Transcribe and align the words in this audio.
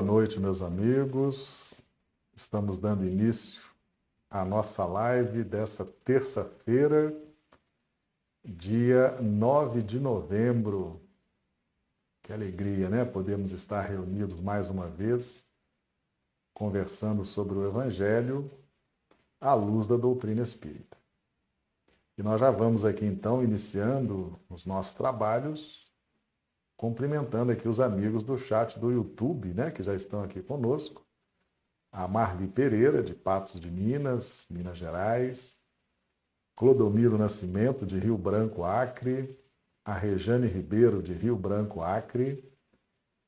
Boa 0.00 0.12
noite, 0.12 0.40
meus 0.40 0.62
amigos. 0.62 1.78
Estamos 2.34 2.78
dando 2.78 3.04
início 3.04 3.62
à 4.30 4.46
nossa 4.46 4.86
live 4.86 5.44
dessa 5.44 5.84
terça-feira, 5.84 7.14
dia 8.42 9.20
9 9.20 9.82
de 9.82 10.00
novembro. 10.00 11.02
Que 12.22 12.32
alegria, 12.32 12.88
né? 12.88 13.04
Podemos 13.04 13.52
estar 13.52 13.82
reunidos 13.82 14.40
mais 14.40 14.70
uma 14.70 14.88
vez, 14.88 15.44
conversando 16.54 17.22
sobre 17.22 17.58
o 17.58 17.66
Evangelho 17.66 18.50
à 19.38 19.52
luz 19.52 19.86
da 19.86 19.98
doutrina 19.98 20.40
espírita. 20.40 20.96
E 22.16 22.22
nós 22.22 22.40
já 22.40 22.50
vamos 22.50 22.86
aqui 22.86 23.04
então 23.04 23.44
iniciando 23.44 24.40
os 24.48 24.64
nossos 24.64 24.94
trabalhos 24.94 25.89
cumprimentando 26.80 27.52
aqui 27.52 27.68
os 27.68 27.78
amigos 27.78 28.22
do 28.22 28.38
chat 28.38 28.78
do 28.78 28.90
YouTube, 28.90 29.52
né, 29.52 29.70
que 29.70 29.82
já 29.82 29.94
estão 29.94 30.22
aqui 30.22 30.40
conosco. 30.40 31.06
A 31.92 32.08
Marli 32.08 32.48
Pereira, 32.48 33.02
de 33.02 33.14
Patos 33.14 33.60
de 33.60 33.70
Minas, 33.70 34.46
Minas 34.48 34.78
Gerais. 34.78 35.58
Clodomiro 36.56 37.18
Nascimento, 37.18 37.84
de 37.84 37.98
Rio 37.98 38.16
Branco, 38.16 38.64
Acre. 38.64 39.38
A 39.84 39.92
Rejane 39.92 40.46
Ribeiro, 40.46 41.02
de 41.02 41.12
Rio 41.12 41.36
Branco, 41.36 41.82
Acre. 41.82 42.50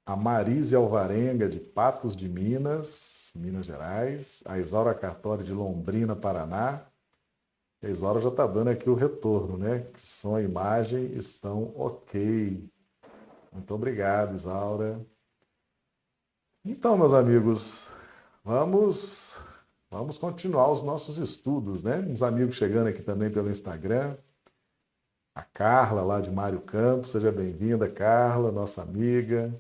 A 0.07 0.17
Marise 0.17 0.75
Alvarenga, 0.75 1.47
de 1.47 1.61
Patos 1.61 2.17
de 2.17 2.31
Minas, 2.31 3.33
Minas 3.37 3.67
Gerais. 3.67 4.43
A 4.47 4.59
Isaura 4.59 4.95
Cartori, 4.95 5.45
de 5.45 5.53
Londrina, 5.53 6.17
Paraná. 6.17 6.87
A 7.83 7.89
Isaura 7.91 8.19
já 8.19 8.31
está 8.31 8.47
dando 8.47 8.69
aqui 8.69 8.89
o 8.89 8.95
retorno, 8.95 9.59
né? 9.59 9.87
Som 9.95 10.39
e 10.41 10.45
imagem 10.45 11.13
estão 11.17 11.75
ok. 11.77 12.72
Muito 13.53 13.75
obrigado, 13.75 14.35
Isaura. 14.35 15.05
Então, 16.65 16.97
meus 16.97 17.13
amigos, 17.13 17.93
vamos 18.43 19.43
vamos 19.91 20.17
continuar 20.17 20.71
os 20.71 20.81
nossos 20.81 21.19
estudos, 21.19 21.83
né? 21.83 21.99
Uns 21.99 22.23
amigos 22.23 22.57
chegando 22.57 22.87
aqui 22.87 23.03
também 23.03 23.31
pelo 23.31 23.51
Instagram. 23.51 24.17
A 25.35 25.43
Carla, 25.43 26.03
lá 26.03 26.21
de 26.21 26.31
Mário 26.31 26.61
Campos, 26.63 27.11
seja 27.11 27.31
bem-vinda, 27.31 27.91
Carla, 27.91 28.51
nossa 28.51 28.83
amiga. 28.83 29.55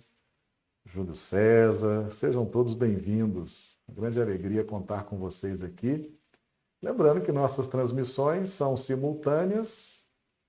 Júlio 0.84 1.14
César, 1.14 2.10
sejam 2.10 2.46
todos 2.46 2.74
bem-vindos. 2.74 3.78
Grande 3.88 4.20
alegria 4.20 4.64
contar 4.64 5.04
com 5.04 5.18
vocês 5.18 5.62
aqui. 5.62 6.18
Lembrando 6.82 7.20
que 7.20 7.30
nossas 7.30 7.66
transmissões 7.66 8.50
são 8.50 8.76
simultâneas 8.76 10.01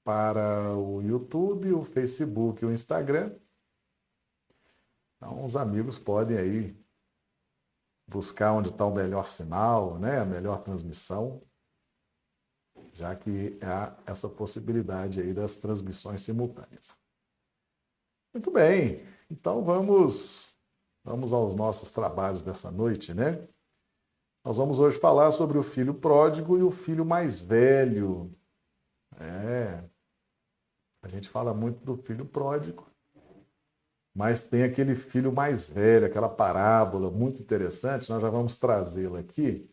para 0.04 0.76
o 0.76 1.02
YouTube, 1.02 1.74
o 1.74 1.84
Facebook 1.84 2.64
e 2.64 2.68
o 2.68 2.72
Instagram. 2.72 3.34
Então, 5.18 5.46
os 5.46 5.56
amigos 5.56 5.98
podem 5.98 6.38
aí 6.38 6.84
buscar 8.08 8.54
onde 8.54 8.70
está 8.70 8.86
o 8.86 8.94
melhor 8.94 9.26
sinal, 9.26 9.98
né? 9.98 10.20
a 10.20 10.26
melhor 10.26 10.62
transmissão, 10.62 11.42
já 12.92 13.16
que 13.16 13.58
há 13.62 13.96
essa 14.06 14.28
possibilidade 14.28 15.22
aí 15.22 15.34
das 15.34 15.56
transmissões 15.56 16.22
simultâneas. 16.22 16.96
Muito 18.34 18.52
bem, 18.52 19.06
então 19.30 19.64
vamos, 19.64 20.56
vamos 21.04 21.32
aos 21.32 21.56
nossos 21.56 21.92
trabalhos 21.92 22.42
dessa 22.42 22.70
noite, 22.70 23.14
né? 23.14 23.48
Nós 24.44 24.58
vamos 24.58 24.78
hoje 24.78 25.00
falar 25.00 25.32
sobre 25.32 25.58
o 25.58 25.64
filho 25.64 25.94
pródigo 25.94 26.58
e 26.58 26.64
o 26.64 26.72
filho 26.72 27.06
mais 27.06 27.40
velho. 27.40 28.36
É, 29.18 29.84
a 31.04 31.10
gente 31.10 31.28
fala 31.28 31.54
muito 31.54 31.84
do 31.84 31.98
filho 31.98 32.26
pródigo, 32.26 32.90
mas 34.16 34.42
tem 34.42 34.64
aquele 34.64 34.96
filho 34.96 35.34
mais 35.34 35.68
velho, 35.68 36.06
aquela 36.06 36.30
parábola 36.30 37.12
muito 37.12 37.42
interessante, 37.42 38.10
nós 38.10 38.22
já 38.22 38.30
vamos 38.30 38.56
trazê-la 38.56 39.20
aqui. 39.20 39.70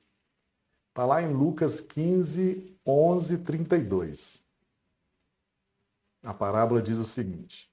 Está 0.88 1.06
lá 1.06 1.22
em 1.22 1.32
Lucas 1.32 1.80
15, 1.80 2.76
11, 2.84 3.38
32. 3.38 4.42
A 6.24 6.34
parábola 6.34 6.82
diz 6.82 6.98
o 6.98 7.04
seguinte: 7.04 7.72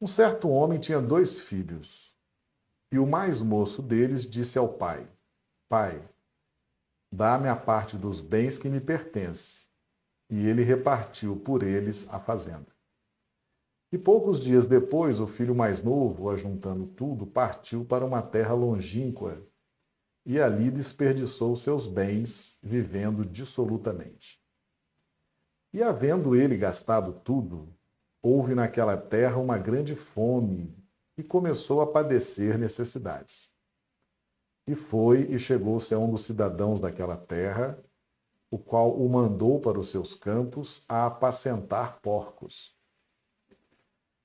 Um 0.00 0.06
certo 0.06 0.48
homem 0.48 0.78
tinha 0.78 1.02
dois 1.02 1.40
filhos, 1.40 2.16
e 2.92 3.00
o 3.00 3.06
mais 3.06 3.42
moço 3.42 3.82
deles 3.82 4.24
disse 4.24 4.58
ao 4.58 4.68
pai: 4.68 5.10
Pai, 5.68 6.08
dá-me 7.10 7.48
a 7.48 7.56
parte 7.56 7.96
dos 7.96 8.20
bens 8.20 8.58
que 8.58 8.68
me 8.68 8.80
pertence 8.80 9.71
e 10.32 10.46
ele 10.46 10.62
repartiu 10.62 11.36
por 11.36 11.62
eles 11.62 12.08
a 12.08 12.18
fazenda. 12.18 12.74
E 13.92 13.98
poucos 13.98 14.40
dias 14.40 14.64
depois, 14.64 15.20
o 15.20 15.26
filho 15.26 15.54
mais 15.54 15.82
novo, 15.82 16.30
ajuntando 16.30 16.86
tudo, 16.86 17.26
partiu 17.26 17.84
para 17.84 18.02
uma 18.02 18.22
terra 18.22 18.54
longínqua 18.54 19.46
e 20.24 20.40
ali 20.40 20.70
desperdiçou 20.70 21.54
seus 21.54 21.86
bens, 21.86 22.58
vivendo 22.62 23.26
dissolutamente. 23.26 24.40
E 25.70 25.82
havendo 25.82 26.34
ele 26.34 26.56
gastado 26.56 27.12
tudo, 27.12 27.68
houve 28.22 28.54
naquela 28.54 28.96
terra 28.96 29.36
uma 29.36 29.58
grande 29.58 29.94
fome 29.94 30.74
e 31.14 31.22
começou 31.22 31.82
a 31.82 31.86
padecer 31.86 32.56
necessidades. 32.56 33.50
E 34.66 34.74
foi 34.74 35.30
e 35.30 35.38
chegou-se 35.38 35.92
a 35.92 35.98
um 35.98 36.10
dos 36.10 36.24
cidadãos 36.24 36.80
daquela 36.80 37.18
terra, 37.18 37.78
o 38.52 38.58
qual 38.58 38.94
o 38.94 39.08
mandou 39.08 39.58
para 39.58 39.80
os 39.80 39.88
seus 39.88 40.14
campos 40.14 40.84
a 40.86 41.06
apacentar 41.06 42.00
porcos. 42.02 42.76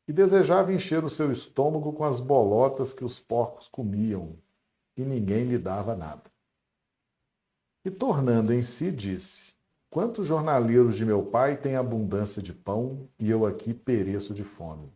E 0.05 0.11
desejava 0.11 0.73
encher 0.73 1.01
o 1.05 1.09
seu 1.09 1.31
estômago 1.31 1.93
com 1.93 2.03
as 2.03 2.19
bolotas 2.19 2.91
que 2.91 3.05
os 3.05 3.21
porcos 3.21 3.69
comiam, 3.69 4.35
e 4.97 5.05
ninguém 5.05 5.45
lhe 5.45 5.57
dava 5.57 5.95
nada. 5.95 6.29
E 7.85 7.89
tornando 7.89 8.53
em 8.53 8.61
si, 8.61 8.91
disse: 8.91 9.55
Quantos 9.89 10.27
jornaleiros 10.27 10.97
de 10.97 11.05
meu 11.05 11.23
pai 11.23 11.55
têm 11.55 11.77
abundância 11.77 12.41
de 12.41 12.53
pão, 12.53 13.07
e 13.17 13.29
eu 13.29 13.45
aqui 13.45 13.73
pereço 13.73 14.33
de 14.33 14.43
fome? 14.43 14.91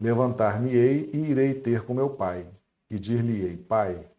Levantar-me-ei 0.00 1.08
e 1.12 1.18
irei 1.18 1.54
ter 1.54 1.84
com 1.84 1.94
meu 1.94 2.10
pai, 2.10 2.50
e 2.90 2.98
dir-lhe-ei: 2.98 3.56
Pai, 3.56 4.10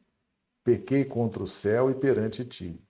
pequei 0.63 1.04
contra 1.04 1.44
o 1.44 1.48
céu 1.48 1.92
e 1.92 1.94
perante 1.94 2.46
ti 2.46 2.82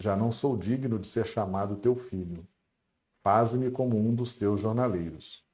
já 0.00 0.16
não 0.16 0.30
sou 0.30 0.56
digno 0.56 0.98
de 0.98 1.08
ser 1.08 1.26
chamado 1.26 1.76
teu 1.76 1.96
filho. 1.96 2.46
Faze-me 3.22 3.70
como 3.70 3.96
um 3.96 4.14
dos 4.14 4.32
teus 4.32 4.60
jornaleiros. 4.60 5.44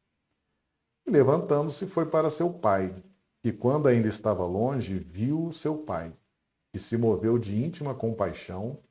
E 1.07 1.11
levantando-se, 1.11 1.87
foi 1.87 2.07
para 2.07 2.31
seu 2.31 2.53
pai. 2.53 3.03
E 3.43 3.53
quando 3.53 3.89
ainda 3.89 4.09
estava 4.09 4.45
longe, 4.45 4.99
viu 4.99 5.51
seu 5.53 5.79
pai. 5.79 6.15
E 6.73 6.79
se 6.79 6.97
moveu 6.97 7.39
de 7.39 7.55
íntima 7.63 7.95
compaixão, 7.95 8.83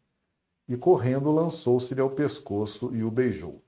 e 0.68 0.78
correndo 0.78 1.32
lançou-se-lhe 1.32 2.00
ao 2.00 2.10
pescoço 2.10 2.96
e 2.96 3.04
o 3.04 3.12
beijou. 3.12 3.62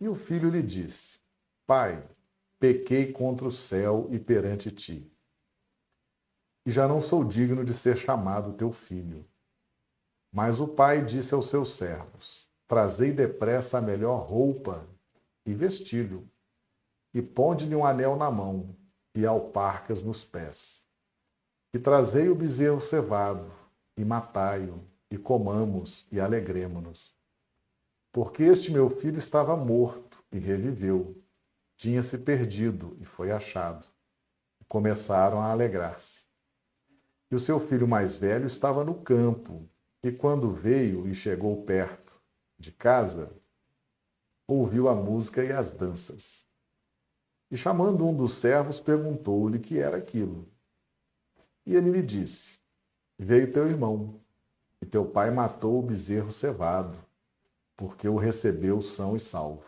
E 0.00 0.08
o 0.08 0.14
filho 0.14 0.50
lhe 0.50 0.62
disse: 0.62 1.20
Pai, 1.66 2.08
pequei 2.58 3.12
contra 3.12 3.46
o 3.46 3.52
céu 3.52 4.08
e 4.10 4.18
perante 4.18 4.70
ti. 4.70 5.10
E 6.66 6.70
já 6.70 6.88
não 6.88 7.00
sou 7.00 7.24
digno 7.24 7.64
de 7.64 7.72
ser 7.72 7.96
chamado 7.96 8.52
teu 8.54 8.72
filho. 8.72 9.29
Mas 10.32 10.60
o 10.60 10.68
pai 10.68 11.04
disse 11.04 11.34
aos 11.34 11.48
seus 11.48 11.72
servos: 11.72 12.48
Trazei 12.68 13.12
depressa 13.12 13.78
a 13.78 13.82
melhor 13.82 14.26
roupa 14.26 14.86
e 15.44 15.52
vestilho, 15.52 16.28
e 17.12 17.20
ponde-lhe 17.20 17.74
um 17.74 17.84
anel 17.84 18.16
na 18.16 18.30
mão 18.30 18.76
e 19.14 19.26
alparcas 19.26 20.02
nos 20.02 20.24
pés. 20.24 20.84
E 21.74 21.78
trazei 21.78 22.28
o 22.28 22.34
bezerro 22.34 22.80
cevado, 22.80 23.50
e 23.96 24.04
matai-o, 24.04 24.80
e 25.10 25.18
comamos 25.18 26.06
e 26.12 26.20
alegremo-nos. 26.20 27.14
Porque 28.12 28.42
este 28.42 28.70
meu 28.72 28.88
filho 28.88 29.18
estava 29.18 29.56
morto 29.56 30.22
e 30.32 30.38
reviveu, 30.38 31.16
tinha 31.76 32.02
se 32.02 32.18
perdido 32.18 32.96
e 33.00 33.04
foi 33.04 33.30
achado. 33.30 33.86
Começaram 34.68 35.40
a 35.40 35.50
alegrar-se. 35.50 36.24
E 37.30 37.34
o 37.34 37.38
seu 37.38 37.58
filho 37.58 37.88
mais 37.88 38.16
velho 38.16 38.46
estava 38.46 38.84
no 38.84 38.94
campo, 38.94 39.68
e 40.02 40.10
quando 40.10 40.50
veio 40.50 41.06
e 41.06 41.14
chegou 41.14 41.62
perto 41.62 42.18
de 42.58 42.72
casa, 42.72 43.30
ouviu 44.46 44.88
a 44.88 44.94
música 44.94 45.44
e 45.44 45.52
as 45.52 45.70
danças. 45.70 46.46
E 47.50 47.56
chamando 47.56 48.06
um 48.06 48.16
dos 48.16 48.34
servos, 48.34 48.80
perguntou-lhe 48.80 49.58
que 49.58 49.78
era 49.78 49.96
aquilo. 49.96 50.48
E 51.66 51.74
ele 51.74 51.90
lhe 51.90 52.02
disse: 52.02 52.58
Veio 53.18 53.52
teu 53.52 53.68
irmão, 53.68 54.20
e 54.80 54.86
teu 54.86 55.04
pai 55.04 55.30
matou 55.30 55.78
o 55.78 55.82
bezerro 55.82 56.32
cevado, 56.32 56.96
porque 57.76 58.08
o 58.08 58.16
recebeu 58.16 58.80
são 58.80 59.14
e 59.14 59.20
salvo. 59.20 59.64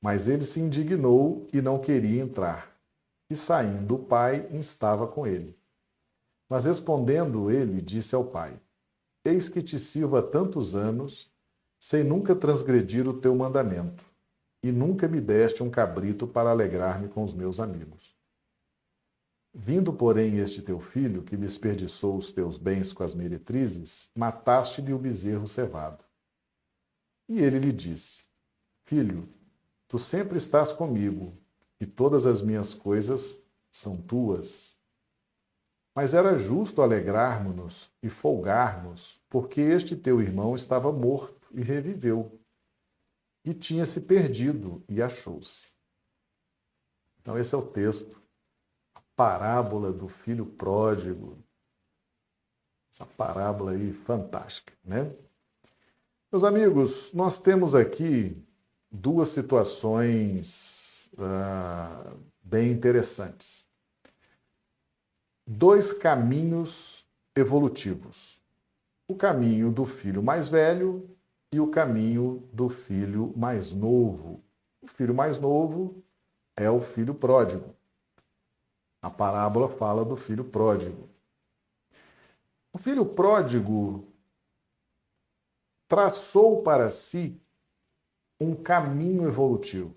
Mas 0.00 0.26
ele 0.26 0.42
se 0.42 0.60
indignou 0.60 1.46
e 1.52 1.62
não 1.62 1.78
queria 1.78 2.22
entrar. 2.22 2.74
E 3.30 3.36
saindo 3.36 3.94
o 3.94 4.04
pai, 4.04 4.48
estava 4.52 5.06
com 5.06 5.26
ele. 5.26 5.56
Mas 6.48 6.66
respondendo 6.66 7.50
ele, 7.50 7.80
disse 7.80 8.14
ao 8.14 8.24
pai: 8.24 8.58
Eis 9.24 9.48
que 9.48 9.62
te 9.62 9.78
sirvo 9.78 10.16
há 10.16 10.22
tantos 10.22 10.74
anos, 10.74 11.32
sem 11.80 12.04
nunca 12.04 12.34
transgredir 12.34 13.08
o 13.08 13.18
teu 13.18 13.34
mandamento, 13.34 14.04
e 14.62 14.70
nunca 14.70 15.08
me 15.08 15.20
deste 15.20 15.62
um 15.62 15.70
cabrito 15.70 16.26
para 16.26 16.50
alegrar-me 16.50 17.08
com 17.08 17.24
os 17.24 17.32
meus 17.32 17.58
amigos. 17.58 18.14
Vindo, 19.54 19.92
porém, 19.92 20.38
este 20.38 20.60
teu 20.60 20.80
filho, 20.80 21.22
que 21.22 21.36
desperdiçou 21.36 22.16
os 22.16 22.32
teus 22.32 22.58
bens 22.58 22.92
com 22.92 23.04
as 23.04 23.14
meretrizes, 23.14 24.10
mataste-lhe 24.14 24.92
o 24.92 24.98
bezerro 24.98 25.46
cevado. 25.46 26.04
E 27.28 27.38
ele 27.40 27.60
lhe 27.60 27.72
disse: 27.72 28.24
Filho, 28.84 29.28
tu 29.86 29.98
sempre 29.98 30.36
estás 30.36 30.72
comigo, 30.72 31.32
e 31.80 31.86
todas 31.86 32.26
as 32.26 32.42
minhas 32.42 32.74
coisas 32.74 33.40
são 33.70 33.96
tuas. 33.96 34.73
Mas 35.94 36.12
era 36.12 36.36
justo 36.36 36.82
alegrarmos-nos 36.82 37.92
e 38.02 38.10
folgarmos, 38.10 39.22
porque 39.28 39.60
este 39.60 39.94
teu 39.94 40.20
irmão 40.20 40.54
estava 40.54 40.90
morto 40.92 41.48
e 41.52 41.62
reviveu, 41.62 42.40
e 43.44 43.54
tinha 43.54 43.86
se 43.86 44.00
perdido 44.00 44.82
e 44.88 45.00
achou-se. 45.00 45.72
Então, 47.20 47.38
esse 47.38 47.54
é 47.54 47.58
o 47.58 47.62
texto 47.62 48.20
parábola 49.14 49.92
do 49.92 50.08
filho 50.08 50.44
pródigo. 50.44 51.38
Essa 52.92 53.06
parábola 53.06 53.72
aí 53.72 53.92
fantástica, 53.92 54.72
né? 54.84 55.14
Meus 56.30 56.42
amigos, 56.42 57.12
nós 57.12 57.38
temos 57.38 57.74
aqui 57.74 58.36
duas 58.90 59.28
situações 59.28 61.08
uh, 61.14 62.18
bem 62.42 62.72
interessantes. 62.72 63.63
Dois 65.46 65.92
caminhos 65.92 67.06
evolutivos. 67.36 68.42
O 69.06 69.14
caminho 69.14 69.70
do 69.70 69.84
filho 69.84 70.22
mais 70.22 70.48
velho 70.48 71.06
e 71.52 71.60
o 71.60 71.66
caminho 71.66 72.48
do 72.50 72.70
filho 72.70 73.30
mais 73.36 73.70
novo. 73.70 74.42
O 74.80 74.88
filho 74.88 75.14
mais 75.14 75.38
novo 75.38 76.02
é 76.56 76.70
o 76.70 76.80
filho 76.80 77.14
pródigo. 77.14 77.74
A 79.02 79.10
parábola 79.10 79.68
fala 79.68 80.02
do 80.02 80.16
filho 80.16 80.44
pródigo. 80.44 81.10
O 82.72 82.78
filho 82.78 83.04
pródigo 83.04 84.08
traçou 85.86 86.62
para 86.62 86.88
si 86.88 87.38
um 88.40 88.56
caminho 88.56 89.28
evolutivo. 89.28 89.94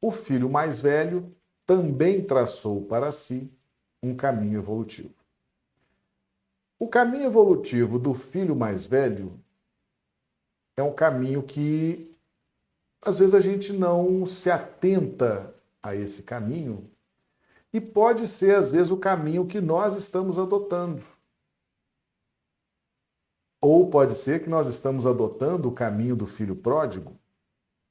O 0.00 0.10
filho 0.10 0.48
mais 0.48 0.80
velho 0.80 1.30
também 1.66 2.24
traçou 2.24 2.82
para 2.86 3.12
si 3.12 3.52
um 4.02 4.14
caminho 4.14 4.58
evolutivo. 4.58 5.14
O 6.78 6.88
caminho 6.88 7.24
evolutivo 7.24 7.98
do 7.98 8.12
filho 8.12 8.54
mais 8.54 8.86
velho 8.86 9.40
é 10.76 10.82
um 10.82 10.92
caminho 10.92 11.42
que 11.42 12.14
às 13.00 13.18
vezes 13.18 13.34
a 13.34 13.40
gente 13.40 13.72
não 13.72 14.26
se 14.26 14.50
atenta 14.50 15.54
a 15.82 15.94
esse 15.94 16.22
caminho 16.22 16.90
e 17.72 17.80
pode 17.80 18.26
ser, 18.26 18.56
às 18.56 18.70
vezes, 18.70 18.90
o 18.90 18.96
caminho 18.96 19.46
que 19.46 19.60
nós 19.60 19.94
estamos 19.94 20.38
adotando. 20.38 21.04
Ou 23.60 23.88
pode 23.88 24.16
ser 24.16 24.42
que 24.42 24.48
nós 24.48 24.66
estamos 24.66 25.06
adotando 25.06 25.68
o 25.68 25.72
caminho 25.72 26.16
do 26.16 26.26
filho 26.26 26.56
pródigo, 26.56 27.18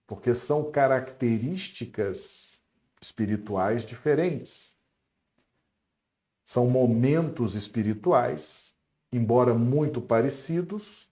porque 0.05 0.35
são 0.35 0.69
características 0.71 2.59
espirituais 3.01 3.85
diferentes. 3.85 4.74
São 6.45 6.67
momentos 6.67 7.55
espirituais, 7.55 8.75
embora 9.11 9.55
muito 9.55 9.99
parecidos, 9.99 11.09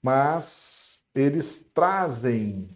mas 0.00 1.04
eles 1.12 1.64
trazem 1.74 2.68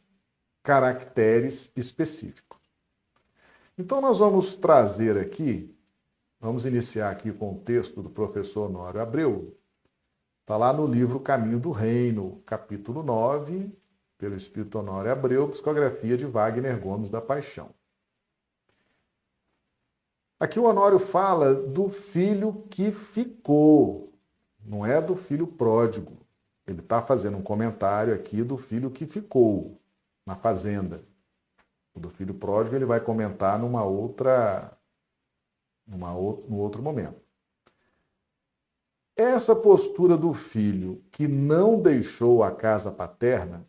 caracteres 0.65 1.71
específicos. 1.77 2.61
Então, 3.79 4.01
nós 4.01 4.19
vamos 4.19 4.57
trazer 4.57 5.17
aqui, 5.17 5.73
vamos 6.41 6.65
iniciar 6.65 7.11
aqui 7.11 7.33
com 7.33 7.53
o 7.53 7.59
texto 7.61 8.03
do 8.03 8.11
professor 8.11 8.69
Honório 8.69 9.01
Abreu. 9.01 9.57
Está 10.41 10.57
lá 10.57 10.73
no 10.73 10.87
livro 10.87 11.21
Caminho 11.21 11.61
do 11.61 11.71
Reino, 11.71 12.43
capítulo 12.45 13.03
9, 13.03 13.71
pelo 14.19 14.35
Espírito 14.35 14.79
Honório 14.79 15.13
Abreu, 15.13 15.49
psicografia 15.49 16.17
de 16.17 16.25
Wagner 16.25 16.81
Gomes 16.81 17.11
da 17.11 17.21
Paixão. 17.21 17.71
Aqui 20.39 20.59
o 20.59 20.65
Honório 20.65 20.99
fala 20.99 21.55
do 21.55 21.89
filho 21.89 22.67
que 22.69 22.93
ficou, 22.93 24.13
não 24.63 24.85
é 24.85 25.01
do 25.01 25.17
filho 25.17 25.47
pródigo. 25.47 26.19
Ele 26.67 26.81
está 26.81 27.01
fazendo 27.01 27.39
um 27.39 27.43
comentário 27.43 28.13
aqui 28.15 28.43
do 28.43 28.59
filho 28.59 28.91
que 28.91 29.07
ficou 29.07 29.81
na 30.27 30.35
fazenda. 30.35 31.03
O 31.95 32.01
do 32.01 32.11
filho 32.11 32.35
pródigo 32.35 32.77
ele 32.77 32.85
vai 32.85 33.01
comentar 33.01 33.59
numa 33.59 33.83
outra, 33.85 34.77
numa, 35.87 36.13
no 36.13 36.59
outro 36.59 36.83
momento. 36.83 37.21
Essa 39.17 39.57
postura 39.57 40.15
do 40.15 40.35
filho 40.35 41.03
que 41.11 41.27
não 41.27 41.81
deixou 41.81 42.43
a 42.43 42.51
casa 42.51 42.93
paterna 42.93 43.67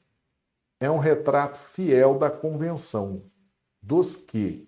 é 0.78 0.92
um 0.92 0.98
retrato 0.98 1.58
fiel 1.58 2.20
da 2.20 2.30
convenção 2.30 3.24
dos 3.82 4.18
que, 4.18 4.68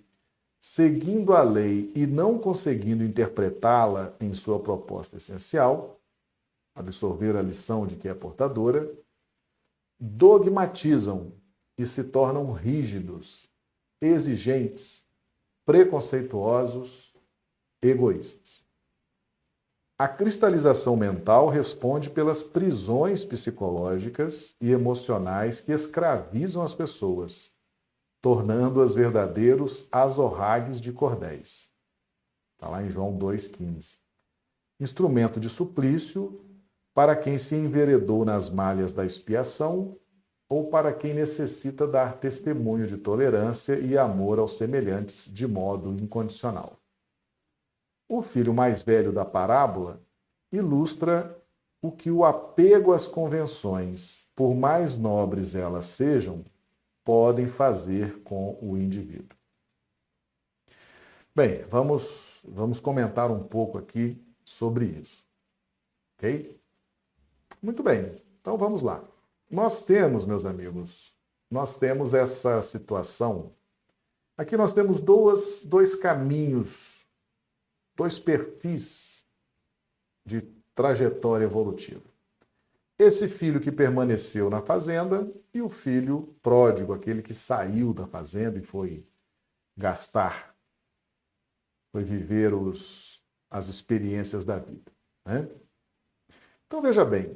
seguindo 0.60 1.34
a 1.34 1.42
lei 1.42 1.92
e 1.96 2.06
não 2.06 2.38
conseguindo 2.38 3.04
interpretá-la 3.04 4.14
em 4.20 4.34
sua 4.34 4.60
proposta 4.60 5.18
essencial, 5.18 6.00
absorver 6.76 7.36
a 7.36 7.42
lição 7.42 7.88
de 7.88 7.96
que 7.96 8.08
é 8.08 8.14
portadora, 8.14 8.92
dogmatizam 10.00 11.32
e 11.78 11.86
se 11.86 12.04
tornam 12.04 12.52
rígidos 12.52 13.50
exigentes, 14.02 15.06
preconceituosos, 15.66 17.14
egoístas. 17.82 18.66
A 19.98 20.08
cristalização 20.08 20.96
mental 20.96 21.50
responde 21.50 22.10
pelas 22.10 22.42
prisões 22.42 23.26
psicológicas 23.26 24.56
e 24.62 24.72
emocionais 24.72 25.60
que 25.60 25.74
escravizam 25.74 26.64
as 26.64 26.74
pessoas, 26.74 27.52
tornando-as 28.22 28.94
verdadeiros 28.94 29.88
azorragues 29.92 30.82
de 30.82 30.92
cordéis. 30.92 31.70
Está 32.56 32.70
lá 32.70 32.84
em 32.84 32.90
João 32.90 33.18
2,15. 33.18 33.98
Instrumento 34.80 35.40
de 35.40 35.50
suplício 35.50 36.46
para 36.94 37.16
quem 37.16 37.38
se 37.38 37.56
enveredou 37.56 38.26
nas 38.26 38.50
malhas 38.50 38.92
da 38.92 39.06
expiação 39.06 39.98
ou 40.50 40.70
para 40.70 40.92
quem 40.92 41.14
necessita 41.14 41.88
dar 41.88 42.18
testemunho 42.18 42.88
de 42.88 42.98
tolerância 42.98 43.80
e 43.80 43.98
amor 43.98 44.40
aos 44.40 44.58
semelhantes 44.58 45.32
de 45.32 45.48
modo 45.48 45.92
incondicional. 45.94 46.80
O 48.10 48.24
filho 48.24 48.54
mais 48.54 48.82
velho 48.82 49.14
da 49.14 49.24
parábola 49.24 50.02
ilustra 50.52 51.38
o 51.82 51.92
que 51.92 52.12
o 52.12 52.26
apego 52.26 52.92
às 52.92 53.08
convenções, 53.08 54.28
por 54.36 54.54
mais 54.56 54.98
nobres 54.98 55.56
elas 55.56 55.86
sejam, 55.86 56.44
podem 57.04 57.48
fazer 57.48 58.22
com 58.24 58.58
o 58.62 58.78
indivíduo. 58.78 59.38
Bem, 61.36 61.64
vamos, 61.70 62.44
vamos 62.48 62.80
comentar 62.80 63.32
um 63.32 63.44
pouco 63.44 63.78
aqui 63.78 64.22
sobre 64.44 64.86
isso. 64.86 65.26
Ok? 66.18 66.60
Muito 67.62 67.84
bem, 67.84 68.22
então 68.42 68.58
vamos 68.58 68.82
lá. 68.82 69.04
Nós 69.50 69.82
temos, 69.82 70.26
meus 70.26 70.46
amigos, 70.46 71.16
nós 71.50 71.76
temos 71.76 72.14
essa 72.14 72.62
situação. 72.62 73.52
Aqui 74.38 74.56
nós 74.56 74.74
temos 74.74 75.02
duas, 75.02 75.64
dois 75.64 75.96
caminhos, 75.96 77.06
dois 77.96 78.20
perfis 78.20 79.24
de 80.26 80.42
trajetória 80.76 81.46
evolutiva. 81.46 82.09
Esse 83.00 83.30
filho 83.30 83.60
que 83.62 83.72
permaneceu 83.72 84.50
na 84.50 84.62
fazenda 84.62 85.32
e 85.54 85.62
o 85.62 85.70
filho 85.70 86.36
pródigo, 86.42 86.94
aquele 86.94 87.22
que 87.22 87.34
saiu 87.34 87.94
da 87.94 88.06
fazenda 88.06 88.60
e 88.60 88.62
foi 88.62 89.08
gastar, 89.76 90.54
foi 91.92 92.04
viver 92.04 92.54
os, 92.54 93.24
as 93.50 93.70
experiências 93.70 94.44
da 94.44 94.60
vida. 94.60 94.92
Né? 95.26 95.48
Então 96.68 96.82
veja 96.82 97.06
bem, 97.06 97.36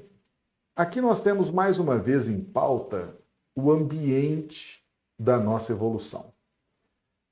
Aqui 0.75 0.99
nós 0.99 1.21
temos 1.21 1.51
mais 1.51 1.77
uma 1.77 1.99
vez 1.99 2.27
em 2.27 2.41
pauta 2.41 3.15
o 3.55 3.71
ambiente 3.71 4.83
da 5.19 5.37
nossa 5.39 5.71
evolução. 5.71 6.33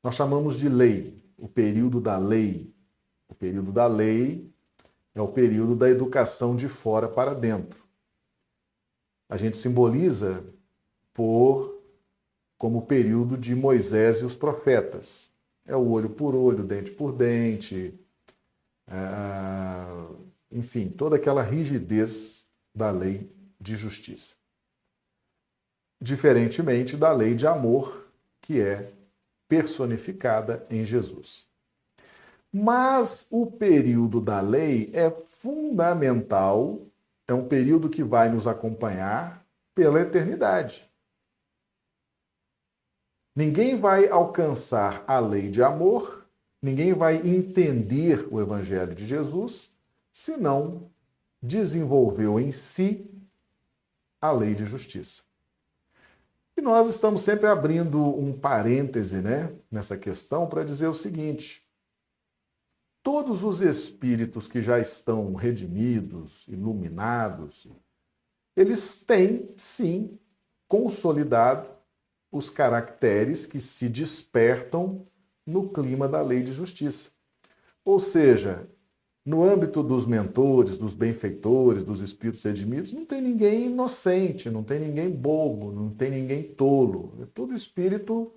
Nós 0.03 0.13
chamamos 0.13 0.55
de 0.55 0.69
lei, 0.69 1.19
o 1.35 1.47
período 1.47 1.99
da 1.99 2.19
lei. 2.19 2.71
O 3.27 3.33
período 3.33 3.71
da 3.71 3.87
lei 3.87 4.53
é 5.15 5.21
o 5.21 5.27
período 5.27 5.75
da 5.75 5.89
educação 5.89 6.55
de 6.55 6.69
fora 6.69 7.09
para 7.09 7.33
dentro. 7.33 7.83
A 9.31 9.37
gente 9.37 9.57
simboliza 9.57 10.43
por 11.13 11.81
como 12.57 12.79
o 12.79 12.85
período 12.85 13.37
de 13.37 13.55
Moisés 13.55 14.17
e 14.17 14.25
os 14.25 14.35
profetas. 14.35 15.31
É 15.65 15.73
o 15.73 15.89
olho 15.89 16.09
por 16.09 16.35
olho, 16.35 16.65
dente 16.65 16.91
por 16.91 17.13
dente, 17.13 17.97
é, 18.85 18.95
enfim, 20.51 20.89
toda 20.89 21.15
aquela 21.15 21.41
rigidez 21.41 22.45
da 22.75 22.91
lei 22.91 23.31
de 23.57 23.77
justiça. 23.77 24.35
Diferentemente 26.01 26.97
da 26.97 27.13
lei 27.13 27.33
de 27.33 27.47
amor, 27.47 28.05
que 28.41 28.59
é 28.59 28.91
personificada 29.47 30.67
em 30.69 30.83
Jesus. 30.83 31.47
Mas 32.51 33.27
o 33.31 33.45
período 33.45 34.19
da 34.19 34.41
lei 34.41 34.89
é 34.93 35.09
fundamental, 35.09 36.81
é 37.31 37.33
um 37.33 37.47
período 37.47 37.89
que 37.89 38.03
vai 38.03 38.29
nos 38.29 38.45
acompanhar 38.45 39.45
pela 39.73 40.01
eternidade. 40.01 40.89
Ninguém 43.35 43.75
vai 43.75 44.09
alcançar 44.09 45.03
a 45.07 45.17
lei 45.19 45.49
de 45.49 45.63
amor, 45.63 46.27
ninguém 46.61 46.93
vai 46.93 47.15
entender 47.25 48.27
o 48.29 48.41
Evangelho 48.41 48.93
de 48.93 49.05
Jesus 49.05 49.71
se 50.11 50.35
não 50.35 50.91
desenvolveu 51.41 52.37
em 52.37 52.51
si 52.51 53.09
a 54.19 54.31
lei 54.31 54.53
de 54.53 54.65
justiça. 54.65 55.23
E 56.57 56.61
nós 56.61 56.89
estamos 56.89 57.21
sempre 57.21 57.47
abrindo 57.47 57.97
um 57.97 58.37
parêntese 58.37 59.21
né, 59.21 59.53
nessa 59.71 59.97
questão 59.97 60.47
para 60.47 60.65
dizer 60.65 60.87
o 60.87 60.93
seguinte: 60.93 61.65
todos 63.03 63.43
os 63.43 63.61
espíritos 63.61 64.47
que 64.47 64.61
já 64.61 64.79
estão 64.79 65.33
redimidos, 65.33 66.47
iluminados, 66.47 67.67
eles 68.55 68.95
têm, 68.95 69.49
sim, 69.57 70.17
consolidado 70.67 71.69
os 72.31 72.49
caracteres 72.49 73.45
que 73.45 73.59
se 73.59 73.89
despertam 73.89 75.05
no 75.45 75.69
clima 75.69 76.07
da 76.07 76.21
lei 76.21 76.41
de 76.41 76.53
justiça. 76.53 77.11
Ou 77.83 77.99
seja, 77.99 78.67
no 79.25 79.43
âmbito 79.43 79.83
dos 79.83 80.05
mentores, 80.05 80.77
dos 80.77 80.93
benfeitores, 80.93 81.83
dos 81.83 82.01
espíritos 82.01 82.43
redimidos, 82.43 82.93
não 82.93 83.05
tem 83.05 83.21
ninguém 83.21 83.65
inocente, 83.65 84.49
não 84.49 84.63
tem 84.63 84.79
ninguém 84.79 85.09
bobo, 85.09 85.71
não 85.71 85.89
tem 85.89 86.09
ninguém 86.09 86.43
tolo. 86.43 87.17
É 87.21 87.25
tudo 87.25 87.53
espírito 87.53 88.31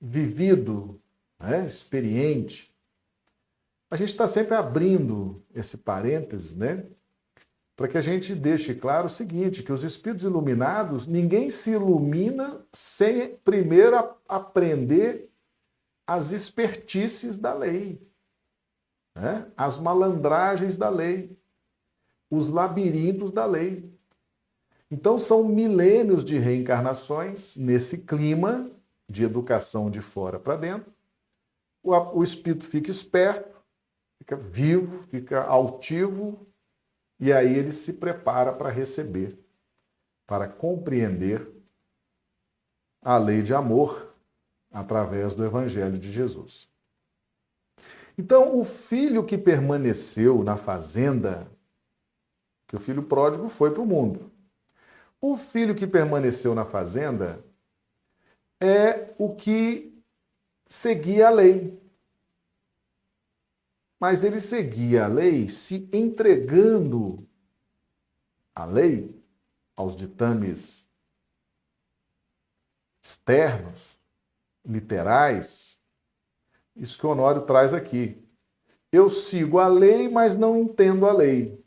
vivido, 0.00 1.00
né? 1.38 1.66
experiente. 1.66 2.71
A 3.92 3.96
gente 3.96 4.08
está 4.08 4.26
sempre 4.26 4.54
abrindo 4.54 5.44
esse 5.54 5.76
parênteses, 5.76 6.54
né? 6.54 6.86
Para 7.76 7.88
que 7.88 7.98
a 7.98 8.00
gente 8.00 8.34
deixe 8.34 8.74
claro 8.74 9.06
o 9.06 9.10
seguinte: 9.10 9.62
que 9.62 9.72
os 9.72 9.84
espíritos 9.84 10.24
iluminados, 10.24 11.06
ninguém 11.06 11.50
se 11.50 11.72
ilumina 11.72 12.64
sem 12.72 13.36
primeiro 13.44 14.16
aprender 14.26 15.30
as 16.06 16.32
expertices 16.32 17.38
da 17.38 17.52
lei 17.52 18.00
né? 19.14 19.50
as 19.56 19.78
malandragens 19.78 20.76
da 20.76 20.88
lei, 20.88 21.36
os 22.30 22.48
labirintos 22.48 23.30
da 23.30 23.44
lei. 23.44 23.90
Então, 24.90 25.18
são 25.18 25.44
milênios 25.44 26.24
de 26.24 26.38
reencarnações 26.38 27.56
nesse 27.56 27.98
clima 27.98 28.70
de 29.08 29.24
educação 29.24 29.90
de 29.90 30.00
fora 30.00 30.38
para 30.38 30.56
dentro. 30.56 30.92
O, 31.82 31.94
o 32.18 32.22
espírito 32.22 32.64
fica 32.64 32.90
esperto, 32.90 33.61
fica 34.22 34.36
vivo, 34.36 35.02
fica 35.08 35.42
altivo, 35.42 36.46
e 37.18 37.32
aí 37.32 37.58
ele 37.58 37.72
se 37.72 37.94
prepara 37.94 38.52
para 38.52 38.70
receber, 38.70 39.36
para 40.28 40.46
compreender 40.46 41.44
a 43.02 43.18
lei 43.18 43.42
de 43.42 43.52
amor 43.52 44.14
através 44.70 45.34
do 45.34 45.44
Evangelho 45.44 45.98
de 45.98 46.12
Jesus. 46.12 46.68
Então, 48.16 48.56
o 48.56 48.64
filho 48.64 49.24
que 49.24 49.36
permaneceu 49.36 50.44
na 50.44 50.56
fazenda, 50.56 51.50
que 52.68 52.76
o 52.76 52.80
filho 52.80 53.02
pródigo 53.02 53.48
foi 53.48 53.72
para 53.72 53.82
o 53.82 53.86
mundo. 53.86 54.30
O 55.20 55.36
filho 55.36 55.74
que 55.74 55.86
permaneceu 55.86 56.54
na 56.54 56.64
fazenda 56.64 57.44
é 58.60 59.12
o 59.18 59.34
que 59.34 60.00
seguia 60.68 61.26
a 61.26 61.30
lei. 61.30 61.81
Mas 64.02 64.24
ele 64.24 64.40
seguia 64.40 65.04
a 65.04 65.06
lei 65.06 65.48
se 65.48 65.88
entregando 65.92 67.24
a 68.52 68.64
lei 68.64 69.14
aos 69.76 69.94
ditames 69.94 70.90
externos, 73.00 73.96
literais, 74.66 75.78
isso 76.74 76.98
que 76.98 77.06
o 77.06 77.10
Honório 77.10 77.42
traz 77.42 77.72
aqui. 77.72 78.20
Eu 78.90 79.08
sigo 79.08 79.60
a 79.60 79.68
lei, 79.68 80.08
mas 80.08 80.34
não 80.34 80.58
entendo 80.58 81.06
a 81.06 81.12
lei. 81.12 81.64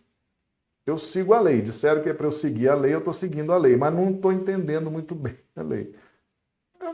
Eu 0.85 0.97
sigo 0.97 1.33
a 1.33 1.39
lei. 1.39 1.61
Disseram 1.61 2.03
que 2.03 2.09
é 2.09 2.13
para 2.13 2.27
eu 2.27 2.33
seguir 2.33 2.67
a 2.67 2.75
lei, 2.75 2.93
eu 2.93 2.99
estou 2.99 3.13
seguindo 3.13 3.53
a 3.53 3.57
lei, 3.57 3.77
mas 3.77 3.93
não 3.93 4.11
estou 4.11 4.33
entendendo 4.33 4.91
muito 4.91 5.15
bem 5.15 5.39
a 5.55 5.61
lei. 5.61 5.95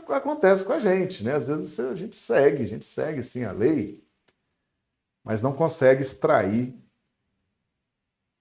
Acontece 0.08 0.64
com 0.64 0.72
a 0.72 0.78
gente, 0.78 1.24
né? 1.24 1.34
Às 1.34 1.48
vezes 1.48 1.80
a 1.80 1.96
gente 1.96 2.14
segue, 2.14 2.62
a 2.62 2.66
gente 2.66 2.84
segue 2.84 3.24
sim 3.24 3.42
a 3.42 3.50
lei, 3.50 4.00
mas 5.24 5.40
não 5.40 5.52
consegue 5.52 6.02
extrair 6.02 6.74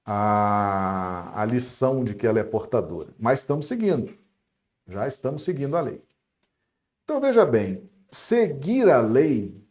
a, 0.06 1.42
a 1.42 1.46
lição 1.46 2.04
de 2.04 2.16
que 2.16 2.26
ela 2.26 2.40
é 2.40 2.44
portadora. 2.44 3.14
Mas 3.20 3.40
estamos 3.40 3.68
seguindo, 3.68 4.18
já 4.88 5.08
estamos 5.08 5.44
seguindo 5.44 5.78
a 5.78 5.82
lei. 5.82 6.04
Então 7.04 7.22
veja 7.22 7.46
bem, 7.46 7.90
seguir 8.10 8.90
a 8.90 9.02
lei 9.02 9.62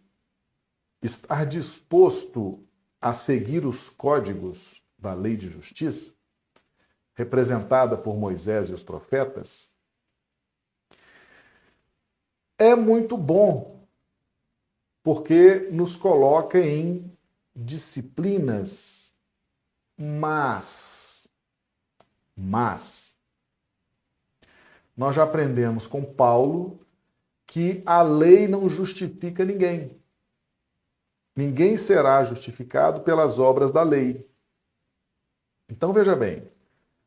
estar 1.03 1.47
disposto 1.47 2.65
a 3.01 3.13
seguir 3.13 3.65
os 3.65 3.89
códigos 3.89 4.83
da 4.99 5.15
lei 5.15 5.37
de 5.37 5.49
justiça, 5.49 6.13
representada 7.15 7.97
por 7.97 8.17
Moisés 8.17 8.69
e 8.69 8.73
os 8.75 8.83
profetas, 8.83 9.71
é 12.59 12.75
muito 12.75 13.17
bom, 13.17 13.80
porque 15.03 15.69
nos 15.71 15.97
coloca 15.97 16.59
em 16.59 17.11
disciplinas, 17.55 19.13
mas, 19.97 21.29
mas, 22.37 23.17
nós 24.97 25.15
já 25.15 25.23
aprendemos 25.23 25.87
com 25.87 26.05
Paulo 26.05 26.81
que 27.47 27.83
a 27.85 28.03
lei 28.03 28.47
não 28.47 28.69
justifica 28.69 29.45
ninguém. 29.45 29.99
Ninguém 31.35 31.77
será 31.77 32.23
justificado 32.23 33.01
pelas 33.01 33.39
obras 33.39 33.71
da 33.71 33.83
lei. 33.83 34.29
Então 35.69 35.93
veja 35.93 36.15
bem, 36.15 36.47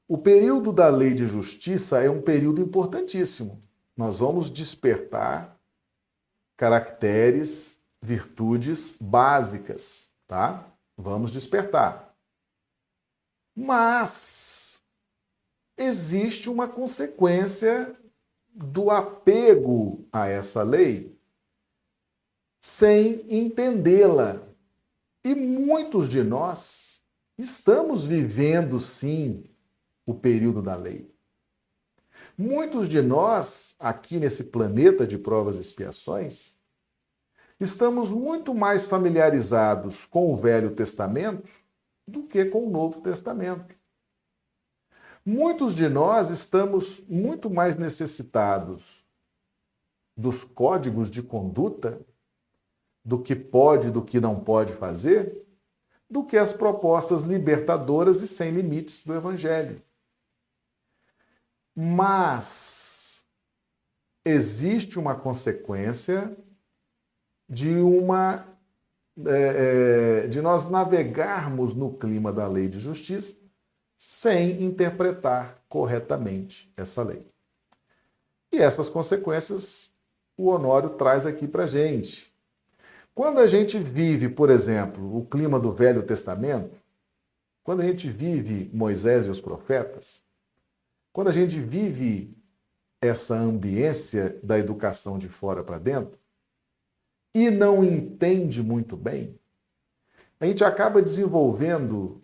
o 0.08 0.18
período 0.18 0.72
da 0.72 0.88
lei 0.90 1.14
de 1.14 1.28
justiça 1.28 2.02
é 2.02 2.10
um 2.10 2.22
período 2.22 2.62
importantíssimo. 2.62 3.62
Nós 3.96 4.20
vamos 4.20 4.50
despertar 4.50 5.58
caracteres, 6.58 7.73
virtudes 8.04 8.98
básicas, 9.00 10.10
tá? 10.28 10.68
Vamos 10.98 11.32
despertar. 11.32 12.14
Mas 13.56 14.82
existe 15.78 16.50
uma 16.50 16.68
consequência 16.68 17.96
do 18.54 18.92
apego 18.92 20.06
a 20.12 20.28
essa 20.28 20.64
lei 20.64 21.18
sem 22.60 23.26
entendê-la. 23.30 24.42
E 25.24 25.34
muitos 25.34 26.10
de 26.10 26.22
nós 26.22 27.02
estamos 27.38 28.06
vivendo, 28.06 28.80
sim, 28.80 29.46
o 30.06 30.14
período 30.14 30.62
da 30.62 30.76
lei. 30.76 31.10
Muitos 32.38 32.90
de 32.90 33.02
nós, 33.02 33.76
aqui 33.80 34.18
nesse 34.18 34.44
planeta 34.44 35.08
de 35.08 35.18
provas 35.18 35.56
e 35.56 35.62
expiações, 35.62 36.53
estamos 37.64 38.12
muito 38.12 38.54
mais 38.54 38.88
familiarizados 38.88 40.06
com 40.06 40.32
o 40.32 40.36
Velho 40.36 40.76
Testamento 40.76 41.50
do 42.08 42.24
que 42.24 42.46
com 42.46 42.68
o 42.68 42.70
Novo 42.70 43.02
Testamento. 43.02 43.76
Muitos 45.26 45.74
de 45.74 45.88
nós 45.88 46.30
estamos 46.30 47.02
muito 47.08 47.50
mais 47.50 47.78
necessitados 47.78 49.06
dos 50.16 50.44
códigos 50.44 51.10
de 51.10 51.24
conduta 51.24 52.00
do 53.04 53.22
que 53.22 53.36
pode, 53.36 53.90
do 53.90 54.04
que 54.04 54.20
não 54.20 54.40
pode 54.40 54.74
fazer, 54.74 55.44
do 56.10 56.24
que 56.24 56.38
as 56.38 56.54
propostas 56.54 57.24
libertadoras 57.24 58.22
e 58.22 58.28
sem 58.28 58.52
limites 58.52 59.04
do 59.04 59.14
Evangelho. 59.14 59.82
Mas 61.76 63.26
existe 64.26 65.00
uma 65.00 65.16
consequência 65.16 66.36
de 67.54 67.78
uma 67.78 68.46
é, 69.26 70.24
é, 70.24 70.28
de 70.28 70.42
nós 70.42 70.66
navegarmos 70.70 71.76
no 71.76 71.94
clima 71.94 72.34
da 72.34 72.48
lei 72.48 72.68
de 72.68 72.80
justiça 72.80 73.38
sem 73.96 74.64
interpretar 74.64 75.62
corretamente 75.70 76.74
essa 76.76 77.04
lei. 77.04 77.26
E 78.52 78.58
essas 78.58 78.90
consequências 78.90 79.92
o 80.36 80.48
Honório 80.50 80.92
traz 80.92 81.26
aqui 81.26 81.48
para 81.48 81.68
gente. 81.68 82.34
Quando 83.14 83.40
a 83.40 83.46
gente 83.46 83.78
vive, 83.78 84.28
por 84.28 84.50
exemplo, 84.50 85.16
o 85.16 85.26
clima 85.26 85.60
do 85.60 85.72
Velho 85.72 86.02
Testamento, 86.02 86.76
quando 87.64 87.82
a 87.82 87.86
gente 87.86 88.10
vive 88.10 88.70
Moisés 88.74 89.26
e 89.26 89.30
os 89.30 89.40
profetas, 89.40 90.24
quando 91.12 91.28
a 91.28 91.32
gente 91.32 91.60
vive 91.60 92.36
essa 93.00 93.36
ambiência 93.36 94.40
da 94.42 94.58
educação 94.58 95.20
de 95.20 95.30
fora 95.30 95.64
para 95.64 95.78
dentro, 95.78 96.18
e 97.34 97.50
não 97.50 97.84
entende 97.84 98.62
muito 98.62 98.96
bem, 98.96 99.38
a 100.40 100.46
gente 100.46 100.64
acaba 100.64 101.02
desenvolvendo 101.02 102.22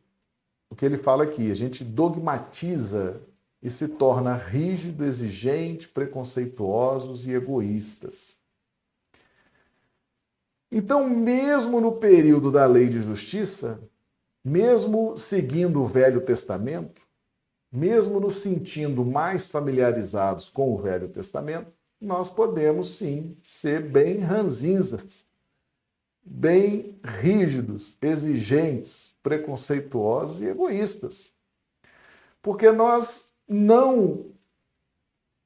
o 0.70 0.76
que 0.76 0.86
ele 0.86 0.98
fala 0.98 1.24
aqui, 1.24 1.50
a 1.50 1.56
gente 1.56 1.84
dogmatiza 1.84 3.22
e 3.62 3.70
se 3.70 3.88
torna 3.88 4.36
rígido, 4.36 5.04
exigente, 5.04 5.90
preconceituosos 5.90 7.28
e 7.28 7.32
egoístas. 7.32 8.38
Então, 10.72 11.10
mesmo 11.10 11.82
no 11.82 11.94
período 11.94 12.52
da 12.52 12.66
lei 12.66 12.88
de 12.88 13.02
justiça, 13.02 13.82
mesmo 14.44 15.18
seguindo 15.18 15.82
o 15.82 15.86
Velho 15.86 16.22
Testamento, 16.22 17.02
mesmo 17.72 18.20
nos 18.20 18.38
sentindo 18.38 19.04
mais 19.04 19.48
familiarizados 19.48 20.50
com 20.50 20.74
o 20.74 20.78
Velho 20.78 21.10
Testamento, 21.10 21.72
nós 22.00 22.30
podemos 22.30 22.98
sim 22.98 23.36
ser 23.44 23.82
bem 23.82 24.20
ranzinzas, 24.20 25.26
bem 26.24 27.00
rígidos, 27.04 27.98
exigentes, 28.02 29.16
preconceituosos 29.22 30.42
e 30.42 30.46
egoístas. 30.46 31.34
Porque 32.42 32.72
nós 32.72 33.34
não 33.48 34.32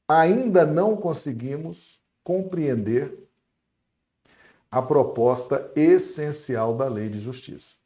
ainda 0.07 0.65
não 0.65 0.95
conseguimos 0.95 2.01
compreender 2.23 3.17
a 4.69 4.81
proposta 4.81 5.71
essencial 5.75 6.75
da 6.75 6.87
lei 6.87 7.09
de 7.09 7.19
justiça. 7.19 7.77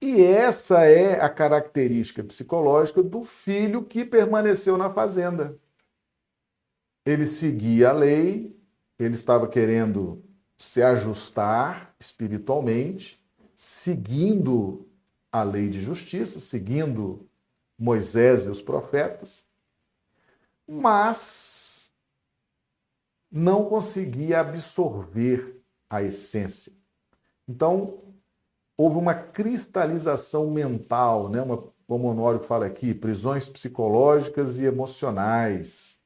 E 0.00 0.22
essa 0.22 0.84
é 0.84 1.20
a 1.20 1.28
característica 1.28 2.22
psicológica 2.22 3.02
do 3.02 3.24
filho 3.24 3.82
que 3.82 4.04
permaneceu 4.04 4.76
na 4.76 4.90
fazenda. 4.92 5.56
Ele 7.04 7.24
seguia 7.24 7.90
a 7.90 7.92
lei, 7.92 8.58
ele 8.98 9.14
estava 9.14 9.46
querendo 9.48 10.24
se 10.56 10.82
ajustar 10.82 11.94
espiritualmente, 11.98 13.22
seguindo 13.54 14.88
a 15.30 15.42
lei 15.42 15.68
de 15.68 15.80
justiça, 15.80 16.40
seguindo 16.40 17.28
Moisés 17.78 18.44
e 18.44 18.48
os 18.48 18.62
profetas, 18.62 19.44
mas 20.66 21.92
não 23.30 23.64
conseguia 23.64 24.40
absorver 24.40 25.60
a 25.90 26.02
essência. 26.02 26.72
Então, 27.48 28.14
houve 28.76 28.96
uma 28.96 29.14
cristalização 29.14 30.50
mental, 30.50 31.28
né? 31.28 31.42
uma, 31.42 31.64
como 31.86 32.06
o 32.06 32.10
Honório 32.10 32.40
fala 32.40 32.66
aqui, 32.66 32.94
prisões 32.94 33.48
psicológicas 33.48 34.58
e 34.58 34.64
emocionais. 34.64 35.98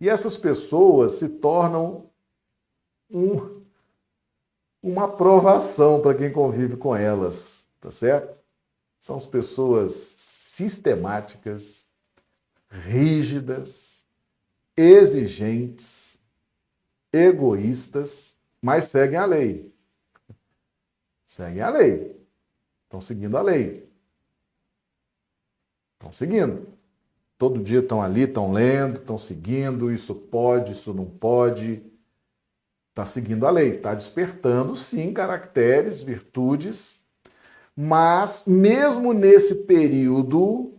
E 0.00 0.08
essas 0.08 0.36
pessoas 0.36 1.14
se 1.14 1.28
tornam 1.28 2.08
um, 3.10 3.62
uma 4.82 5.04
aprovação 5.04 6.00
para 6.00 6.16
quem 6.16 6.32
convive 6.32 6.76
com 6.76 6.94
elas, 6.94 7.66
tá 7.80 7.90
certo? 7.90 8.38
São 9.00 9.16
as 9.16 9.26
pessoas 9.26 9.92
sistemáticas, 9.92 11.86
rígidas, 12.68 14.04
exigentes, 14.76 16.18
egoístas, 17.12 18.36
mas 18.60 18.84
seguem 18.84 19.18
a 19.18 19.24
lei. 19.24 19.72
Seguem 21.24 21.62
a 21.62 21.70
lei. 21.70 22.16
Estão 22.84 23.00
seguindo 23.00 23.36
a 23.36 23.42
lei. 23.42 23.88
Estão 25.94 26.12
seguindo. 26.12 26.77
Todo 27.38 27.62
dia 27.62 27.78
estão 27.78 28.02
ali, 28.02 28.22
estão 28.22 28.52
lendo, 28.52 28.98
estão 28.98 29.16
seguindo. 29.16 29.90
Isso 29.92 30.14
pode, 30.14 30.72
isso 30.72 30.92
não 30.92 31.06
pode. 31.06 31.82
Está 32.90 33.06
seguindo 33.06 33.46
a 33.46 33.50
lei. 33.50 33.76
Está 33.76 33.94
despertando, 33.94 34.74
sim, 34.74 35.12
caracteres, 35.12 36.02
virtudes. 36.02 37.00
Mas, 37.76 38.44
mesmo 38.44 39.12
nesse 39.12 39.54
período, 39.54 40.74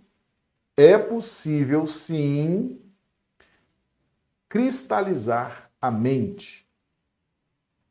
é 0.75 0.97
possível, 0.97 1.87
sim, 1.87 2.77
cristalizar 4.49 5.71
a 5.81 5.89
mente 5.89 6.69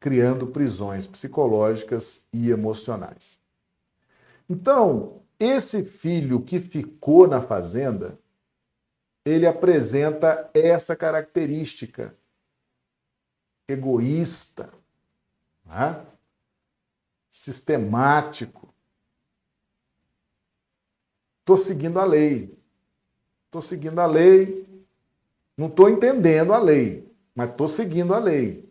criando 0.00 0.46
prisões 0.46 1.06
psicológicas 1.06 2.26
e 2.32 2.50
emocionais. 2.50 3.38
Então, 4.48 5.22
esse 5.38 5.84
filho 5.84 6.40
que 6.40 6.60
ficou 6.60 7.26
na 7.26 7.40
fazenda, 7.40 8.18
ele 9.28 9.46
apresenta 9.46 10.50
essa 10.54 10.96
característica 10.96 12.14
egoísta, 13.66 14.72
né? 15.64 16.04
sistemático. 17.28 18.72
Estou 21.40 21.58
seguindo 21.58 21.98
a 21.98 22.04
lei. 22.04 22.56
Estou 23.46 23.62
seguindo 23.62 23.98
a 23.98 24.06
lei. 24.06 24.66
Não 25.56 25.66
estou 25.66 25.88
entendendo 25.88 26.52
a 26.52 26.58
lei, 26.58 27.10
mas 27.34 27.50
estou 27.50 27.68
seguindo 27.68 28.14
a 28.14 28.18
lei. 28.18 28.68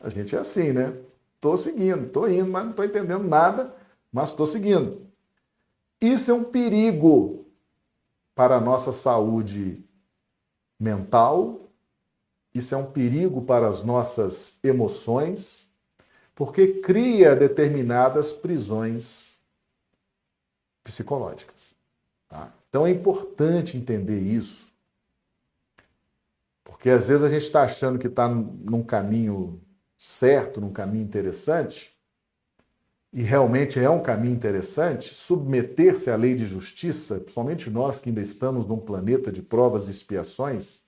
A 0.00 0.08
gente 0.08 0.34
é 0.34 0.38
assim, 0.38 0.72
né? 0.72 0.96
Estou 1.34 1.56
seguindo, 1.56 2.06
estou 2.06 2.30
indo, 2.30 2.50
mas 2.50 2.62
não 2.64 2.70
estou 2.70 2.84
entendendo 2.84 3.24
nada, 3.24 3.74
mas 4.12 4.30
estou 4.30 4.46
seguindo. 4.46 5.06
Isso 6.00 6.30
é 6.30 6.34
um 6.34 6.44
perigo 6.44 7.41
para 8.34 8.56
a 8.56 8.60
nossa 8.60 8.92
saúde 8.92 9.84
mental, 10.78 11.60
isso 12.54 12.74
é 12.74 12.78
um 12.78 12.90
perigo 12.90 13.42
para 13.42 13.68
as 13.68 13.82
nossas 13.82 14.58
emoções, 14.62 15.70
porque 16.34 16.80
cria 16.80 17.36
determinadas 17.36 18.32
prisões 18.32 19.36
psicológicas. 20.82 21.74
Tá? 22.28 22.52
Então 22.68 22.86
é 22.86 22.90
importante 22.90 23.76
entender 23.76 24.20
isso, 24.20 24.72
porque 26.64 26.90
às 26.90 27.08
vezes 27.08 27.22
a 27.22 27.28
gente 27.28 27.42
está 27.42 27.62
achando 27.62 27.98
que 27.98 28.08
está 28.08 28.28
num 28.28 28.82
caminho 28.82 29.60
certo, 29.96 30.60
num 30.60 30.72
caminho 30.72 31.04
interessante, 31.04 31.96
e 33.12 33.22
realmente 33.22 33.78
é 33.78 33.90
um 33.90 34.02
caminho 34.02 34.34
interessante, 34.34 35.14
submeter-se 35.14 36.10
à 36.10 36.16
lei 36.16 36.34
de 36.34 36.46
justiça, 36.46 37.16
principalmente 37.16 37.68
nós 37.68 38.00
que 38.00 38.08
ainda 38.08 38.22
estamos 38.22 38.64
num 38.64 38.78
planeta 38.78 39.30
de 39.30 39.42
provas 39.42 39.86
e 39.86 39.90
expiações, 39.90 40.80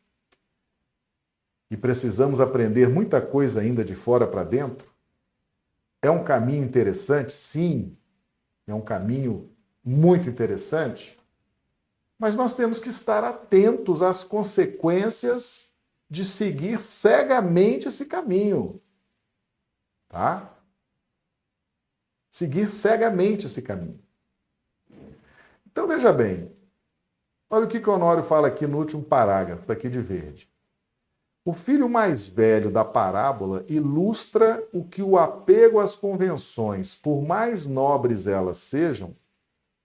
e 1.71 1.77
precisamos 1.77 2.41
aprender 2.41 2.89
muita 2.89 3.21
coisa 3.21 3.61
ainda 3.61 3.85
de 3.85 3.95
fora 3.95 4.27
para 4.27 4.43
dentro, 4.43 4.91
é 6.01 6.11
um 6.11 6.25
caminho 6.25 6.65
interessante, 6.65 7.33
sim, 7.33 7.97
é 8.67 8.73
um 8.73 8.81
caminho 8.81 9.51
muito 9.85 10.29
interessante, 10.29 11.19
mas 12.19 12.37
nós 12.37 12.55
temos 12.55 12.79
que 12.79 12.89
estar 12.89 13.23
atentos 13.23 14.01
às 14.01 14.25
consequências 14.25 15.71
de 16.09 16.25
seguir 16.25 16.81
cegamente 16.81 17.89
esse 17.89 18.07
caminho. 18.07 18.81
Tá? 20.09 20.54
Seguir 22.35 22.67
cegamente 22.67 23.47
esse 23.47 23.63
caminho. 23.63 24.01
Então 25.71 25.87
veja 25.87 26.13
bem, 26.13 26.51
olha 27.49 27.65
o 27.65 27.69
que, 27.69 27.79
que 27.79 27.89
Honório 27.89 28.25
fala 28.25 28.49
aqui 28.49 28.67
no 28.67 28.77
último 28.77 29.05
parágrafo, 29.05 29.71
aqui 29.71 29.89
de 29.89 30.01
verde. 30.01 30.51
O 31.45 31.53
filho 31.53 31.89
mais 31.89 32.27
velho 32.29 32.73
da 32.73 32.85
parábola 32.85 33.65
ilustra 33.69 34.67
o 34.73 34.85
que 34.85 35.01
o 35.01 35.17
apego 35.17 35.79
às 35.79 35.95
convenções, 35.95 36.93
por 36.93 37.23
mais 37.23 37.67
nobres 37.67 38.27
elas 38.27 38.59
sejam, 38.59 39.15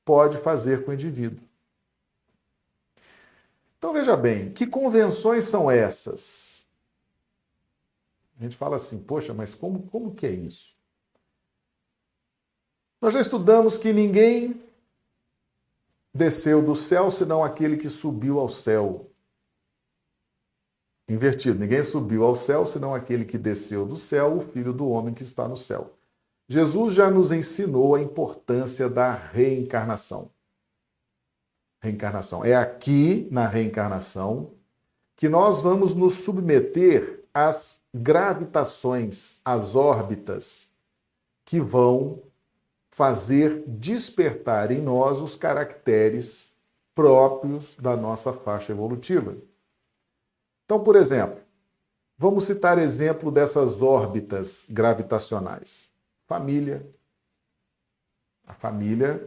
pode 0.03 0.39
fazer 0.39 0.83
com 0.83 0.89
o 0.89 0.93
indivíduo. 0.95 1.47
Então 3.77 3.93
veja 3.93 4.17
bem, 4.17 4.51
que 4.53 4.65
convenções 4.65 5.43
são 5.43 5.69
essas? 5.69 6.65
A 8.39 8.41
gente 8.41 8.57
fala 8.57 8.75
assim, 8.75 8.97
poxa, 8.97 9.35
mas 9.35 9.53
como, 9.53 9.83
como 9.83 10.15
que 10.15 10.25
é 10.25 10.31
isso? 10.31 10.78
Nós 13.01 13.13
já 13.13 13.21
estudamos 13.21 13.77
que 13.77 13.93
ninguém 13.93 14.62
desceu 16.13 16.62
do 16.62 16.75
céu 16.75 17.09
senão 17.09 17.43
aquele 17.43 17.77
que 17.77 17.89
subiu 17.89 18.39
ao 18.39 18.49
céu. 18.49 19.09
Invertido, 21.07 21.59
ninguém 21.59 21.81
subiu 21.81 22.23
ao 22.23 22.35
céu 22.35 22.65
senão 22.65 22.93
aquele 22.93 23.25
que 23.25 23.38
desceu 23.38 23.85
do 23.85 23.95
céu, 23.95 24.38
o 24.38 24.41
filho 24.41 24.73
do 24.73 24.88
homem 24.89 25.13
que 25.13 25.23
está 25.23 25.47
no 25.47 25.57
céu. 25.57 25.93
Jesus 26.47 26.93
já 26.93 27.09
nos 27.09 27.31
ensinou 27.31 27.95
a 27.95 28.01
importância 28.01 28.89
da 28.89 29.13
reencarnação. 29.13 30.29
Reencarnação. 31.81 32.43
É 32.43 32.55
aqui 32.55 33.27
na 33.31 33.47
reencarnação 33.47 34.51
que 35.15 35.29
nós 35.29 35.62
vamos 35.62 35.95
nos 35.95 36.13
submeter 36.15 37.23
as 37.33 37.81
gravitações, 37.93 39.39
as 39.45 39.75
órbitas, 39.75 40.69
que 41.45 41.59
vão 41.59 42.21
fazer 42.91 43.63
despertar 43.67 44.71
em 44.71 44.82
nós 44.82 45.21
os 45.21 45.36
caracteres 45.36 46.54
próprios 46.93 47.75
da 47.75 47.95
nossa 47.95 48.34
faixa 48.34 48.71
evolutiva. 48.71 49.38
Então, 50.65 50.84
por 50.84 50.95
exemplo, 50.95 51.39
Vamos 52.21 52.43
citar 52.43 52.78
exemplo 52.78 53.32
dessas 53.32 53.82
órbitas 53.82 54.65
gravitacionais. 54.69 55.89
Família. 56.28 56.86
A 58.45 58.54
família 58.54 59.25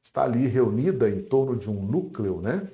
está 0.00 0.24
ali 0.24 0.46
reunida 0.46 1.10
em 1.10 1.22
torno 1.22 1.54
de 1.54 1.70
um 1.70 1.82
núcleo, 1.82 2.40
né? 2.40 2.70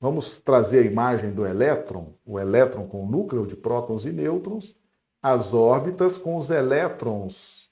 Vamos 0.00 0.38
trazer 0.38 0.80
a 0.80 0.90
imagem 0.90 1.32
do 1.32 1.46
elétron, 1.46 2.14
o 2.24 2.36
elétron 2.36 2.88
com 2.88 3.04
o 3.04 3.08
núcleo 3.08 3.46
de 3.46 3.54
prótons 3.54 4.04
e 4.04 4.10
nêutrons, 4.10 4.74
as 5.22 5.54
órbitas 5.54 6.18
com 6.18 6.36
os 6.36 6.50
elétrons 6.50 7.65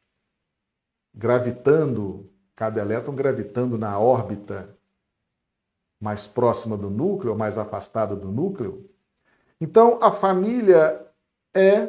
gravitando, 1.15 2.31
cada 2.57 2.81
elétron 2.81 3.15
gravitando 3.15 3.79
na 3.79 3.99
órbita 3.99 4.77
mais 6.01 6.27
próxima 6.27 6.77
do 6.77 6.91
núcleo, 6.91 7.37
mais 7.37 7.57
afastada 7.57 8.15
do 8.15 8.31
núcleo, 8.31 8.89
então, 9.61 9.99
a 10.03 10.11
família 10.11 11.07
é 11.55 11.89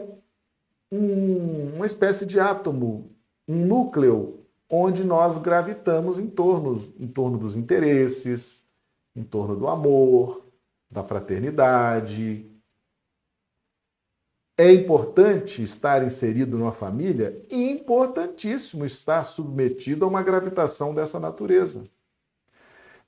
um, 0.92 1.76
uma 1.76 1.86
espécie 1.86 2.26
de 2.26 2.40
átomo, 2.40 3.12
um 3.48 3.66
núcleo 3.66 4.46
onde 4.70 5.04
nós 5.04 5.38
gravitamos 5.38 6.18
em 6.18 6.28
torno, 6.28 6.82
em 7.00 7.08
torno 7.08 7.38
dos 7.38 7.56
interesses, 7.56 8.64
em 9.16 9.24
torno 9.24 9.56
do 9.56 9.68
amor, 9.68 10.46
da 10.90 11.04
fraternidade. 11.04 12.50
É 14.58 14.72
importante 14.72 15.62
estar 15.62 16.02
inserido 16.02 16.58
numa 16.58 16.72
família 16.72 17.42
e 17.52 17.70
importantíssimo 17.70 18.86
estar 18.86 19.24
submetido 19.26 20.06
a 20.06 20.08
uma 20.08 20.24
gravitação 20.24 20.96
dessa 20.96 21.20
natureza. 21.20 21.84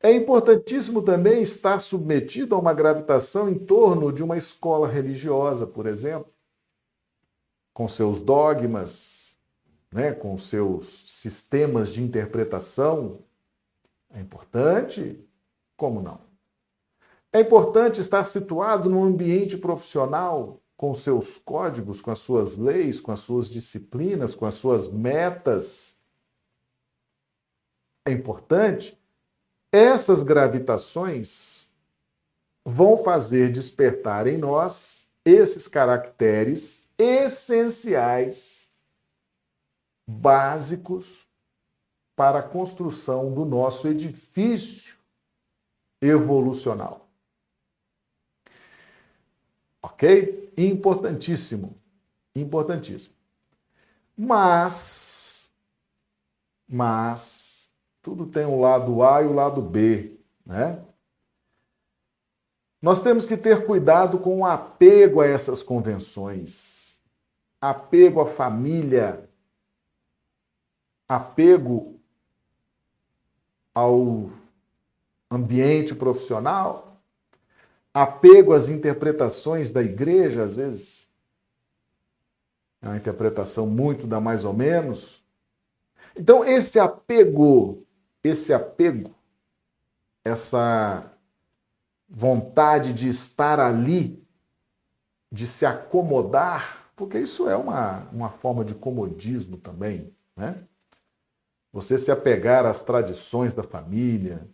É 0.01 0.11
importantíssimo 0.11 1.01
também 1.01 1.41
estar 1.41 1.79
submetido 1.79 2.53
a 2.53 2.59
uma 2.59 2.73
gravitação 2.73 3.49
em 3.49 3.57
torno 3.57 4.11
de 4.11 4.21
uma 4.21 4.35
escola 4.35 4.89
religiosa, 4.89 5.65
por 5.65 5.87
exemplo, 5.87 6.31
com 7.73 7.87
seus 7.87 8.19
dogmas, 8.19 9.37
né, 9.89 10.11
com 10.11 10.37
seus 10.37 11.03
sistemas 11.05 11.93
de 11.93 12.03
interpretação. 12.03 13.19
É 14.13 14.19
importante? 14.19 15.25
Como 15.77 16.01
não? 16.01 16.19
É 17.31 17.39
importante 17.39 18.01
estar 18.01 18.25
situado 18.25 18.89
num 18.89 19.03
ambiente 19.03 19.57
profissional 19.57 20.61
com 20.77 20.93
seus 20.93 21.39
códigos, 21.39 22.01
com 22.01 22.11
as 22.11 22.19
suas 22.19 22.55
leis, 22.55 23.01
com 23.01 23.11
as 23.11 23.19
suas 23.19 23.49
disciplinas, 23.49 24.35
com 24.35 24.45
as 24.45 24.53
suas 24.53 24.87
metas. 24.87 25.95
É 28.07 28.11
importante 28.11 28.97
essas 29.71 30.21
gravitações 30.21 31.67
vão 32.63 32.97
fazer 32.97 33.51
despertar 33.51 34.27
em 34.27 34.37
nós 34.37 35.09
esses 35.25 35.67
caracteres 35.67 36.83
essenciais, 36.97 38.67
básicos, 40.07 41.27
para 42.15 42.39
a 42.39 42.43
construção 42.43 43.31
do 43.31 43.45
nosso 43.45 43.87
edifício 43.87 44.97
evolucional. 46.01 47.06
Ok? 49.81 50.53
Importantíssimo. 50.57 51.77
Importantíssimo. 52.35 53.15
Mas, 54.17 55.51
mas, 56.67 57.69
tudo 58.01 58.25
tem 58.25 58.45
um 58.45 58.59
lado 58.59 59.03
A 59.03 59.21
e 59.21 59.25
o 59.25 59.31
um 59.31 59.35
lado 59.35 59.61
B, 59.61 60.17
né? 60.45 60.81
Nós 62.81 63.01
temos 63.01 63.25
que 63.25 63.35
ter 63.35 63.65
cuidado 63.65 64.19
com 64.19 64.39
o 64.39 64.45
apego 64.45 65.19
a 65.19 65.27
essas 65.27 65.63
convenções, 65.63 66.97
apego 67.59 68.21
à 68.21 68.25
família, 68.25 69.27
apego 71.07 71.99
ao 73.73 74.29
ambiente 75.29 75.93
profissional, 75.95 76.86
apego 78.01 78.53
às 78.53 78.69
interpretações 78.69 79.71
da 79.71 79.81
igreja, 79.81 80.43
às 80.43 80.55
vezes. 80.55 81.07
É 82.81 82.87
uma 82.87 82.97
interpretação 82.97 83.67
muito 83.67 84.05
da 84.05 84.21
mais 84.21 84.43
ou 84.43 84.53
menos. 84.53 85.23
Então, 86.15 86.43
esse 86.43 86.79
apego 86.79 87.87
esse 88.27 88.53
apego, 88.53 89.15
essa 90.23 91.11
vontade 92.09 92.93
de 92.93 93.07
estar 93.07 93.59
ali, 93.59 94.23
de 95.31 95.47
se 95.47 95.65
acomodar, 95.65 96.89
porque 96.95 97.19
isso 97.19 97.49
é 97.49 97.55
uma, 97.55 98.07
uma 98.11 98.29
forma 98.29 98.63
de 98.63 98.73
comodismo 98.73 99.57
também, 99.57 100.13
né? 100.35 100.63
Você 101.71 101.97
se 101.97 102.09
apegar 102.09 102.65
às 102.65 102.79
tradições 102.79 103.53
da 103.53 103.61
família, 103.61 104.47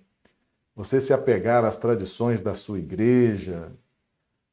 você 0.76 1.00
se 1.00 1.14
apegar 1.14 1.64
às 1.64 1.78
tradições 1.78 2.42
da 2.42 2.54
sua 2.54 2.80
igreja, 2.80 3.72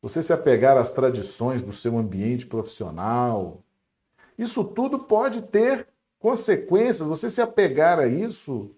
você 0.03 0.23
se 0.23 0.33
apegar 0.33 0.77
às 0.77 0.91
tradições 0.91 1.63
do 1.63 1.73
seu 1.73 1.97
ambiente 1.99 2.47
profissional. 2.47 3.63
Isso 4.39 4.65
tudo 4.65 4.99
pode 4.99 5.43
ter 5.43 5.87
consequências. 6.19 7.07
Você 7.07 7.29
se 7.29 7.41
apegar 7.41 7.99
a 7.99 8.07
isso 8.07 8.71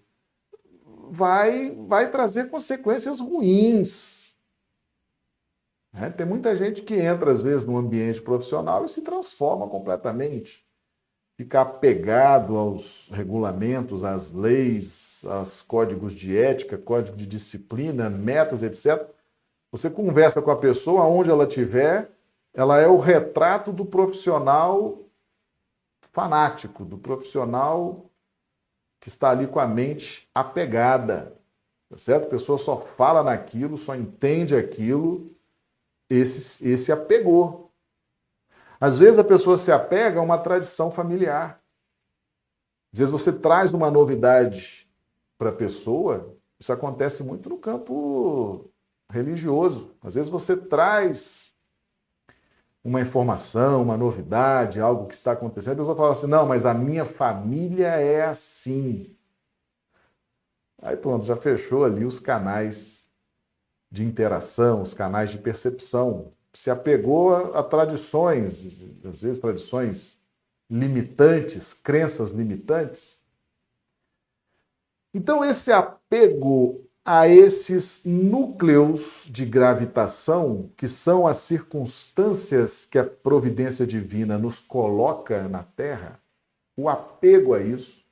vai, 1.09 1.71
vai 1.71 2.09
trazer 2.09 2.49
consequências 2.49 3.19
ruins. 3.19 4.33
É, 5.93 6.09
tem 6.09 6.25
muita 6.25 6.55
gente 6.55 6.81
que 6.81 6.95
entra, 6.95 7.31
às 7.31 7.43
vezes, 7.43 7.63
no 7.63 7.77
ambiente 7.77 8.21
profissional 8.21 8.83
e 8.83 8.89
se 8.89 9.01
transforma 9.01 9.67
completamente. 9.67 10.65
Fica 11.35 11.61
apegado 11.61 12.55
aos 12.55 13.09
regulamentos, 13.11 14.03
às 14.03 14.31
leis, 14.31 15.25
aos 15.25 15.61
códigos 15.61 16.13
de 16.13 16.37
ética, 16.37 16.77
código 16.77 17.17
de 17.17 17.25
disciplina, 17.25 18.09
metas, 18.09 18.61
etc. 18.61 19.09
Você 19.71 19.89
conversa 19.89 20.41
com 20.41 20.51
a 20.51 20.55
pessoa, 20.55 21.05
onde 21.05 21.31
ela 21.31 21.45
estiver, 21.45 22.11
ela 22.53 22.79
é 22.79 22.87
o 22.87 22.99
retrato 22.99 23.73
do 23.73 23.83
profissional 23.83 24.99
fanático, 26.11 26.85
do 26.85 26.97
profissional 26.97 28.05
que 29.01 29.09
está 29.09 29.31
ali 29.31 29.47
com 29.47 29.59
a 29.59 29.67
mente 29.67 30.29
apegada, 30.33 31.35
tá 31.89 31.97
certo? 31.97 32.25
A 32.25 32.29
pessoa 32.29 32.57
só 32.57 32.77
fala 32.77 33.23
naquilo, 33.23 33.75
só 33.75 33.95
entende 33.95 34.55
aquilo, 34.55 35.35
esse, 36.09 36.65
esse 36.65 36.91
apegou. 36.91 37.62
Às 38.83 38.99
vezes 38.99 39.17
a 39.17 39.23
pessoa 39.23 39.57
se 39.57 39.71
apega 39.71 40.19
a 40.19 40.21
uma 40.21 40.37
tradição 40.37 40.91
familiar. 40.91 41.63
Às 42.91 42.99
vezes 42.99 43.13
você 43.13 43.31
traz 43.31 43.73
uma 43.73 43.89
novidade 43.89 44.89
para 45.37 45.51
a 45.51 45.55
pessoa, 45.55 46.35
isso 46.59 46.73
acontece 46.73 47.23
muito 47.23 47.47
no 47.47 47.57
campo 47.57 48.69
religioso. 49.09 49.95
Às 50.01 50.15
vezes 50.15 50.29
você 50.29 50.57
traz 50.57 51.55
uma 52.83 52.99
informação, 52.99 53.81
uma 53.81 53.95
novidade, 53.95 54.81
algo 54.81 55.07
que 55.07 55.13
está 55.13 55.31
acontecendo, 55.31 55.75
a 55.75 55.77
pessoa 55.77 55.95
fala 55.95 56.11
assim: 56.11 56.27
não, 56.27 56.45
mas 56.45 56.65
a 56.65 56.73
minha 56.73 57.05
família 57.05 57.87
é 57.87 58.25
assim. 58.25 59.15
Aí 60.81 60.97
pronto, 60.97 61.25
já 61.25 61.37
fechou 61.37 61.85
ali 61.85 62.03
os 62.03 62.19
canais 62.19 63.07
de 63.89 64.03
interação, 64.03 64.81
os 64.81 64.93
canais 64.93 65.29
de 65.29 65.37
percepção. 65.37 66.33
Se 66.53 66.69
apegou 66.69 67.33
a, 67.33 67.59
a 67.59 67.63
tradições, 67.63 68.85
às 69.03 69.21
vezes 69.21 69.39
tradições 69.39 70.19
limitantes, 70.69 71.73
crenças 71.73 72.31
limitantes. 72.31 73.17
Então, 75.13 75.43
esse 75.43 75.71
apego 75.71 76.83
a 77.05 77.27
esses 77.27 78.01
núcleos 78.05 79.27
de 79.29 79.45
gravitação, 79.45 80.69
que 80.77 80.87
são 80.87 81.27
as 81.27 81.37
circunstâncias 81.37 82.85
que 82.85 82.97
a 82.97 83.03
providência 83.03 83.85
divina 83.85 84.37
nos 84.37 84.59
coloca 84.59 85.47
na 85.49 85.63
Terra, 85.63 86.19
o 86.77 86.87
apego 86.87 87.53
a 87.53 87.61
isso 87.61 88.03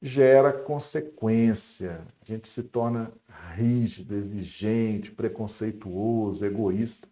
gera 0.00 0.52
consequência. 0.52 2.00
A 2.22 2.24
gente 2.24 2.48
se 2.48 2.62
torna 2.62 3.12
rígido, 3.54 4.14
exigente, 4.14 5.12
preconceituoso, 5.12 6.44
egoísta. 6.44 7.08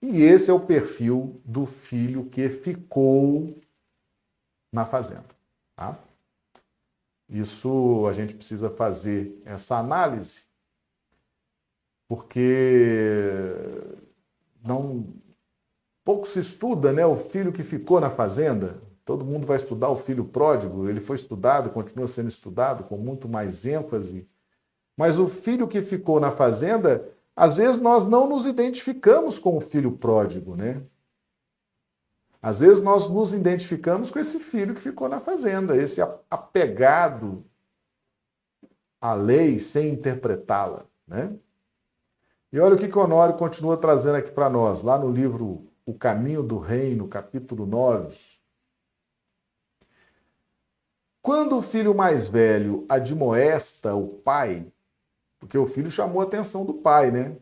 E 0.00 0.22
esse 0.22 0.50
é 0.50 0.54
o 0.54 0.60
perfil 0.60 1.40
do 1.44 1.66
filho 1.66 2.26
que 2.26 2.48
ficou 2.48 3.58
na 4.72 4.86
fazenda. 4.86 5.26
Tá? 5.74 5.98
Isso 7.28 8.06
a 8.08 8.12
gente 8.12 8.34
precisa 8.34 8.70
fazer 8.70 9.40
essa 9.44 9.76
análise, 9.76 10.46
porque 12.08 13.44
não 14.64 15.06
pouco 16.04 16.26
se 16.26 16.38
estuda, 16.38 16.90
né, 16.90 17.04
o 17.04 17.16
filho 17.16 17.52
que 17.52 17.62
ficou 17.62 18.00
na 18.00 18.08
fazenda. 18.08 18.80
Todo 19.04 19.24
mundo 19.24 19.46
vai 19.46 19.56
estudar 19.56 19.90
o 19.90 19.96
filho 19.96 20.24
pródigo, 20.24 20.88
ele 20.88 21.00
foi 21.00 21.16
estudado, 21.16 21.70
continua 21.70 22.06
sendo 22.06 22.28
estudado 22.28 22.84
com 22.84 22.96
muito 22.96 23.28
mais 23.28 23.66
ênfase. 23.66 24.26
Mas 24.96 25.18
o 25.18 25.26
filho 25.26 25.68
que 25.68 25.82
ficou 25.82 26.18
na 26.18 26.30
fazenda, 26.30 27.06
Às 27.38 27.54
vezes 27.54 27.80
nós 27.80 28.04
não 28.04 28.28
nos 28.28 28.46
identificamos 28.46 29.38
com 29.38 29.56
o 29.56 29.60
filho 29.60 29.92
pródigo, 29.92 30.56
né? 30.56 30.82
Às 32.42 32.58
vezes 32.58 32.82
nós 32.82 33.08
nos 33.08 33.32
identificamos 33.32 34.10
com 34.10 34.18
esse 34.18 34.40
filho 34.40 34.74
que 34.74 34.80
ficou 34.80 35.08
na 35.08 35.20
fazenda, 35.20 35.76
esse 35.76 36.00
apegado 36.28 37.44
à 39.00 39.14
lei 39.14 39.60
sem 39.60 39.90
interpretá-la, 39.90 40.84
né? 41.06 41.32
E 42.52 42.58
olha 42.58 42.74
o 42.74 42.78
que, 42.78 42.88
que 42.88 42.98
Honório 42.98 43.36
continua 43.36 43.76
trazendo 43.76 44.16
aqui 44.16 44.32
para 44.32 44.50
nós, 44.50 44.82
lá 44.82 44.98
no 44.98 45.08
livro 45.08 45.64
O 45.86 45.94
Caminho 45.94 46.42
do 46.42 46.58
Reino, 46.58 47.06
capítulo 47.06 47.66
9. 47.66 48.18
Quando 51.22 51.56
o 51.56 51.62
filho 51.62 51.94
mais 51.94 52.26
velho 52.26 52.84
admoesta 52.88 53.94
o 53.94 54.08
pai, 54.08 54.66
porque 55.38 55.56
o 55.56 55.66
filho 55.66 55.90
chamou 55.90 56.20
a 56.20 56.24
atenção 56.24 56.64
do 56.64 56.74
pai, 56.74 57.10
né? 57.10 57.36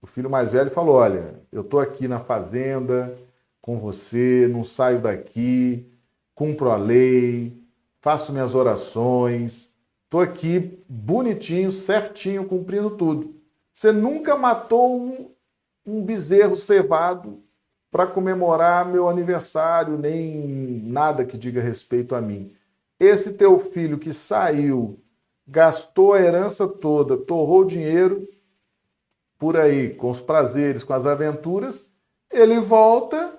O 0.00 0.06
filho 0.06 0.30
mais 0.30 0.52
velho 0.52 0.70
falou: 0.70 0.96
Olha, 0.96 1.42
eu 1.50 1.62
estou 1.62 1.80
aqui 1.80 2.06
na 2.06 2.20
fazenda 2.20 3.16
com 3.60 3.78
você, 3.78 4.48
não 4.50 4.62
saio 4.62 5.00
daqui, 5.00 5.86
cumpro 6.34 6.70
a 6.70 6.76
lei, 6.76 7.56
faço 8.00 8.32
minhas 8.32 8.54
orações, 8.54 9.74
estou 10.04 10.20
aqui 10.20 10.78
bonitinho, 10.88 11.70
certinho, 11.70 12.46
cumprindo 12.46 12.90
tudo. 12.90 13.34
Você 13.74 13.92
nunca 13.92 14.36
matou 14.36 15.00
um, 15.00 15.30
um 15.84 16.02
bezerro 16.02 16.56
cevado 16.56 17.42
para 17.90 18.06
comemorar 18.06 18.86
meu 18.86 19.08
aniversário, 19.08 19.96
nem 19.98 20.82
nada 20.84 21.24
que 21.24 21.38
diga 21.38 21.60
respeito 21.60 22.14
a 22.14 22.20
mim. 22.20 22.54
Esse 23.00 23.32
teu 23.32 23.58
filho 23.58 23.98
que 23.98 24.12
saiu, 24.12 24.98
gastou 25.48 26.12
a 26.12 26.20
herança 26.20 26.68
toda, 26.68 27.16
torrou 27.16 27.64
dinheiro 27.64 28.28
por 29.38 29.56
aí, 29.56 29.94
com 29.94 30.10
os 30.10 30.20
prazeres, 30.20 30.84
com 30.84 30.92
as 30.92 31.06
aventuras, 31.06 31.90
ele 32.30 32.60
volta, 32.60 33.38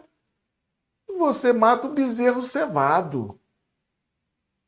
você 1.08 1.54
mata 1.54 1.88
o 1.88 1.94
bezerro 1.94 2.42
cevado 2.42 3.40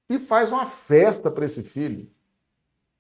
e 0.07 0.19
faz 0.19 0.51
uma 0.51 0.65
festa 0.65 1.31
para 1.31 1.45
esse 1.45 1.63
filho. 1.63 2.11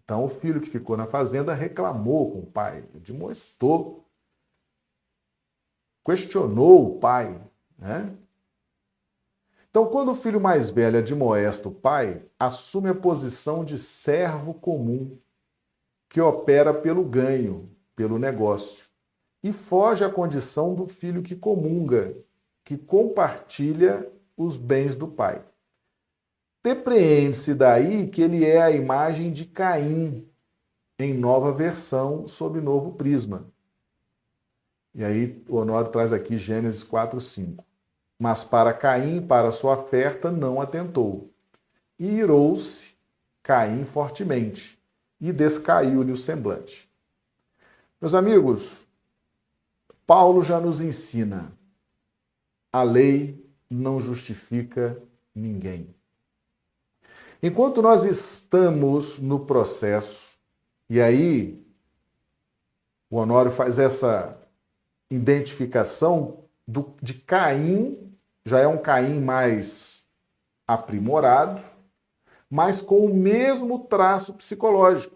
Então, 0.03 0.25
o 0.25 0.29
filho 0.29 0.59
que 0.59 0.69
ficou 0.69 0.97
na 0.97 1.05
fazenda 1.05 1.53
reclamou 1.53 2.31
com 2.31 2.39
o 2.39 2.45
pai, 2.45 2.83
demonstrou, 2.95 4.09
questionou 6.03 6.95
o 6.95 6.99
pai. 6.99 7.39
Né? 7.77 8.17
Então, 9.71 9.85
quando 9.85 10.11
o 10.11 10.15
filho 10.15 10.39
mais 10.39 10.69
velho 10.69 10.99
admoesta 10.99 11.69
o 11.69 11.71
pai, 11.71 12.21
assume 12.37 12.89
a 12.89 12.93
posição 12.95 13.63
de 13.63 13.77
servo 13.77 14.53
comum, 14.53 15.17
que 16.09 16.19
opera 16.19 16.73
pelo 16.73 17.05
ganho, 17.05 17.69
pelo 17.95 18.19
negócio, 18.19 18.83
e 19.41 19.53
foge 19.53 20.03
à 20.03 20.09
condição 20.09 20.75
do 20.75 20.87
filho 20.87 21.23
que 21.23 21.37
comunga, 21.37 22.13
que 22.65 22.77
compartilha 22.77 24.11
os 24.35 24.57
bens 24.57 24.93
do 24.93 25.07
pai. 25.07 25.41
Depreende-se 26.61 27.55
daí 27.55 28.07
que 28.07 28.21
ele 28.21 28.45
é 28.45 28.61
a 28.61 28.71
imagem 28.71 29.31
de 29.31 29.45
Caim, 29.45 30.27
em 30.99 31.13
nova 31.13 31.53
versão, 31.53 32.27
sob 32.27 32.59
novo 32.59 32.91
prisma. 32.91 33.49
E 34.93 35.01
aí 35.01 35.41
o 35.47 35.55
Honório 35.55 35.89
traz 35.89 36.11
aqui 36.11 36.37
Gênesis 36.37 36.83
4, 36.83 37.21
5. 37.21 37.70
Mas 38.21 38.43
para 38.43 38.71
Caim, 38.71 39.19
para 39.19 39.51
sua 39.51 39.75
oferta, 39.79 40.29
não 40.29 40.61
atentou. 40.61 41.33
E 41.97 42.07
irou-se 42.07 42.95
Caim 43.41 43.83
fortemente, 43.83 44.79
e 45.19 45.33
descaiu-lhe 45.33 46.11
o 46.11 46.15
semblante. 46.15 46.87
Meus 47.99 48.13
amigos, 48.13 48.85
Paulo 50.05 50.43
já 50.43 50.59
nos 50.59 50.81
ensina: 50.81 51.51
a 52.71 52.83
lei 52.83 53.43
não 53.67 53.99
justifica 53.99 55.01
ninguém. 55.33 55.87
Enquanto 57.41 57.81
nós 57.81 58.03
estamos 58.03 59.17
no 59.17 59.39
processo, 59.47 60.37
e 60.87 61.01
aí 61.01 61.59
o 63.09 63.17
Honório 63.17 63.49
faz 63.49 63.79
essa 63.79 64.37
identificação 65.09 66.43
do, 66.67 66.93
de 67.01 67.15
Caim, 67.15 68.10
já 68.45 68.59
é 68.59 68.67
um 68.67 68.77
Caim 68.77 69.19
mais 69.19 70.05
aprimorado, 70.67 71.61
mas 72.49 72.81
com 72.81 73.05
o 73.05 73.13
mesmo 73.13 73.79
traço 73.79 74.33
psicológico, 74.33 75.15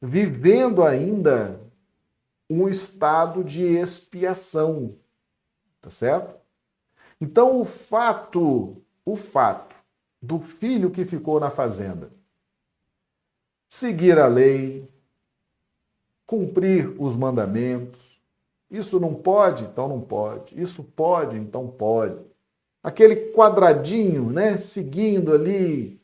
vivendo 0.00 0.82
ainda 0.82 1.60
um 2.50 2.68
estado 2.68 3.44
de 3.44 3.62
expiação, 3.62 4.96
tá 5.80 5.88
certo? 5.88 6.34
Então 7.20 7.60
o 7.60 7.64
fato, 7.64 8.82
o 9.04 9.16
fato 9.16 9.76
do 10.20 10.40
filho 10.40 10.90
que 10.90 11.04
ficou 11.04 11.40
na 11.40 11.50
fazenda. 11.50 12.10
Seguir 13.68 14.18
a 14.18 14.26
lei, 14.26 14.88
cumprir 16.26 16.94
os 17.00 17.16
mandamentos. 17.16 18.11
Isso 18.72 18.98
não 18.98 19.14
pode, 19.14 19.64
então 19.64 19.86
não 19.86 20.00
pode. 20.00 20.58
Isso 20.60 20.82
pode, 20.82 21.36
então 21.36 21.68
pode. 21.68 22.18
Aquele 22.82 23.32
quadradinho, 23.32 24.30
né, 24.30 24.56
seguindo 24.56 25.34
ali 25.34 26.00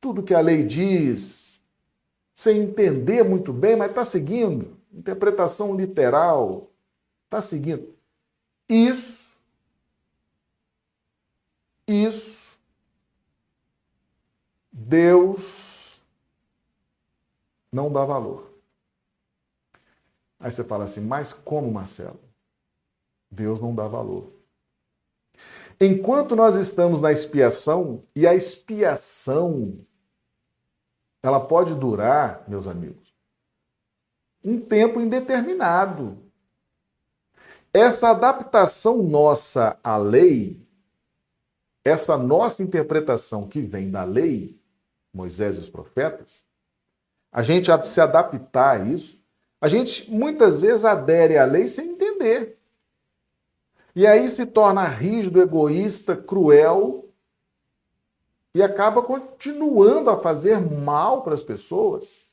tudo 0.00 0.22
que 0.22 0.32
a 0.34 0.40
lei 0.40 0.64
diz, 0.64 1.60
sem 2.34 2.62
entender 2.62 3.22
muito 3.22 3.52
bem, 3.52 3.76
mas 3.76 3.90
está 3.90 4.02
seguindo. 4.04 4.76
Interpretação 4.90 5.76
literal, 5.76 6.70
está 7.26 7.42
seguindo. 7.42 7.94
Isso, 8.66 9.38
isso 11.86 12.58
Deus 14.72 16.02
não 17.70 17.92
dá 17.92 18.02
valor. 18.04 18.51
Aí 20.42 20.50
você 20.50 20.64
fala 20.64 20.84
assim, 20.84 21.00
mas 21.00 21.32
como, 21.32 21.70
Marcelo? 21.70 22.20
Deus 23.30 23.60
não 23.60 23.72
dá 23.72 23.86
valor. 23.86 24.32
Enquanto 25.80 26.34
nós 26.34 26.56
estamos 26.56 27.00
na 27.00 27.12
expiação, 27.12 28.02
e 28.14 28.26
a 28.26 28.34
expiação, 28.34 29.86
ela 31.22 31.38
pode 31.38 31.76
durar, 31.76 32.44
meus 32.48 32.66
amigos, 32.66 33.14
um 34.44 34.60
tempo 34.60 35.00
indeterminado. 35.00 36.18
Essa 37.72 38.10
adaptação 38.10 39.00
nossa 39.00 39.78
à 39.82 39.96
lei, 39.96 40.60
essa 41.84 42.18
nossa 42.18 42.64
interpretação 42.64 43.46
que 43.46 43.60
vem 43.62 43.92
da 43.92 44.02
lei, 44.02 44.60
Moisés 45.14 45.56
e 45.56 45.60
os 45.60 45.70
profetas, 45.70 46.44
a 47.30 47.42
gente 47.42 47.68
se 47.86 48.00
adaptar 48.00 48.80
a 48.80 48.84
isso, 48.84 49.21
a 49.62 49.68
gente 49.68 50.10
muitas 50.10 50.60
vezes 50.60 50.84
adere 50.84 51.38
à 51.38 51.44
lei 51.44 51.66
sem 51.66 51.90
entender. 51.90 52.58
E 53.96 54.06
aí 54.06 54.28
se 54.28 54.44
torna 54.44 54.84
rígido, 54.86 55.40
egoísta, 55.40 56.16
cruel 56.16 57.08
e 58.54 58.62
acaba 58.62 59.02
continuando 59.02 60.10
a 60.10 60.20
fazer 60.20 60.60
mal 60.60 61.22
para 61.22 61.32
as 61.32 61.42
pessoas. 61.42 62.28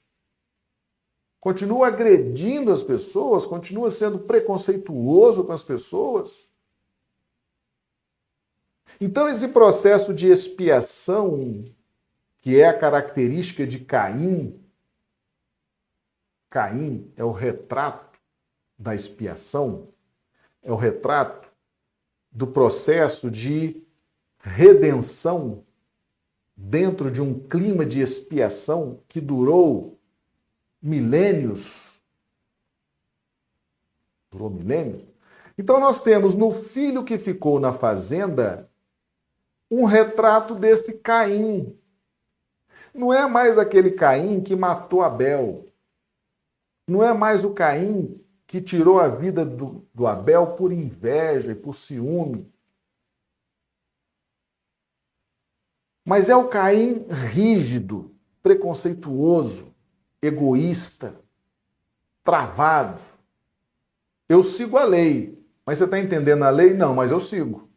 Continua 1.39 1.87
agredindo 1.87 2.71
as 2.73 2.83
pessoas, 2.83 3.45
continua 3.45 3.89
sendo 3.89 4.19
preconceituoso 4.19 5.45
com 5.45 5.53
as 5.53 5.63
pessoas. 5.63 6.49
Então, 8.99 9.29
esse 9.29 9.47
processo 9.47 10.13
de 10.13 10.27
expiação 10.27 11.63
que 12.41 12.59
é 12.59 12.67
a 12.67 12.77
característica 12.77 13.67
de 13.67 13.79
Caim. 13.79 14.59
Caim 16.49 17.11
é 17.15 17.23
o 17.23 17.31
retrato 17.31 18.19
da 18.77 18.95
expiação, 18.95 19.89
é 20.63 20.71
o 20.71 20.75
retrato 20.75 21.49
do 22.31 22.47
processo 22.47 23.29
de 23.29 23.83
redenção 24.39 25.63
dentro 26.55 27.11
de 27.11 27.21
um 27.21 27.39
clima 27.39 27.85
de 27.85 28.01
expiação 28.01 28.99
que 29.07 29.21
durou 29.21 29.99
milênios. 30.81 32.01
Durou 34.31 34.49
milênios? 34.49 35.03
Então 35.57 35.79
nós 35.79 36.01
temos 36.01 36.35
no 36.35 36.51
filho 36.51 37.03
que 37.03 37.17
ficou 37.17 37.59
na 37.59 37.73
fazenda 37.73 38.69
um 39.69 39.85
retrato 39.85 40.55
desse 40.55 40.93
Caim, 40.93 41.77
não 42.93 43.13
é 43.13 43.27
mais 43.27 43.57
aquele 43.57 43.91
Caim 43.91 44.41
que 44.41 44.55
matou 44.55 45.01
Abel. 45.01 45.68
Não 46.89 47.03
é 47.03 47.13
mais 47.13 47.45
o 47.45 47.51
Caim 47.53 48.19
que 48.47 48.59
tirou 48.59 48.99
a 48.99 49.07
vida 49.07 49.45
do, 49.45 49.87
do 49.93 50.07
Abel 50.07 50.55
por 50.55 50.71
inveja 50.71 51.51
e 51.51 51.55
por 51.55 51.75
ciúme. 51.75 52.51
Mas 56.03 56.29
é 56.29 56.35
o 56.35 56.47
Caim 56.47 57.05
rígido, 57.29 58.11
preconceituoso, 58.41 59.71
egoísta, 60.19 61.13
travado. 62.23 62.99
Eu 64.27 64.41
sigo 64.41 64.75
a 64.75 64.83
lei, 64.83 65.39
mas 65.63 65.77
você 65.77 65.85
está 65.85 65.99
entendendo 65.99 66.43
a 66.43 66.49
lei? 66.49 66.73
Não, 66.73 66.95
mas 66.95 67.11
eu 67.11 67.19
sigo. 67.19 67.69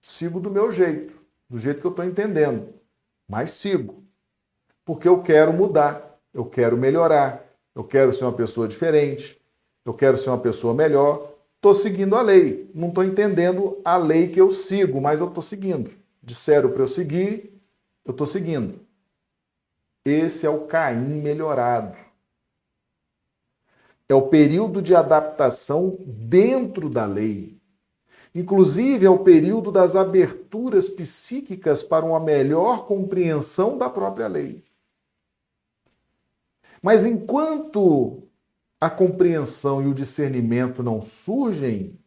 Sigo 0.00 0.38
do 0.38 0.52
meu 0.52 0.70
jeito, 0.70 1.20
do 1.50 1.58
jeito 1.58 1.80
que 1.80 1.86
eu 1.86 1.90
estou 1.90 2.04
entendendo, 2.04 2.72
mas 3.28 3.50
sigo. 3.50 4.04
Porque 4.84 5.08
eu 5.08 5.20
quero 5.20 5.52
mudar, 5.52 6.20
eu 6.32 6.46
quero 6.46 6.76
melhorar, 6.76 7.47
eu 7.78 7.84
quero 7.84 8.12
ser 8.12 8.24
uma 8.24 8.32
pessoa 8.32 8.66
diferente, 8.66 9.40
eu 9.84 9.94
quero 9.94 10.18
ser 10.18 10.30
uma 10.30 10.38
pessoa 10.38 10.74
melhor. 10.74 11.32
Estou 11.54 11.72
seguindo 11.72 12.16
a 12.16 12.22
lei, 12.22 12.68
não 12.74 12.88
estou 12.88 13.04
entendendo 13.04 13.80
a 13.84 13.96
lei 13.96 14.26
que 14.26 14.40
eu 14.40 14.50
sigo, 14.50 15.00
mas 15.00 15.20
eu 15.20 15.28
estou 15.28 15.40
seguindo. 15.40 15.92
Disseram 16.20 16.72
para 16.72 16.82
eu 16.82 16.88
seguir, 16.88 17.56
eu 18.04 18.10
estou 18.10 18.26
seguindo. 18.26 18.80
Esse 20.04 20.44
é 20.44 20.50
o 20.50 20.62
Caim 20.62 21.20
melhorado. 21.22 21.96
É 24.08 24.14
o 24.14 24.22
período 24.22 24.82
de 24.82 24.96
adaptação 24.96 25.98
dentro 26.04 26.90
da 26.90 27.06
lei. 27.06 27.56
Inclusive, 28.34 29.06
é 29.06 29.10
o 29.10 29.20
período 29.20 29.70
das 29.70 29.94
aberturas 29.94 30.88
psíquicas 30.88 31.84
para 31.84 32.04
uma 32.04 32.18
melhor 32.18 32.86
compreensão 32.86 33.78
da 33.78 33.88
própria 33.88 34.26
lei. 34.26 34.64
Mas 36.82 37.04
enquanto 37.04 38.22
a 38.80 38.88
compreensão 38.88 39.82
e 39.82 39.86
o 39.86 39.94
discernimento 39.94 40.82
não 40.82 41.00
surgem, 41.00 41.98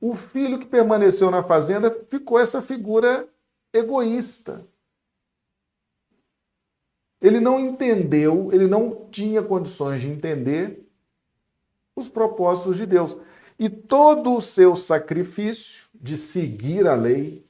o 0.00 0.14
filho 0.14 0.58
que 0.58 0.66
permaneceu 0.66 1.30
na 1.30 1.42
fazenda 1.42 1.90
ficou 2.08 2.38
essa 2.38 2.60
figura 2.60 3.28
egoísta. 3.72 4.66
Ele 7.20 7.40
não 7.40 7.58
entendeu, 7.58 8.50
ele 8.52 8.66
não 8.66 9.06
tinha 9.10 9.42
condições 9.42 10.02
de 10.02 10.08
entender 10.08 10.86
os 11.94 12.08
propósitos 12.08 12.76
de 12.76 12.84
Deus. 12.84 13.16
E 13.58 13.70
todo 13.70 14.36
o 14.36 14.40
seu 14.40 14.76
sacrifício 14.76 15.88
de 15.94 16.14
seguir 16.14 16.86
a 16.86 16.94
lei, 16.94 17.44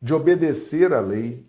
de 0.00 0.14
obedecer 0.14 0.94
a 0.94 1.00
lei, 1.00 1.46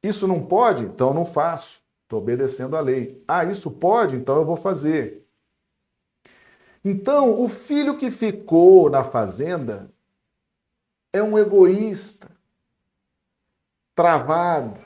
isso 0.00 0.28
não 0.28 0.46
pode? 0.46 0.84
Então 0.84 1.12
não 1.12 1.26
faço. 1.26 1.83
Estou 2.14 2.22
obedecendo 2.22 2.76
a 2.76 2.80
lei. 2.80 3.22
Ah, 3.26 3.44
isso 3.44 3.70
pode? 3.72 4.14
Então 4.14 4.36
eu 4.36 4.44
vou 4.44 4.54
fazer. 4.54 5.26
Então, 6.84 7.40
o 7.40 7.48
filho 7.48 7.98
que 7.98 8.10
ficou 8.10 8.88
na 8.88 9.02
fazenda 9.02 9.90
é 11.12 11.20
um 11.22 11.36
egoísta, 11.36 12.30
travado, 13.94 14.80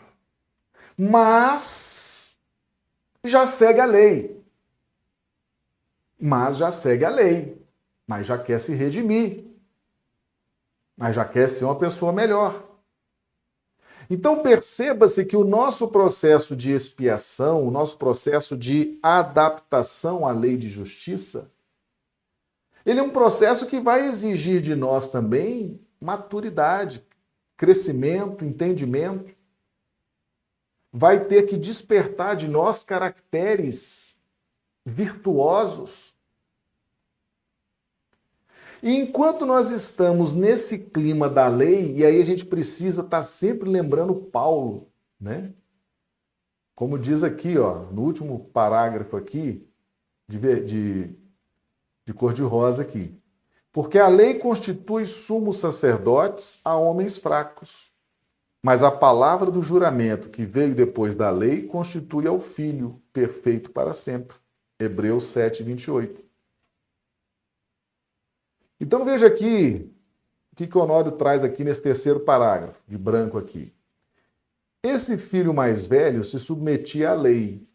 mas 0.96 2.38
já 3.24 3.44
segue 3.44 3.80
a 3.80 3.84
lei. 3.84 4.42
Mas 6.18 6.56
já 6.56 6.70
segue 6.70 7.04
a 7.04 7.10
lei. 7.10 7.60
Mas 8.06 8.26
já 8.26 8.38
quer 8.38 8.58
se 8.58 8.74
redimir. 8.74 9.44
Mas 10.96 11.14
já 11.14 11.24
quer 11.24 11.48
ser 11.48 11.64
uma 11.64 11.78
pessoa 11.78 12.12
melhor. 12.12 12.67
Então 14.10 14.42
perceba-se 14.42 15.24
que 15.24 15.36
o 15.36 15.44
nosso 15.44 15.88
processo 15.88 16.56
de 16.56 16.72
expiação, 16.72 17.66
o 17.66 17.70
nosso 17.70 17.98
processo 17.98 18.56
de 18.56 18.98
adaptação 19.02 20.26
à 20.26 20.32
lei 20.32 20.56
de 20.56 20.68
justiça, 20.68 21.50
ele 22.86 23.00
é 23.00 23.02
um 23.02 23.10
processo 23.10 23.66
que 23.66 23.78
vai 23.78 24.08
exigir 24.08 24.62
de 24.62 24.74
nós 24.74 25.08
também 25.08 25.78
maturidade, 26.00 27.04
crescimento, 27.54 28.44
entendimento. 28.44 29.36
Vai 30.90 31.26
ter 31.26 31.42
que 31.42 31.58
despertar 31.58 32.34
de 32.34 32.48
nós 32.48 32.82
caracteres 32.82 34.16
virtuosos 34.86 36.17
e 38.82 38.94
enquanto 38.94 39.44
nós 39.44 39.70
estamos 39.70 40.32
nesse 40.32 40.78
clima 40.78 41.28
da 41.28 41.48
lei, 41.48 41.96
e 41.96 42.04
aí 42.04 42.20
a 42.20 42.24
gente 42.24 42.46
precisa 42.46 43.02
estar 43.02 43.18
tá 43.18 43.22
sempre 43.22 43.68
lembrando 43.68 44.14
Paulo, 44.14 44.88
né? 45.20 45.52
Como 46.74 46.98
diz 46.98 47.24
aqui, 47.24 47.58
ó, 47.58 47.86
no 47.90 48.02
último 48.02 48.50
parágrafo 48.52 49.16
aqui, 49.16 49.66
de, 50.28 50.38
de, 50.60 51.10
de 52.04 52.14
cor-de-rosa 52.14 52.82
aqui. 52.82 53.18
Porque 53.72 53.98
a 53.98 54.08
lei 54.08 54.34
constitui 54.34 55.04
sumos 55.06 55.56
sacerdotes 55.56 56.60
a 56.64 56.76
homens 56.76 57.18
fracos. 57.18 57.92
Mas 58.62 58.82
a 58.82 58.90
palavra 58.90 59.50
do 59.50 59.62
juramento 59.62 60.28
que 60.28 60.44
veio 60.44 60.74
depois 60.74 61.14
da 61.14 61.30
lei 61.30 61.62
constitui 61.62 62.26
ao 62.26 62.40
Filho 62.40 63.00
perfeito 63.12 63.70
para 63.70 63.92
sempre. 63.92 64.36
Hebreus 64.78 65.24
7, 65.24 65.62
28. 65.62 66.27
Então 68.80 69.04
veja 69.04 69.26
aqui 69.26 69.92
o 70.52 70.56
que, 70.56 70.66
que 70.66 70.78
Honório 70.78 71.12
traz 71.12 71.42
aqui 71.42 71.64
nesse 71.64 71.82
terceiro 71.82 72.20
parágrafo, 72.20 72.80
de 72.86 72.96
branco 72.96 73.38
aqui. 73.38 73.72
Esse 74.82 75.18
filho 75.18 75.52
mais 75.52 75.86
velho 75.86 76.22
se 76.22 76.38
submetia 76.38 77.10
à 77.10 77.14
lei, 77.14 77.66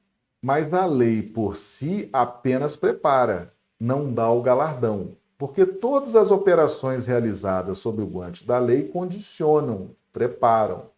mas 0.41 0.74
a 0.74 0.86
lei 0.86 1.22
por 1.22 1.56
si 1.56 2.10
apenas 2.14 2.76
prepara, 2.76 3.54
não 3.80 4.14
dá 4.14 4.30
o 4.32 4.41
galardão, 4.41 5.16
porque 5.38 5.66
todas 5.66 6.16
as 6.16 6.32
operações 6.32 7.06
realizadas 7.06 7.80
sob 7.80 8.01
o 8.01 8.06
guante 8.06 8.45
da 8.45 8.58
lei 8.58 8.88
condicionam, 8.88 9.91
preparam. 10.14 10.89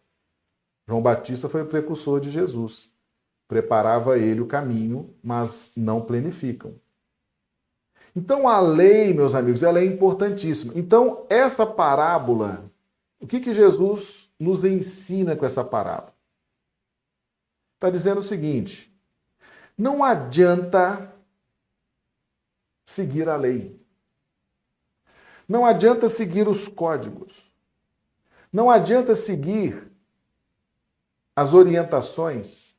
João 0.86 1.02
Batista 1.02 1.48
foi 1.48 1.62
o 1.62 1.66
precursor 1.66 2.20
de 2.20 2.30
Jesus. 2.30 2.92
Preparava 3.48 4.18
ele 4.18 4.40
o 4.40 4.46
caminho, 4.46 5.10
mas 5.22 5.72
não 5.76 6.00
planificam. 6.00 6.74
Então 8.16 8.48
a 8.48 8.58
lei, 8.58 9.12
meus 9.12 9.34
amigos, 9.34 9.62
ela 9.62 9.78
é 9.78 9.84
importantíssima. 9.84 10.72
Então 10.74 11.26
essa 11.28 11.66
parábola, 11.66 12.64
o 13.20 13.26
que, 13.26 13.38
que 13.38 13.52
Jesus 13.52 14.32
nos 14.40 14.64
ensina 14.64 15.36
com 15.36 15.44
essa 15.44 15.62
parábola? 15.62 16.14
Está 17.74 17.90
dizendo 17.90 18.18
o 18.18 18.22
seguinte: 18.22 18.90
não 19.76 20.02
adianta 20.02 21.12
seguir 22.86 23.28
a 23.28 23.36
lei. 23.36 23.78
Não 25.46 25.66
adianta 25.66 26.08
seguir 26.08 26.48
os 26.48 26.68
códigos. 26.68 27.52
Não 28.50 28.70
adianta 28.70 29.14
seguir 29.14 29.92
as 31.36 31.52
orientações, 31.52 32.74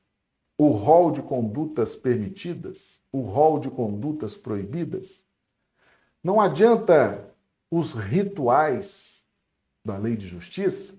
o 0.57 0.69
rol 0.69 1.11
de 1.11 1.21
condutas 1.21 1.95
permitidas, 1.95 2.99
o 3.11 3.21
rol 3.21 3.59
de 3.59 3.69
condutas 3.69 4.35
proibidas. 4.35 5.26
Não 6.24 6.41
adianta 6.41 7.34
os 7.70 7.93
rituais 7.93 9.24
da 9.84 9.97
lei 9.97 10.15
de 10.15 10.28
justiça, 10.28 10.95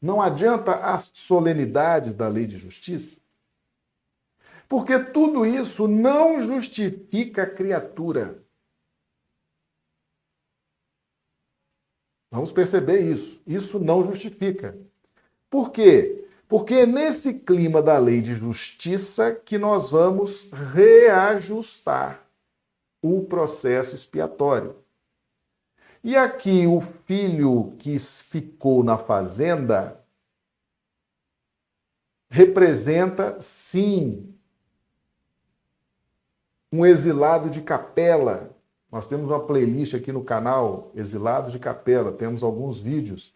não 0.00 0.20
adianta 0.20 0.74
as 0.76 1.10
solenidades 1.14 2.14
da 2.14 2.28
lei 2.28 2.46
de 2.46 2.56
justiça, 2.56 3.18
porque 4.68 4.98
tudo 4.98 5.46
isso 5.46 5.86
não 5.86 6.40
justifica 6.40 7.44
a 7.44 7.50
criatura. 7.50 8.44
Vamos 12.30 12.52
perceber 12.52 13.00
isso. 13.00 13.40
Isso 13.46 13.78
não 13.78 14.04
justifica. 14.04 14.76
Por 15.48 15.70
quê? 15.70 16.28
Porque 16.48 16.74
é 16.74 16.86
nesse 16.86 17.34
clima 17.34 17.80
da 17.80 17.96
lei 17.98 18.20
de 18.20 18.34
justiça 18.34 19.32
que 19.32 19.56
nós 19.56 19.90
vamos 19.90 20.50
reajustar 20.74 22.25
o 23.14 23.24
processo 23.24 23.94
expiatório. 23.94 24.76
E 26.02 26.16
aqui 26.16 26.66
o 26.66 26.80
filho 26.80 27.74
que 27.78 27.98
ficou 27.98 28.84
na 28.84 28.96
fazenda 28.96 30.00
representa, 32.28 33.40
sim, 33.40 34.34
um 36.72 36.84
exilado 36.84 37.50
de 37.50 37.60
capela. 37.60 38.54
Nós 38.90 39.06
temos 39.06 39.28
uma 39.28 39.44
playlist 39.44 39.94
aqui 39.94 40.12
no 40.12 40.22
canal, 40.22 40.90
Exilados 40.94 41.52
de 41.52 41.58
Capela, 41.58 42.12
temos 42.12 42.42
alguns 42.42 42.78
vídeos. 42.78 43.32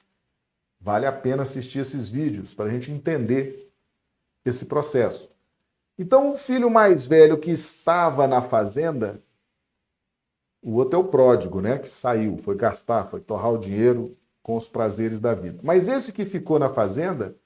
Vale 0.80 1.06
a 1.06 1.12
pena 1.12 1.42
assistir 1.42 1.80
esses 1.80 2.08
vídeos 2.08 2.54
para 2.54 2.66
a 2.66 2.70
gente 2.70 2.90
entender 2.90 3.70
esse 4.44 4.64
processo. 4.64 5.30
Então, 5.98 6.32
o 6.32 6.36
filho 6.36 6.70
mais 6.70 7.06
velho 7.06 7.36
que 7.36 7.50
estava 7.50 8.26
na 8.26 8.40
fazenda 8.40 9.22
o 10.62 10.74
outro 10.74 10.98
é 10.98 11.02
o 11.02 11.08
pródigo, 11.08 11.61
né? 11.61 11.78
Que 11.78 11.88
saiu, 11.88 12.36
foi 12.36 12.54
gastar, 12.54 13.06
foi 13.06 13.20
torrar 13.20 13.52
o 13.52 13.58
dinheiro 13.58 14.16
com 14.42 14.56
os 14.56 14.68
prazeres 14.68 15.18
da 15.18 15.34
vida. 15.34 15.61
Mas 15.62 15.88
esse 15.88 16.12
que 16.12 16.24
ficou 16.24 16.58
na 16.58 16.68
fazenda 16.68 17.36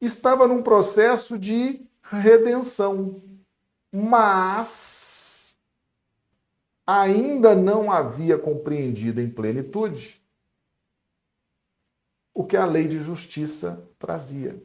estava 0.00 0.46
num 0.46 0.62
processo 0.62 1.38
de 1.38 1.84
redenção, 2.02 3.22
mas 3.92 5.58
ainda 6.86 7.54
não 7.54 7.90
havia 7.90 8.38
compreendido 8.38 9.20
em 9.20 9.30
plenitude 9.30 10.20
o 12.34 12.44
que 12.44 12.56
a 12.56 12.64
lei 12.64 12.86
de 12.86 12.98
justiça 12.98 13.82
trazia. 13.98 14.60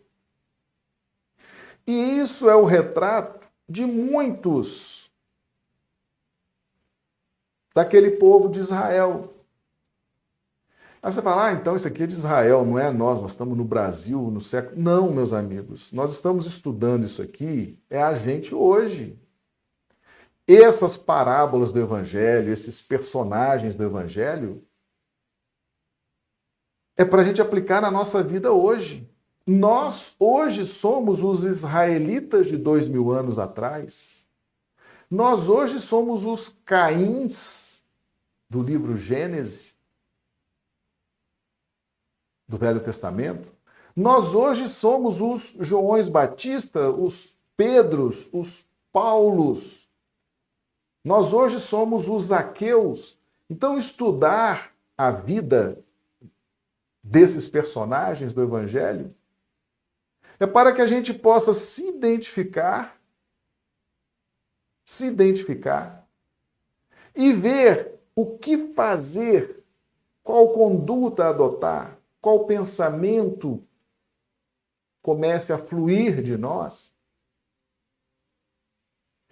E 1.85 2.19
isso 2.19 2.49
é 2.49 2.55
o 2.55 2.65
retrato 2.65 3.47
de 3.67 3.85
muitos 3.85 5.04
daquele 7.75 8.11
povo 8.11 8.47
de 8.47 8.61
Israel. 8.61 9.33
Aí 11.03 11.11
você 11.11 11.21
fala, 11.21 11.47
ah, 11.47 11.51
então 11.51 11.75
isso 11.75 11.87
aqui 11.87 12.03
é 12.03 12.07
de 12.07 12.15
Israel, 12.15 12.65
não 12.65 12.79
é 12.79 12.89
nós, 12.89 13.21
nós 13.21 13.31
estamos 13.31 13.55
no 13.55 13.65
Brasil, 13.65 14.19
no 14.31 14.41
século. 14.41 14.81
Não, 14.81 15.11
meus 15.11 15.33
amigos, 15.33 15.91
nós 15.91 16.11
estamos 16.11 16.47
estudando 16.47 17.05
isso 17.05 17.21
aqui, 17.21 17.77
é 17.89 18.01
a 18.01 18.15
gente 18.15 18.55
hoje. 18.55 19.19
Essas 20.47 20.95
parábolas 20.95 21.71
do 21.71 21.79
Evangelho, 21.79 22.51
esses 22.51 22.81
personagens 22.81 23.75
do 23.75 23.83
Evangelho, 23.83 24.63
é 26.97 27.03
para 27.03 27.21
a 27.21 27.25
gente 27.25 27.41
aplicar 27.41 27.81
na 27.81 27.91
nossa 27.91 28.23
vida 28.23 28.53
hoje. 28.53 29.07
Nós 29.45 30.15
hoje 30.17 30.65
somos 30.65 31.21
os 31.21 31.43
israelitas 31.43 32.47
de 32.47 32.57
dois 32.57 32.87
mil 32.87 33.11
anos 33.11 33.37
atrás. 33.37 34.25
Nós 35.09 35.49
hoje 35.49 35.79
somos 35.79 36.25
os 36.25 36.49
Caíns 36.65 37.64
do 38.49 38.61
livro 38.61 38.95
Gênesis, 38.97 39.75
do 42.47 42.57
Velho 42.57 42.79
Testamento. 42.79 43.51
Nós 43.95 44.35
hoje 44.35 44.67
somos 44.67 45.21
os 45.21 45.55
Joões 45.59 46.09
Batista, 46.09 46.89
os 46.89 47.35
Pedros, 47.55 48.29
os 48.31 48.65
Paulos. 48.91 49.89
Nós 51.03 51.33
hoje 51.33 51.59
somos 51.59 52.07
os 52.07 52.25
Zaqueus. 52.25 53.17
Então, 53.49 53.77
estudar 53.77 54.73
a 54.97 55.11
vida 55.11 55.83
desses 57.03 57.47
personagens 57.47 58.33
do 58.33 58.41
Evangelho 58.41 59.13
é 60.39 60.47
para 60.47 60.73
que 60.73 60.81
a 60.81 60.87
gente 60.87 61.13
possa 61.13 61.53
se 61.53 61.87
identificar, 61.87 62.99
se 64.83 65.05
identificar 65.05 66.07
e 67.15 67.31
ver 67.31 67.94
o 68.15 68.37
que 68.37 68.57
fazer, 68.73 69.63
qual 70.23 70.53
conduta 70.53 71.27
adotar, 71.27 71.99
qual 72.21 72.45
pensamento 72.45 73.61
comece 75.01 75.53
a 75.53 75.57
fluir 75.57 76.23
de 76.23 76.37
nós. 76.37 76.91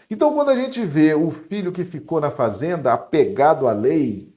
Então, 0.09 0.34
quando 0.36 0.49
a 0.49 0.55
gente 0.55 0.86
vê 0.86 1.15
o 1.15 1.31
filho 1.31 1.71
que 1.71 1.84
ficou 1.84 2.21
na 2.21 2.29
fazenda 2.29 2.93
apegado 2.93 3.67
à 3.67 3.71
lei, 3.71 4.31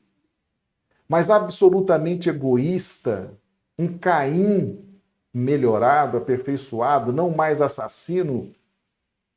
mas 1.09 1.29
absolutamente 1.29 2.31
egoísta, 2.31 3.37
um 3.79 3.99
Caim 3.99 4.83
melhorado, 5.35 6.17
aperfeiçoado, 6.17 7.13
não 7.13 7.31
mais 7.31 7.61
assassino, 7.61 8.55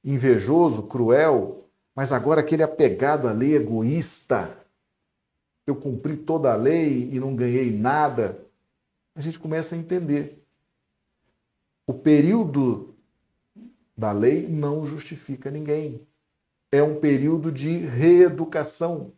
invejoso, 0.04 0.84
cruel, 0.84 1.66
mas 1.94 2.14
agora 2.14 2.40
aquele 2.40 2.64
apegado 2.64 3.28
à 3.28 3.34
lei 3.34 3.56
egoísta. 3.56 4.59
Eu 5.70 5.76
cumpri 5.76 6.18
toda 6.18 6.52
a 6.52 6.56
lei 6.56 7.12
e 7.14 7.20
não 7.20 7.36
ganhei 7.36 7.72
nada. 7.72 8.44
A 9.14 9.22
gente 9.22 9.38
começa 9.38 9.76
a 9.76 9.78
entender. 9.78 10.44
O 11.86 11.94
período 11.94 12.96
da 13.96 14.12
lei 14.12 14.48
não 14.48 14.84
justifica 14.84 15.52
ninguém. 15.52 16.08
É 16.72 16.82
um 16.82 17.00
período 17.00 17.52
de 17.52 17.78
reeducação, 17.78 19.14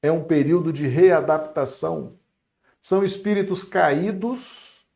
é 0.00 0.10
um 0.10 0.24
período 0.24 0.72
de 0.72 0.86
readaptação. 0.86 2.18
São 2.80 3.04
espíritos 3.04 3.62
caídos 3.62 4.86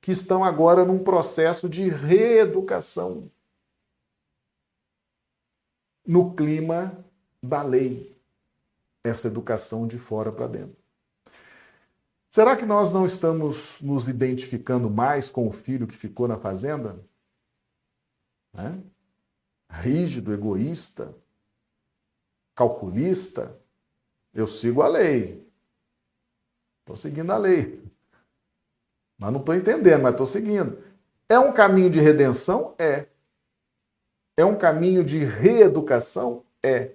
que 0.00 0.10
estão 0.10 0.42
agora 0.42 0.86
num 0.86 1.00
processo 1.00 1.68
de 1.68 1.90
reeducação 1.90 3.30
no 6.06 6.34
clima 6.34 7.04
da 7.42 7.62
lei. 7.62 8.18
Essa 9.04 9.28
educação 9.28 9.86
de 9.86 9.98
fora 9.98 10.30
para 10.30 10.46
dentro. 10.46 10.76
Será 12.30 12.56
que 12.56 12.64
nós 12.64 12.92
não 12.92 13.04
estamos 13.04 13.80
nos 13.80 14.08
identificando 14.08 14.88
mais 14.88 15.30
com 15.30 15.48
o 15.48 15.52
filho 15.52 15.86
que 15.86 15.96
ficou 15.96 16.28
na 16.28 16.38
fazenda? 16.38 17.04
Né? 18.52 18.80
Rígido, 19.68 20.32
egoísta, 20.32 21.12
calculista. 22.54 23.58
Eu 24.32 24.46
sigo 24.46 24.80
a 24.80 24.86
lei. 24.86 25.44
Estou 26.80 26.96
seguindo 26.96 27.32
a 27.32 27.36
lei. 27.36 27.82
Mas 29.18 29.32
não 29.32 29.40
estou 29.40 29.54
entendendo, 29.54 30.02
mas 30.02 30.12
estou 30.12 30.26
seguindo. 30.26 30.82
É 31.28 31.38
um 31.38 31.52
caminho 31.52 31.90
de 31.90 32.00
redenção? 32.00 32.74
É. 32.78 33.06
É 34.36 34.44
um 34.44 34.56
caminho 34.56 35.04
de 35.04 35.24
reeducação? 35.24 36.44
É. 36.62 36.92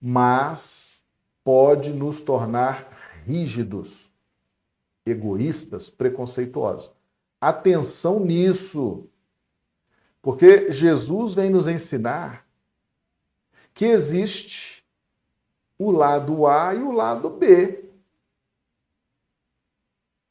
Mas 0.00 0.95
pode 1.46 1.92
nos 1.92 2.20
tornar 2.20 3.22
rígidos, 3.24 4.12
egoístas, 5.06 5.88
preconceituosos. 5.88 6.92
Atenção 7.40 8.18
nisso. 8.18 9.06
Porque 10.20 10.72
Jesus 10.72 11.34
vem 11.34 11.48
nos 11.48 11.68
ensinar 11.68 12.44
que 13.72 13.84
existe 13.84 14.84
o 15.78 15.92
lado 15.92 16.48
A 16.48 16.74
e 16.74 16.82
o 16.82 16.90
lado 16.90 17.30
B 17.30 17.84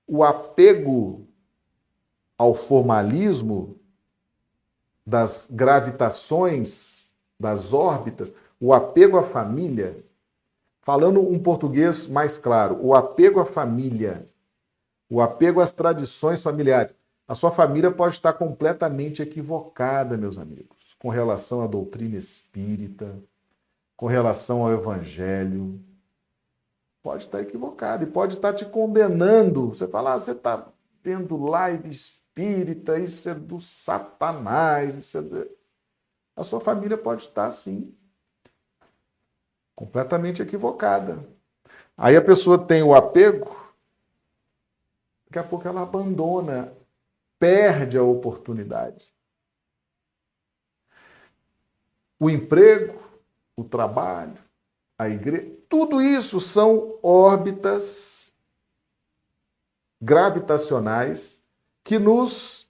o 0.05 0.21
apego 0.21 1.25
ao 2.37 2.53
formalismo 2.53 3.79
das 5.05 5.47
gravitações, 5.49 7.09
das 7.39 7.71
órbitas, 7.71 8.33
o 8.59 8.73
apego 8.73 9.17
à 9.17 9.23
família, 9.23 10.04
falando 10.85 11.19
um 11.19 11.39
português 11.39 12.07
mais 12.07 12.37
claro, 12.37 12.77
o 12.79 12.93
apego 12.93 13.39
à 13.39 13.45
família, 13.45 14.29
o 15.09 15.19
apego 15.19 15.59
às 15.59 15.73
tradições 15.73 16.43
familiares. 16.43 16.93
A 17.27 17.33
sua 17.33 17.51
família 17.51 17.89
pode 17.89 18.13
estar 18.13 18.33
completamente 18.33 19.19
equivocada, 19.19 20.15
meus 20.15 20.37
amigos, 20.37 20.95
com 20.99 21.09
relação 21.09 21.63
à 21.63 21.67
doutrina 21.67 22.17
espírita, 22.17 23.19
com 23.97 24.05
relação 24.05 24.61
ao 24.61 24.73
evangelho, 24.73 25.83
pode 27.01 27.23
estar 27.23 27.41
equivocado 27.41 28.03
e 28.03 28.07
pode 28.07 28.35
estar 28.35 28.53
te 28.53 28.65
condenando. 28.65 29.69
Você 29.69 29.87
fala, 29.87 30.13
ah, 30.13 30.19
você 30.19 30.33
está 30.33 30.67
vendo 31.03 31.35
live 31.45 31.89
espírita, 31.89 32.99
isso 32.99 33.27
é 33.27 33.33
do 33.33 33.59
satanás, 33.59 34.95
isso 34.95 35.17
é 35.17 35.21
de... 35.23 35.49
a 36.35 36.43
sua 36.43 36.61
família 36.61 36.97
pode 36.97 37.23
estar 37.23 37.47
assim, 37.47 37.91
completamente 39.75 40.41
equivocada. 40.41 41.27
Aí 41.97 42.15
a 42.15 42.21
pessoa 42.21 42.57
tem 42.57 42.81
o 42.81 42.95
apego, 42.95 43.55
daqui 45.25 45.39
a 45.39 45.43
pouco 45.43 45.67
ela 45.67 45.81
abandona, 45.81 46.73
perde 47.37 47.97
a 47.97 48.03
oportunidade. 48.03 49.13
O 52.19 52.29
emprego, 52.29 53.01
o 53.55 53.63
trabalho, 53.63 54.37
a 54.97 55.09
igreja, 55.09 55.51
tudo 55.67 56.01
isso 56.01 56.39
são 56.39 56.97
órbitas 57.03 58.31
gravitacionais 60.01 61.41
que 61.83 61.99
nos 61.99 62.69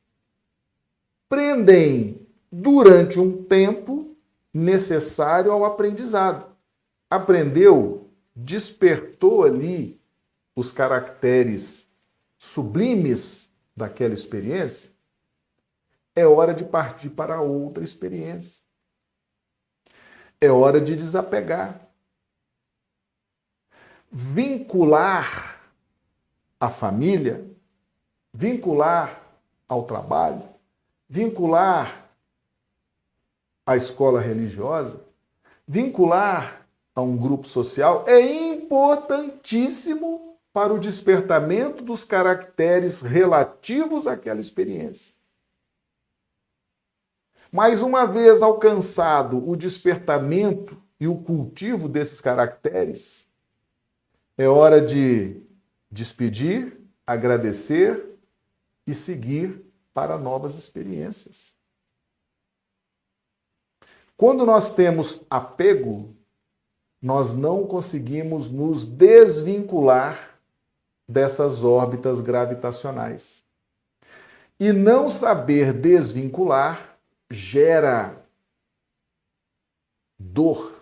prendem 1.30 2.26
durante 2.52 3.20
um 3.20 3.44
tempo 3.44 4.16
necessário 4.54 5.52
ao 5.52 5.66
aprendizado. 5.66 6.55
Aprendeu, 7.16 8.10
despertou 8.36 9.44
ali 9.44 10.02
os 10.56 10.72
caracteres 10.72 11.90
sublimes 12.38 13.52
daquela 13.76 14.14
experiência, 14.14 14.92
é 16.16 16.26
hora 16.26 16.54
de 16.54 16.64
partir 16.64 17.10
para 17.10 17.42
outra 17.42 17.84
experiência. 17.84 18.64
É 20.40 20.50
hora 20.50 20.80
de 20.80 20.96
desapegar 20.96 21.86
vincular 24.18 25.60
a 26.58 26.70
família, 26.70 27.46
vincular 28.34 29.22
ao 29.68 29.84
trabalho, 29.84 30.42
vincular 31.10 32.10
à 33.66 33.76
escola 33.76 34.22
religiosa, 34.22 35.06
vincular 35.68 36.65
a 36.96 37.02
um 37.02 37.18
grupo 37.18 37.46
social 37.46 38.06
é 38.08 38.22
importantíssimo 38.22 40.40
para 40.54 40.74
o 40.74 40.80
despertamento 40.80 41.84
dos 41.84 42.06
caracteres 42.06 43.02
relativos 43.02 44.08
àquela 44.08 44.40
experiência. 44.40 45.14
Mas 47.52 47.82
uma 47.82 48.06
vez 48.06 48.42
alcançado 48.42 49.46
o 49.48 49.58
despertamento 49.58 50.82
e 50.98 51.08
o 51.08 51.18
cultivo 51.18 51.90
desses 51.90 52.22
caracteres, 52.22 53.28
é 54.38 54.48
hora 54.48 54.82
de 54.82 55.42
despedir, 55.92 56.80
agradecer 57.06 58.18
e 58.88 58.96
seguir 58.96 59.62
para 59.94 60.18
novas 60.18 60.56
experiências. 60.56 61.54
Quando 64.16 64.46
nós 64.46 64.72
temos 64.72 65.26
apego, 65.30 66.15
nós 67.06 67.36
não 67.36 67.68
conseguimos 67.68 68.50
nos 68.50 68.88
desvincular 68.88 70.40
dessas 71.08 71.64
órbitas 71.64 72.20
gravitacionais. 72.20 73.44
E 74.60 74.74
não 74.74 75.08
saber 75.08 75.72
desvincular 75.72 76.98
gera 77.30 78.26
dor, 80.18 80.82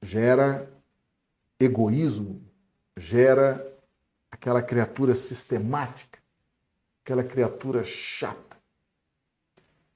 gera 0.00 0.70
egoísmo, 1.58 2.40
gera 2.96 3.66
aquela 4.30 4.62
criatura 4.62 5.12
sistemática, 5.16 6.20
aquela 7.04 7.24
criatura 7.24 7.82
chata. 7.82 8.56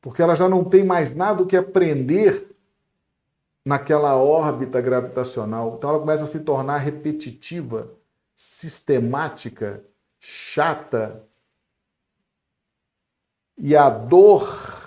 Porque 0.00 0.20
ela 0.20 0.34
já 0.34 0.48
não 0.48 0.64
tem 0.64 0.82
mais 0.82 1.14
nada 1.14 1.44
o 1.44 1.46
que 1.46 1.56
aprender 1.56 2.53
naquela 3.64 4.16
órbita 4.16 4.80
gravitacional. 4.80 5.76
Então 5.76 5.90
ela 5.90 6.00
começa 6.00 6.24
a 6.24 6.26
se 6.26 6.40
tornar 6.40 6.78
repetitiva, 6.78 7.90
sistemática, 8.34 9.82
chata. 10.20 11.24
E 13.56 13.74
a 13.74 13.88
dor 13.88 14.82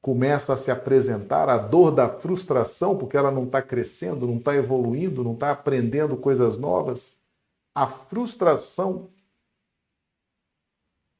começa 0.00 0.52
a 0.52 0.56
se 0.56 0.70
apresentar, 0.70 1.48
a 1.48 1.58
dor 1.58 1.90
da 1.90 2.08
frustração, 2.08 2.96
porque 2.96 3.16
ela 3.16 3.32
não 3.32 3.44
está 3.44 3.60
crescendo, 3.60 4.26
não 4.26 4.36
está 4.36 4.54
evoluindo, 4.54 5.24
não 5.24 5.34
está 5.34 5.50
aprendendo 5.50 6.16
coisas 6.16 6.56
novas. 6.56 7.16
A 7.74 7.86
frustração. 7.86 9.10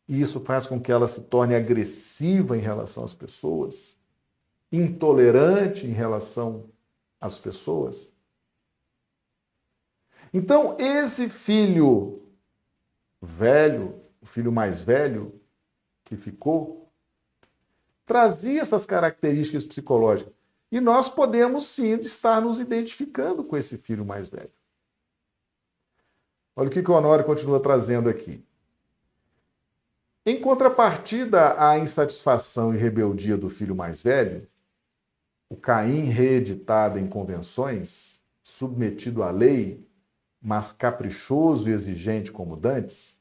E 0.08 0.20
isso 0.20 0.38
faz 0.40 0.68
com 0.68 0.80
que 0.80 0.92
ela 0.92 1.08
se 1.08 1.22
torne 1.22 1.56
agressiva 1.56 2.56
em 2.56 2.60
relação 2.60 3.02
às 3.02 3.12
pessoas 3.12 3.95
intolerante 4.70 5.86
em 5.86 5.92
relação 5.92 6.68
às 7.20 7.38
pessoas. 7.38 8.10
Então, 10.32 10.76
esse 10.78 11.28
filho 11.28 12.22
velho, 13.20 14.00
o 14.20 14.26
filho 14.26 14.52
mais 14.52 14.82
velho 14.82 15.40
que 16.04 16.16
ficou, 16.16 16.92
trazia 18.04 18.60
essas 18.60 18.86
características 18.86 19.64
psicológicas. 19.64 20.32
E 20.70 20.80
nós 20.80 21.08
podemos 21.08 21.66
sim 21.66 21.94
estar 21.94 22.40
nos 22.40 22.60
identificando 22.60 23.44
com 23.44 23.56
esse 23.56 23.78
filho 23.78 24.04
mais 24.04 24.28
velho. 24.28 24.52
Olha 26.54 26.68
o 26.68 26.70
que 26.70 26.80
o 26.80 26.94
Honório 26.94 27.24
continua 27.24 27.60
trazendo 27.60 28.08
aqui. 28.08 28.42
Em 30.24 30.40
contrapartida 30.40 31.54
à 31.56 31.78
insatisfação 31.78 32.74
e 32.74 32.78
rebeldia 32.78 33.36
do 33.36 33.48
filho 33.48 33.76
mais 33.76 34.02
velho, 34.02 34.48
o 35.48 35.56
Caim 35.56 36.04
reeditado 36.04 36.98
em 36.98 37.06
convenções, 37.06 38.20
submetido 38.42 39.22
à 39.22 39.30
lei, 39.30 39.84
mas 40.40 40.72
caprichoso 40.72 41.68
e 41.68 41.72
exigente 41.72 42.30
como 42.30 42.56
dantes, 42.56 43.16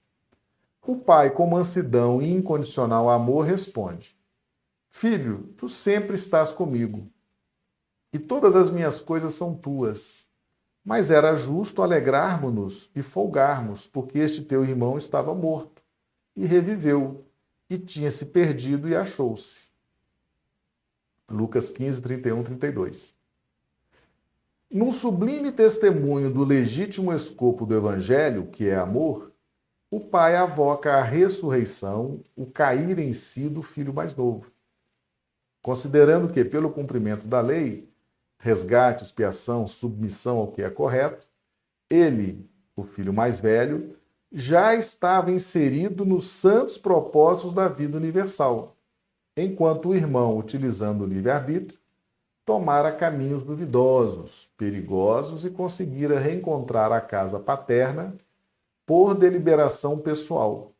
o 0.87 0.95
pai, 0.95 1.31
com 1.31 1.47
mansidão 1.47 2.21
e 2.21 2.31
incondicional 2.31 3.09
amor, 3.09 3.45
responde: 3.45 4.15
Filho, 4.89 5.51
tu 5.57 5.67
sempre 5.67 6.15
estás 6.15 6.53
comigo, 6.53 7.09
e 8.13 8.19
todas 8.19 8.55
as 8.55 8.69
minhas 8.69 9.01
coisas 9.01 9.33
são 9.33 9.55
tuas. 9.55 10.25
Mas 10.83 11.09
era 11.09 11.33
justo 11.33 11.81
alegrarmos-nos 11.81 12.91
e 12.95 13.01
folgarmos, 13.01 13.87
porque 13.87 14.19
este 14.19 14.43
teu 14.43 14.63
irmão 14.63 14.95
estava 14.95 15.33
morto 15.33 15.81
e 16.35 16.45
reviveu, 16.45 17.25
e 17.67 17.79
tinha 17.79 18.11
se 18.11 18.27
perdido 18.27 18.87
e 18.87 18.95
achou-se. 18.95 19.65
Lucas 21.29 21.71
15, 21.71 22.01
31, 22.01 22.43
32. 22.43 23.15
Num 24.69 24.91
sublime 24.91 25.51
testemunho 25.51 26.29
do 26.29 26.43
legítimo 26.43 27.13
escopo 27.13 27.65
do 27.65 27.75
Evangelho, 27.75 28.47
que 28.47 28.67
é 28.67 28.75
amor, 28.75 29.31
o 29.89 29.99
pai 29.99 30.35
avoca 30.35 30.95
a 30.95 31.03
ressurreição, 31.03 32.21
o 32.35 32.45
cair 32.45 32.99
em 32.99 33.13
si 33.13 33.47
do 33.47 33.61
filho 33.61 33.93
mais 33.93 34.15
novo. 34.15 34.51
Considerando 35.61 36.27
que, 36.27 36.43
pelo 36.43 36.69
cumprimento 36.69 37.25
da 37.25 37.41
lei, 37.41 37.89
resgate, 38.37 39.03
expiação, 39.03 39.65
submissão 39.65 40.37
ao 40.37 40.51
que 40.51 40.61
é 40.61 40.69
correto, 40.69 41.27
ele, 41.89 42.47
o 42.75 42.83
filho 42.83 43.13
mais 43.13 43.39
velho, 43.39 43.95
já 44.31 44.75
estava 44.75 45.31
inserido 45.31 46.05
nos 46.05 46.29
santos 46.29 46.77
propósitos 46.77 47.53
da 47.53 47.69
vida 47.69 47.95
universal, 47.95 48.74
enquanto 49.35 49.89
o 49.89 49.95
irmão, 49.95 50.37
utilizando 50.37 51.03
o 51.03 51.07
livre-arbítrio, 51.07 51.79
tomara 52.45 52.91
caminhos 52.91 53.41
duvidosos, 53.41 54.51
perigosos 54.55 55.43
e 55.45 55.49
conseguira 55.49 56.19
reencontrar 56.19 56.91
a 56.91 57.01
casa 57.01 57.39
paterna 57.39 58.15
por 58.85 59.15
deliberação 59.15 59.97
pessoal, 59.97 60.71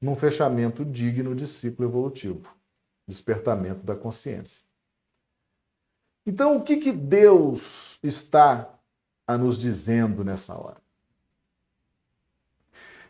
num 0.00 0.16
fechamento 0.16 0.82
digno 0.84 1.34
de 1.34 1.46
ciclo 1.46 1.84
evolutivo, 1.84 2.56
despertamento 3.06 3.84
da 3.84 3.94
consciência. 3.94 4.62
Então, 6.24 6.56
o 6.56 6.62
que, 6.62 6.78
que 6.78 6.92
Deus 6.92 7.98
está 8.02 8.72
a 9.26 9.36
nos 9.36 9.58
dizendo 9.58 10.24
nessa 10.24 10.56
hora? 10.56 10.80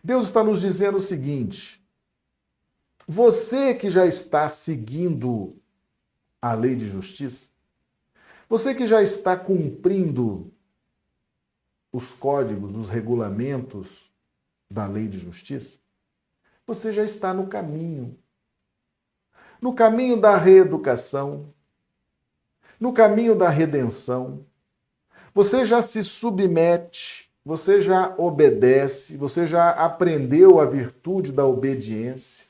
Deus 0.02 0.26
está 0.26 0.42
nos 0.42 0.60
dizendo 0.60 0.96
o 0.96 1.00
seguinte: 1.00 1.79
você 3.06 3.74
que 3.74 3.90
já 3.90 4.06
está 4.06 4.48
seguindo 4.48 5.56
a 6.40 6.52
lei 6.52 6.74
de 6.74 6.88
justiça, 6.88 7.48
você 8.48 8.74
que 8.74 8.86
já 8.86 9.02
está 9.02 9.36
cumprindo 9.36 10.52
os 11.92 12.12
códigos, 12.12 12.74
os 12.74 12.88
regulamentos 12.88 14.10
da 14.70 14.86
lei 14.86 15.08
de 15.08 15.18
justiça, 15.18 15.78
você 16.66 16.92
já 16.92 17.02
está 17.02 17.34
no 17.34 17.46
caminho. 17.48 18.16
No 19.60 19.74
caminho 19.74 20.16
da 20.16 20.36
reeducação, 20.36 21.52
no 22.80 22.92
caminho 22.92 23.34
da 23.34 23.48
redenção. 23.48 24.44
Você 25.34 25.66
já 25.66 25.82
se 25.82 26.02
submete, 26.02 27.30
você 27.44 27.80
já 27.80 28.14
obedece, 28.16 29.16
você 29.16 29.46
já 29.46 29.70
aprendeu 29.70 30.58
a 30.58 30.64
virtude 30.64 31.30
da 31.30 31.44
obediência. 31.44 32.46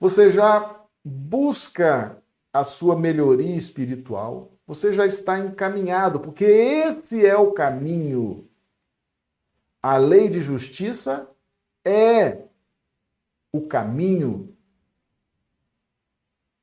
Você 0.00 0.30
já 0.30 0.84
busca 1.04 2.22
a 2.52 2.62
sua 2.64 2.96
melhoria 2.96 3.56
espiritual, 3.56 4.52
você 4.66 4.92
já 4.92 5.06
está 5.06 5.38
encaminhado, 5.38 6.20
porque 6.20 6.44
esse 6.44 7.24
é 7.24 7.36
o 7.36 7.52
caminho. 7.52 8.48
A 9.82 9.96
lei 9.96 10.28
de 10.28 10.40
justiça 10.40 11.28
é 11.84 12.44
o 13.52 13.62
caminho 13.62 14.54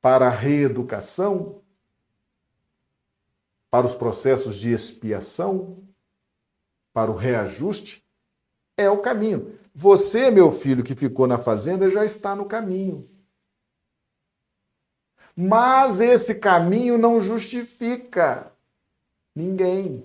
para 0.02 0.28
a 0.28 0.30
reeducação, 0.30 1.62
para 3.72 3.86
os 3.86 3.96
processos 3.96 4.56
de 4.56 4.72
expiação, 4.72 5.84
para 6.94 7.12
o 7.12 7.16
reajuste, 7.16 8.06
é 8.78 8.90
o 8.90 9.00
caminho. 9.00 9.58
Você, 9.74 10.30
meu 10.30 10.52
filho, 10.52 10.84
que 10.84 10.96
ficou 10.96 11.28
na 11.28 11.42
fazenda, 11.42 11.90
já 11.90 12.06
está 12.06 12.36
no 12.36 12.46
caminho. 12.46 13.10
Mas 15.36 16.00
esse 16.00 16.36
caminho 16.36 16.98
não 16.98 17.20
justifica 17.20 18.52
ninguém. 19.36 20.04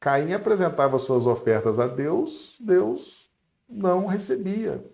Caim 0.00 0.32
apresentava 0.32 0.98
suas 0.98 1.26
ofertas 1.26 1.78
a 1.78 1.86
Deus, 1.86 2.56
Deus 2.60 3.30
não 3.68 4.06
recebia. 4.06 4.84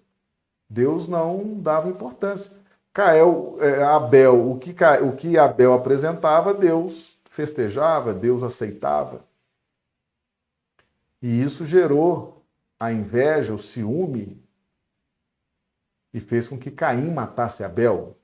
Deus 0.69 1.09
não 1.09 1.59
dava 1.61 1.89
importância. 1.89 2.57
Cael, 2.93 3.57
é, 3.61 3.83
Abel, 3.83 4.51
o 4.51 4.59
que, 4.59 4.75
o 5.03 5.17
que 5.17 5.37
Abel 5.39 5.73
apresentava, 5.73 6.55
Deus 6.55 7.19
festejava, 7.29 8.13
Deus 8.13 8.43
aceitava. 8.43 9.25
E 11.23 11.43
isso 11.43 11.67
gerou 11.67 12.43
a 12.79 12.93
inveja, 12.93 13.53
o 13.53 13.59
ciúme 13.59 14.40
e 16.13 16.21
fez 16.21 16.49
com 16.49 16.59
que 16.59 16.71
Caim 16.71 17.11
matasse 17.11 17.63
Abel. 17.63 18.17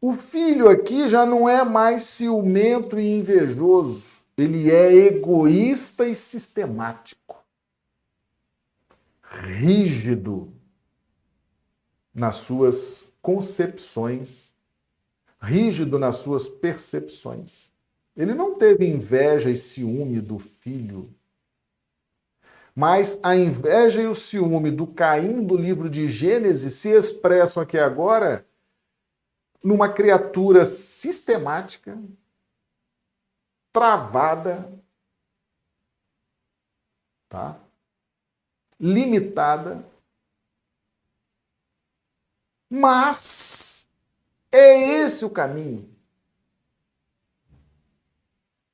O 0.00 0.12
filho 0.14 0.68
aqui 0.68 1.08
já 1.08 1.26
não 1.26 1.48
é 1.48 1.62
mais 1.62 2.02
ciumento 2.02 2.98
e 2.98 3.18
invejoso, 3.18 4.14
ele 4.36 4.70
é 4.70 4.94
egoísta 4.94 6.06
e 6.06 6.14
sistemático, 6.14 7.44
rígido 9.22 10.52
nas 12.14 12.36
suas 12.36 13.12
concepções, 13.20 14.52
rígido 15.40 15.98
nas 15.98 16.16
suas 16.16 16.48
percepções. 16.48 17.70
Ele 18.16 18.34
não 18.34 18.54
teve 18.54 18.86
inveja 18.86 19.50
e 19.50 19.56
ciúme 19.56 20.20
do 20.20 20.38
filho, 20.38 21.14
Mas 22.80 23.20
a 23.22 23.36
inveja 23.36 24.00
e 24.00 24.06
o 24.06 24.14
ciúme 24.14 24.70
do 24.70 24.86
Caim 24.86 25.44
do 25.44 25.54
livro 25.54 25.90
de 25.90 26.08
Gênesis 26.08 26.72
se 26.72 26.88
expressam 26.88 27.62
aqui 27.62 27.76
agora 27.76 28.48
numa 29.62 29.92
criatura 29.92 30.64
sistemática, 30.64 32.02
travada, 33.70 34.66
tá? 37.28 37.60
limitada, 38.80 39.84
mas 42.70 43.86
é 44.50 45.02
esse 45.02 45.22
o 45.22 45.28
caminho. 45.28 45.86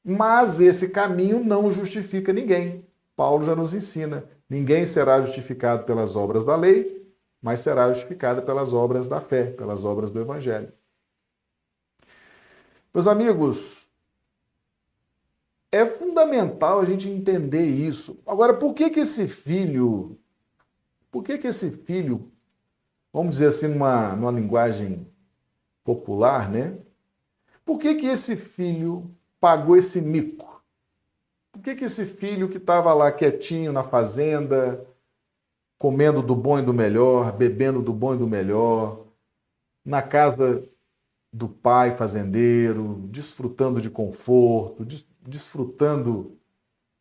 Mas 0.04 0.60
esse 0.60 0.90
caminho 0.90 1.42
não 1.42 1.72
justifica 1.72 2.32
ninguém. 2.32 2.85
Paulo 3.16 3.44
já 3.44 3.56
nos 3.56 3.72
ensina: 3.72 4.24
ninguém 4.48 4.84
será 4.86 5.20
justificado 5.20 5.84
pelas 5.84 6.14
obras 6.14 6.44
da 6.44 6.54
lei, 6.54 7.10
mas 7.40 7.60
será 7.60 7.88
justificado 7.88 8.42
pelas 8.42 8.72
obras 8.72 9.08
da 9.08 9.20
fé, 9.20 9.50
pelas 9.50 9.84
obras 9.84 10.10
do 10.10 10.20
Evangelho. 10.20 10.72
Meus 12.92 13.06
amigos, 13.06 13.90
é 15.72 15.84
fundamental 15.84 16.80
a 16.80 16.84
gente 16.84 17.08
entender 17.08 17.66
isso. 17.66 18.18
Agora, 18.26 18.54
por 18.54 18.74
que 18.74 18.90
que 18.90 19.00
esse 19.00 19.26
filho, 19.26 20.18
por 21.10 21.22
que 21.22 21.38
que 21.38 21.46
esse 21.46 21.70
filho, 21.70 22.30
vamos 23.12 23.36
dizer 23.36 23.48
assim, 23.48 23.68
numa, 23.68 24.14
numa 24.14 24.30
linguagem 24.30 25.06
popular, 25.84 26.50
né? 26.50 26.78
Por 27.64 27.78
que 27.78 27.94
que 27.94 28.06
esse 28.06 28.36
filho 28.36 29.10
pagou 29.40 29.76
esse 29.76 30.00
mico? 30.00 30.55
Que 31.66 31.74
que 31.74 31.84
esse 31.86 32.06
filho 32.06 32.48
que 32.48 32.58
estava 32.58 32.94
lá 32.94 33.10
quietinho 33.10 33.72
na 33.72 33.82
fazenda, 33.82 34.86
comendo 35.76 36.22
do 36.22 36.36
bom 36.36 36.60
e 36.60 36.62
do 36.62 36.72
melhor, 36.72 37.32
bebendo 37.32 37.82
do 37.82 37.92
bom 37.92 38.14
e 38.14 38.18
do 38.18 38.28
melhor, 38.28 39.04
na 39.84 40.00
casa 40.00 40.64
do 41.32 41.48
pai 41.48 41.96
fazendeiro, 41.96 43.08
desfrutando 43.08 43.80
de 43.80 43.90
conforto, 43.90 44.84
des 44.84 45.04
desfrutando 45.20 46.38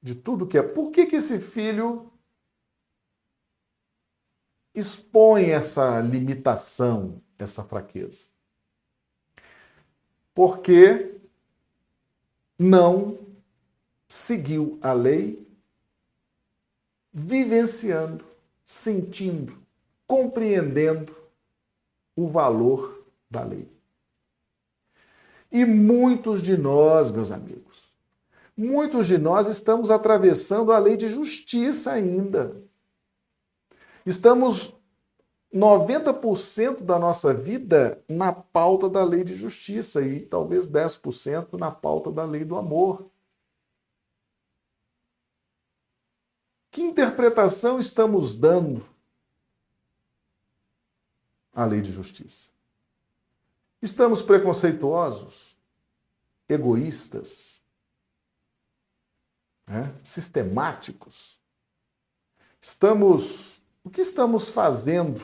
de 0.01 0.15
tudo 0.15 0.47
que 0.47 0.57
é. 0.57 0.63
Por 0.63 0.89
que, 0.89 1.05
que 1.05 1.17
esse 1.17 1.39
filho 1.39 2.11
expõe 4.73 5.51
essa 5.51 6.01
limitação, 6.01 7.21
essa 7.37 7.63
fraqueza? 7.63 8.25
Porque 10.33 11.21
não 12.57 13.24
seguiu 14.07 14.77
a 14.81 14.93
lei, 14.93 15.45
vivenciando, 17.11 18.25
sentindo, 18.63 19.57
compreendendo 20.07 21.15
o 22.15 22.27
valor 22.27 23.05
da 23.29 23.43
lei. 23.43 23.67
E 25.51 25.65
muitos 25.65 26.41
de 26.41 26.57
nós, 26.57 27.11
meus 27.11 27.31
amigos, 27.31 27.93
muitos 28.57 29.07
de 29.07 29.17
nós 29.17 29.47
estamos 29.47 29.89
atravessando 29.91 30.71
a 30.71 30.77
lei 30.77 30.97
de 30.97 31.09
justiça 31.09 31.91
ainda. 31.91 32.61
Estamos 34.05 34.75
90% 35.53 36.83
da 36.83 36.99
nossa 36.99 37.33
vida 37.33 38.03
na 38.09 38.33
pauta 38.33 38.89
da 38.89 39.03
lei 39.03 39.23
de 39.23 39.35
justiça 39.35 40.01
e 40.01 40.19
talvez 40.19 40.67
10% 40.67 41.57
na 41.57 41.71
pauta 41.71 42.11
da 42.11 42.25
lei 42.25 42.43
do 42.43 42.57
amor. 42.57 43.09
Que 46.75 46.81
interpretação 46.81 47.79
estamos 47.79 48.35
dando 48.35 48.85
à 51.53 51.63
lei 51.63 51.79
de 51.79 51.89
justiça? 51.89 52.51
Estamos 53.81 54.21
preconceituosos, 54.21 55.57
egoístas, 56.49 57.61
né? 59.65 59.97
sistemáticos? 60.03 61.39
Estamos. 62.59 63.61
O 63.81 63.89
que 63.89 64.01
estamos 64.01 64.49
fazendo? 64.49 65.21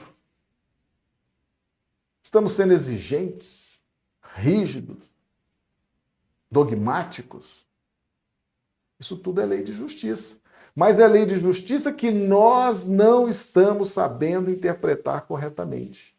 Estamos 2.23 2.53
sendo 2.53 2.71
exigentes, 2.71 3.81
rígidos, 4.21 5.03
dogmáticos? 6.49 7.67
Isso 8.97 9.17
tudo 9.17 9.41
é 9.41 9.45
lei 9.45 9.61
de 9.61 9.73
justiça. 9.73 10.40
Mas 10.75 10.99
é 10.99 11.07
lei 11.07 11.25
de 11.25 11.37
justiça 11.37 11.91
que 11.91 12.09
nós 12.11 12.87
não 12.87 13.27
estamos 13.27 13.89
sabendo 13.89 14.49
interpretar 14.49 15.21
corretamente 15.21 16.15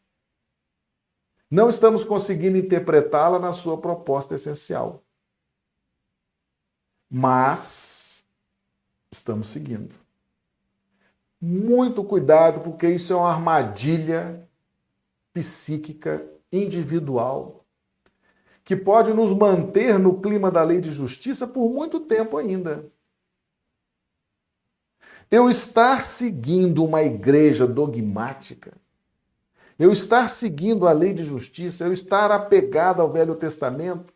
não 1.53 1.69
estamos 1.69 2.03
conseguindo 2.03 2.57
interpretá-la 2.57 3.39
na 3.39 3.53
sua 3.53 3.77
proposta 3.77 4.35
essencial. 4.35 5.05
Mas 7.11 8.25
estamos 9.11 9.49
seguindo. 9.49 9.95
Muito 11.39 12.03
cuidado, 12.05 12.63
porque 12.63 12.89
isso 12.89 13.13
é 13.13 13.17
uma 13.17 13.31
armadilha 13.31 14.49
psíquica 15.35 16.27
individual 16.51 17.67
que 18.65 18.75
pode 18.75 19.13
nos 19.13 19.31
manter 19.31 19.99
no 19.99 20.23
clima 20.23 20.51
da 20.51 20.63
lei 20.63 20.81
de 20.81 20.91
justiça 20.91 21.47
por 21.47 21.69
muito 21.69 22.01
tempo 22.01 22.39
ainda. 22.39 22.91
Eu 25.33 25.51
estar 25.51 26.05
seguindo 26.05 26.85
uma 26.85 27.03
igreja 27.03 27.67
dogmática 27.67 28.73
eu 29.83 29.91
estar 29.91 30.29
seguindo 30.29 30.87
a 30.87 30.93
lei 30.93 31.13
de 31.13 31.25
justiça, 31.25 31.85
eu 31.85 31.93
estar 31.93 32.31
apegado 32.31 33.03
ao 33.03 33.11
Velho 33.11 33.35
Testamento, 33.35 34.15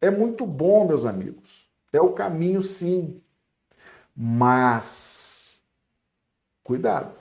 é 0.00 0.10
muito 0.10 0.46
bom, 0.46 0.86
meus 0.86 1.04
amigos. 1.04 1.68
É 1.92 2.00
o 2.00 2.12
caminho, 2.12 2.62
sim. 2.62 3.20
Mas, 4.16 5.62
cuidado. 6.64 7.14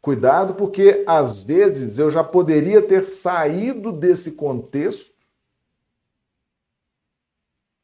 Cuidado, 0.00 0.54
porque 0.54 1.04
às 1.04 1.42
vezes 1.42 1.98
eu 1.98 2.08
já 2.08 2.22
poderia 2.22 2.80
ter 2.80 3.02
saído 3.02 3.90
desse 3.90 4.32
contexto, 4.32 5.14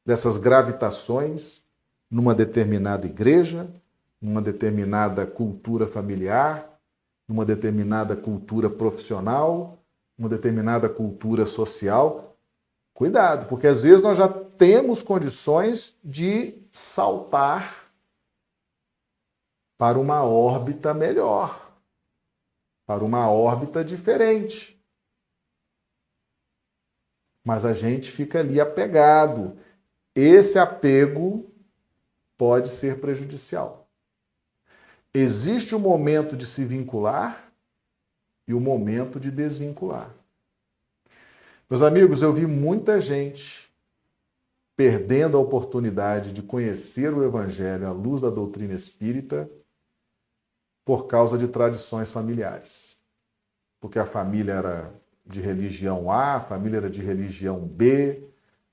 dessas 0.05 0.39
gravitações, 0.39 1.65
numa 2.09 2.33
determinada 2.33 3.07
igreja, 3.07 3.69
numa 4.21 4.41
determinada 4.41 5.27
cultura 5.27 5.87
familiar, 5.87 6.81
numa 7.29 7.45
determinada 7.45 8.17
cultura 8.17 8.71
profissional, 8.71 9.79
uma 10.19 10.29
determinada 10.29 10.89
cultura 10.89 11.45
social. 11.45 12.37
Cuidado, 12.95 13.47
porque 13.47 13.67
às 13.67 13.83
vezes 13.83 14.03
nós 14.03 14.17
já 14.17 14.29
temos 14.29 15.03
condições 15.03 15.99
de 16.03 16.63
saltar 16.71 17.91
para 19.77 19.99
uma 19.99 20.25
órbita 20.25 20.95
melhor, 20.95 21.71
para 22.87 23.05
uma 23.05 23.31
órbita 23.31 23.85
diferente. 23.85 24.77
Mas 27.45 27.65
a 27.65 27.73
gente 27.73 28.11
fica 28.11 28.41
ali 28.41 28.59
apegado. 28.59 29.59
Esse 30.15 30.59
apego 30.59 31.53
pode 32.37 32.71
ser 32.71 33.01
prejudicial. 33.01 33.86
Existe 35.19 35.75
o 35.75 35.79
momento 35.79 36.37
de 36.37 36.45
se 36.45 36.63
vincular 36.63 37.51
e 38.47 38.53
o 38.53 38.61
momento 38.61 39.19
de 39.19 39.31
desvincular. 39.31 40.15
Meus 41.71 41.81
amigos, 41.81 42.21
eu 42.21 42.35
vi 42.35 42.47
muita 42.47 43.01
gente 43.01 43.73
perdendo 44.77 45.39
a 45.39 45.41
oportunidade 45.41 46.33
de 46.33 46.43
conhecer 46.43 47.15
o 47.15 47.25
Evangelho 47.25 47.87
à 47.87 47.93
luz 47.93 48.21
da 48.21 48.29
doutrina 48.29 48.75
espírita 48.75 49.49
por 50.85 51.07
causa 51.07 51.39
de 51.39 51.49
tradições 51.49 52.13
familiares. 52.13 52.99
Porque 53.81 53.99
a 53.99 54.05
família 54.05 54.53
era 54.53 54.95
de 55.25 55.41
religião 55.41 56.11
A, 56.11 56.35
a 56.35 56.41
família 56.41 56.77
era 56.77 56.91
de 56.91 57.01
religião 57.01 57.59
B, 57.59 58.23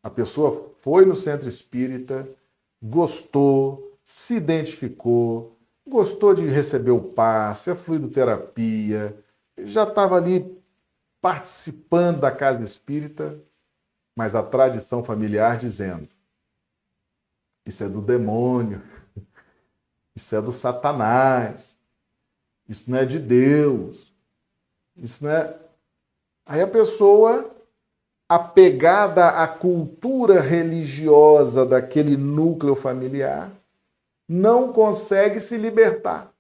a 0.04 0.10
pessoa 0.10 0.76
foi 0.82 1.06
no 1.06 1.16
centro 1.16 1.48
espírita, 1.48 2.28
gostou, 2.82 3.98
se 4.04 4.36
identificou, 4.36 5.53
gostou 5.88 6.34
de 6.34 6.48
receber 6.48 6.92
o 6.92 7.02
passe, 7.02 7.70
a 7.70 7.76
fluidoterapia, 7.76 9.18
já 9.58 9.84
estava 9.84 10.16
ali 10.16 10.58
participando 11.22 12.22
da 12.22 12.32
casa 12.32 12.64
espírita, 12.64 13.40
mas 14.16 14.36
a 14.36 14.44
tradição 14.44 15.04
familiar 15.04 15.58
dizendo: 15.58 16.10
isso 17.66 17.84
é 17.84 17.90
do 17.90 18.02
demônio, 18.02 18.82
isso 20.16 20.36
é 20.36 20.42
do 20.42 20.52
Satanás, 20.52 21.78
isso 22.68 22.90
não 22.90 22.98
é 22.98 23.06
de 23.06 23.20
Deus, 23.20 24.14
isso 24.98 25.24
não 25.24 25.32
é. 25.32 25.58
Aí 26.46 26.62
a 26.62 26.68
pessoa, 26.68 27.56
apegada 28.28 29.30
à 29.30 29.48
cultura 29.48 30.42
religiosa 30.42 31.66
daquele 31.66 32.18
núcleo 32.18 32.76
familiar, 32.76 33.52
não 34.28 34.72
consegue 34.72 35.40
se 35.40 35.58
libertar. 35.58 36.34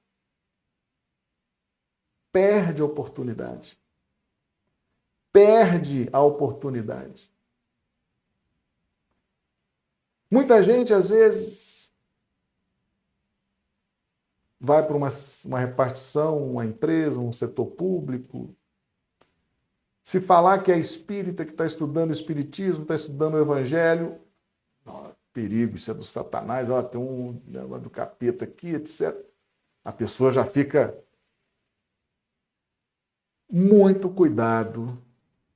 Perde 2.31 2.81
a 2.81 2.85
oportunidade. 2.85 3.79
Perde 5.31 6.09
a 6.11 6.21
oportunidade. 6.21 7.31
Muita 10.29 10.63
gente, 10.63 10.93
às 10.93 11.09
vezes, 11.09 11.91
vai 14.59 14.81
para 14.85 14.95
uma, 14.95 15.09
uma 15.45 15.59
repartição, 15.59 16.51
uma 16.51 16.65
empresa, 16.65 17.19
um 17.19 17.31
setor 17.31 17.67
público. 17.67 18.55
Se 20.01 20.19
falar 20.19 20.63
que 20.63 20.71
é 20.71 20.77
espírita, 20.77 21.45
que 21.45 21.51
está 21.51 21.65
estudando 21.65 22.11
espiritismo, 22.11 22.83
está 22.83 22.95
estudando 22.95 23.35
o 23.35 23.41
evangelho, 23.41 24.19
perigo, 25.33 25.75
isso 25.75 25.89
é 25.91 25.93
do 25.93 26.03
satanás, 26.03 26.69
ó, 26.69 26.81
tem 26.83 27.01
um 27.01 27.41
negócio 27.47 27.83
do 27.83 27.89
capeta 27.89 28.45
aqui, 28.45 28.69
etc. 28.69 29.13
A 29.83 29.91
pessoa 29.91 30.31
já 30.31 30.45
fica 30.45 30.97
muito 33.51 34.09
cuidado, 34.09 35.01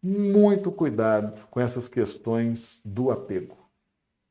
muito 0.02 0.72
cuidado 0.72 1.48
com 1.50 1.60
essas 1.60 1.88
questões 1.88 2.82
do 2.84 3.12
apego. 3.12 3.58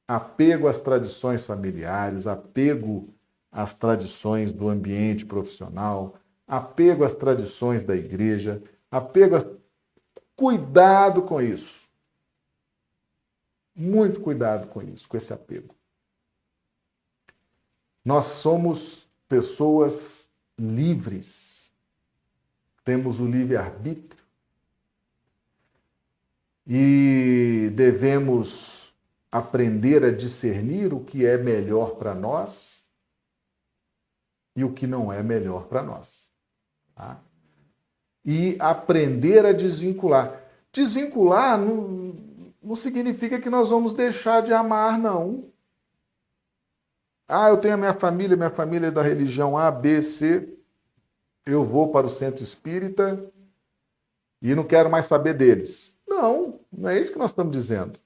Apego 0.08 0.68
às 0.68 0.78
tradições 0.78 1.46
familiares, 1.46 2.26
apego 2.26 3.14
às 3.50 3.72
tradições 3.72 4.52
do 4.52 4.68
ambiente 4.68 5.24
profissional, 5.24 6.16
apego 6.46 7.04
às 7.04 7.12
tradições 7.12 7.82
da 7.82 7.96
igreja, 7.96 8.62
apego 8.90 9.36
às... 9.36 9.46
Cuidado 10.36 11.22
com 11.22 11.40
isso. 11.40 11.85
Muito 13.76 14.20
cuidado 14.20 14.68
com 14.68 14.82
isso, 14.82 15.06
com 15.06 15.18
esse 15.18 15.34
apego. 15.34 15.74
Nós 18.02 18.24
somos 18.24 19.06
pessoas 19.28 20.30
livres. 20.58 21.70
Temos 22.82 23.20
o 23.20 23.26
livre-arbítrio. 23.26 24.24
E 26.66 27.70
devemos 27.74 28.94
aprender 29.30 30.04
a 30.04 30.10
discernir 30.10 30.94
o 30.94 31.00
que 31.00 31.26
é 31.26 31.36
melhor 31.36 31.96
para 31.96 32.14
nós 32.14 32.82
e 34.56 34.64
o 34.64 34.72
que 34.72 34.86
não 34.86 35.12
é 35.12 35.22
melhor 35.22 35.66
para 35.66 35.82
nós. 35.82 36.30
Tá? 36.94 37.20
E 38.24 38.56
aprender 38.58 39.44
a 39.44 39.52
desvincular. 39.52 40.42
Desvincular 40.72 41.58
não, 41.58 42.16
não 42.66 42.74
significa 42.74 43.40
que 43.40 43.48
nós 43.48 43.70
vamos 43.70 43.92
deixar 43.92 44.42
de 44.42 44.52
amar, 44.52 44.98
não. 44.98 45.52
Ah, 47.28 47.48
eu 47.48 47.58
tenho 47.58 47.74
a 47.74 47.76
minha 47.76 47.94
família, 47.94 48.36
minha 48.36 48.50
família 48.50 48.88
é 48.88 48.90
da 48.90 49.02
religião 49.02 49.56
A, 49.56 49.70
B, 49.70 50.02
C. 50.02 50.52
Eu 51.44 51.64
vou 51.64 51.92
para 51.92 52.06
o 52.06 52.10
centro 52.10 52.42
espírita 52.42 53.32
e 54.42 54.52
não 54.52 54.64
quero 54.64 54.90
mais 54.90 55.06
saber 55.06 55.34
deles. 55.34 55.96
Não, 56.08 56.58
não 56.72 56.90
é 56.90 56.98
isso 56.98 57.12
que 57.12 57.18
nós 57.18 57.30
estamos 57.30 57.52
dizendo. 57.52 58.00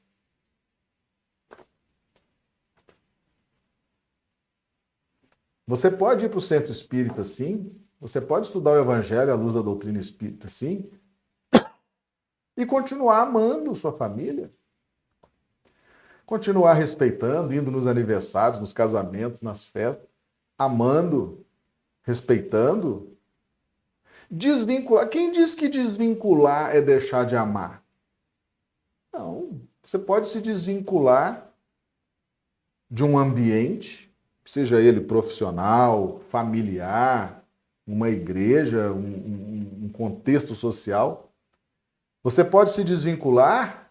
Você 5.66 5.90
pode 5.90 6.26
ir 6.26 6.28
para 6.28 6.38
o 6.38 6.42
centro 6.42 6.70
espírita, 6.70 7.24
sim. 7.24 7.74
Você 7.98 8.20
pode 8.20 8.46
estudar 8.46 8.72
o 8.72 8.80
evangelho 8.80 9.32
à 9.32 9.34
luz 9.34 9.54
da 9.54 9.62
doutrina 9.62 9.98
espírita, 9.98 10.48
sim 10.48 10.90
e 12.56 12.66
continuar 12.66 13.20
amando 13.20 13.74
sua 13.74 13.92
família. 13.92 14.50
Continuar 16.26 16.74
respeitando, 16.74 17.52
indo 17.52 17.70
nos 17.70 17.86
aniversários, 17.86 18.60
nos 18.60 18.72
casamentos, 18.72 19.40
nas 19.40 19.64
festas, 19.64 20.06
amando, 20.56 21.44
respeitando. 22.02 23.16
Desvincular. 24.30 25.08
Quem 25.08 25.32
diz 25.32 25.54
que 25.54 25.68
desvincular 25.68 26.74
é 26.74 26.80
deixar 26.80 27.24
de 27.24 27.34
amar? 27.34 27.82
Não. 29.12 29.60
Você 29.82 29.98
pode 29.98 30.28
se 30.28 30.40
desvincular 30.40 31.50
de 32.88 33.02
um 33.02 33.18
ambiente, 33.18 34.12
seja 34.44 34.80
ele 34.80 35.00
profissional, 35.00 36.20
familiar, 36.28 37.44
uma 37.86 38.08
igreja, 38.08 38.92
um, 38.92 38.98
um, 38.98 39.84
um 39.84 39.88
contexto 39.88 40.54
social, 40.54 41.29
você 42.22 42.44
pode 42.44 42.70
se 42.70 42.84
desvincular 42.84 43.90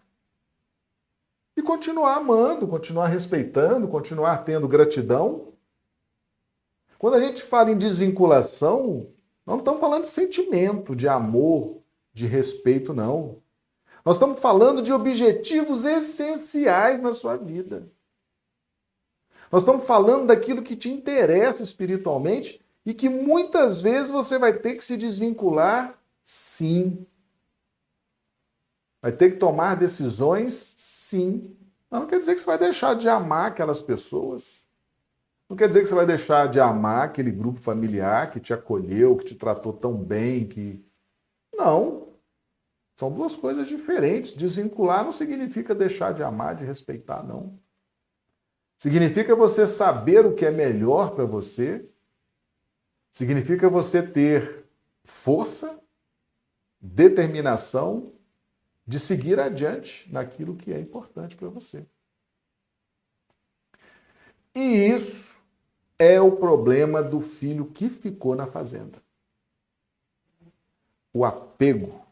e 1.56 1.62
continuar 1.62 2.16
amando, 2.16 2.66
continuar 2.66 3.08
respeitando, 3.08 3.88
continuar 3.88 4.38
tendo 4.44 4.68
gratidão. 4.68 5.52
Quando 6.98 7.14
a 7.14 7.20
gente 7.20 7.42
fala 7.42 7.70
em 7.70 7.76
desvinculação, 7.76 9.08
nós 9.44 9.56
não 9.56 9.58
estamos 9.58 9.80
falando 9.80 10.02
de 10.02 10.08
sentimento, 10.08 10.94
de 10.94 11.08
amor, 11.08 11.78
de 12.12 12.26
respeito, 12.26 12.94
não. 12.94 13.38
Nós 14.04 14.16
estamos 14.16 14.40
falando 14.40 14.82
de 14.82 14.92
objetivos 14.92 15.84
essenciais 15.84 17.00
na 17.00 17.12
sua 17.12 17.36
vida. 17.36 17.88
Nós 19.50 19.62
estamos 19.62 19.86
falando 19.86 20.26
daquilo 20.26 20.62
que 20.62 20.76
te 20.76 20.88
interessa 20.88 21.62
espiritualmente 21.62 22.60
e 22.86 22.94
que 22.94 23.08
muitas 23.08 23.82
vezes 23.82 24.10
você 24.10 24.38
vai 24.38 24.52
ter 24.52 24.76
que 24.76 24.84
se 24.84 24.96
desvincular, 24.96 25.98
sim. 26.22 27.04
Vai 29.02 29.12
ter 29.12 29.30
que 29.30 29.36
tomar 29.36 29.76
decisões, 29.76 30.74
sim. 30.76 31.56
Mas 31.90 32.00
não 32.00 32.06
quer 32.06 32.18
dizer 32.20 32.34
que 32.34 32.40
você 32.40 32.46
vai 32.46 32.58
deixar 32.58 32.94
de 32.94 33.08
amar 33.08 33.48
aquelas 33.48 33.80
pessoas. 33.80 34.62
Não 35.48 35.56
quer 35.56 35.66
dizer 35.66 35.82
que 35.82 35.88
você 35.88 35.94
vai 35.94 36.06
deixar 36.06 36.48
de 36.48 36.60
amar 36.60 37.06
aquele 37.06 37.30
grupo 37.30 37.60
familiar 37.60 38.30
que 38.30 38.38
te 38.38 38.52
acolheu, 38.52 39.16
que 39.16 39.24
te 39.24 39.34
tratou 39.34 39.72
tão 39.72 39.94
bem, 39.96 40.46
que. 40.46 40.84
Não. 41.52 42.08
São 42.94 43.10
duas 43.10 43.34
coisas 43.34 43.66
diferentes. 43.66 44.34
Desvincular 44.34 45.02
não 45.02 45.10
significa 45.10 45.74
deixar 45.74 46.12
de 46.12 46.22
amar, 46.22 46.54
de 46.54 46.64
respeitar, 46.64 47.22
não. 47.22 47.58
Significa 48.78 49.34
você 49.34 49.66
saber 49.66 50.24
o 50.24 50.34
que 50.34 50.46
é 50.46 50.50
melhor 50.50 51.12
para 51.12 51.24
você. 51.24 51.84
Significa 53.10 53.68
você 53.68 54.02
ter 54.02 54.64
força, 55.02 55.80
determinação 56.80 58.12
de 58.90 58.98
seguir 58.98 59.38
adiante 59.38 60.12
naquilo 60.12 60.56
que 60.56 60.72
é 60.72 60.80
importante 60.80 61.36
para 61.36 61.48
você. 61.48 61.86
E 64.52 64.60
isso 64.60 65.40
é 65.96 66.20
o 66.20 66.32
problema 66.32 67.00
do 67.00 67.20
filho 67.20 67.66
que 67.66 67.88
ficou 67.88 68.34
na 68.34 68.48
fazenda. 68.48 69.00
O 71.12 71.24
apego, 71.24 72.04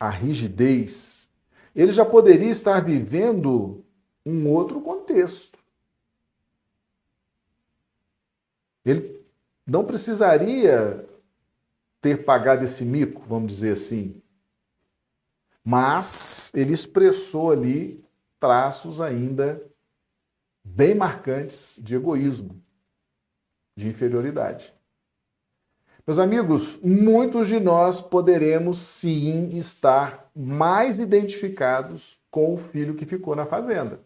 a 0.00 0.08
rigidez. 0.08 1.28
Ele 1.74 1.92
já 1.92 2.06
poderia 2.06 2.48
estar 2.48 2.82
vivendo 2.82 3.84
um 4.24 4.50
outro 4.50 4.80
contexto. 4.80 5.58
Ele 8.82 9.22
não 9.66 9.84
precisaria 9.84 11.06
ter 12.00 12.24
pagado 12.24 12.64
esse 12.64 12.82
mico, 12.82 13.20
vamos 13.28 13.52
dizer 13.52 13.72
assim, 13.72 14.22
mas 15.66 16.52
ele 16.54 16.72
expressou 16.72 17.50
ali 17.50 18.00
traços 18.38 19.00
ainda 19.00 19.60
bem 20.64 20.94
marcantes 20.94 21.74
de 21.82 21.96
egoísmo, 21.96 22.62
de 23.76 23.88
inferioridade. 23.88 24.72
Meus 26.06 26.20
amigos, 26.20 26.78
muitos 26.80 27.48
de 27.48 27.58
nós 27.58 28.00
poderemos 28.00 28.76
sim 28.78 29.48
estar 29.58 30.30
mais 30.36 31.00
identificados 31.00 32.16
com 32.30 32.54
o 32.54 32.56
filho 32.56 32.94
que 32.94 33.04
ficou 33.04 33.34
na 33.34 33.44
fazenda. 33.44 33.98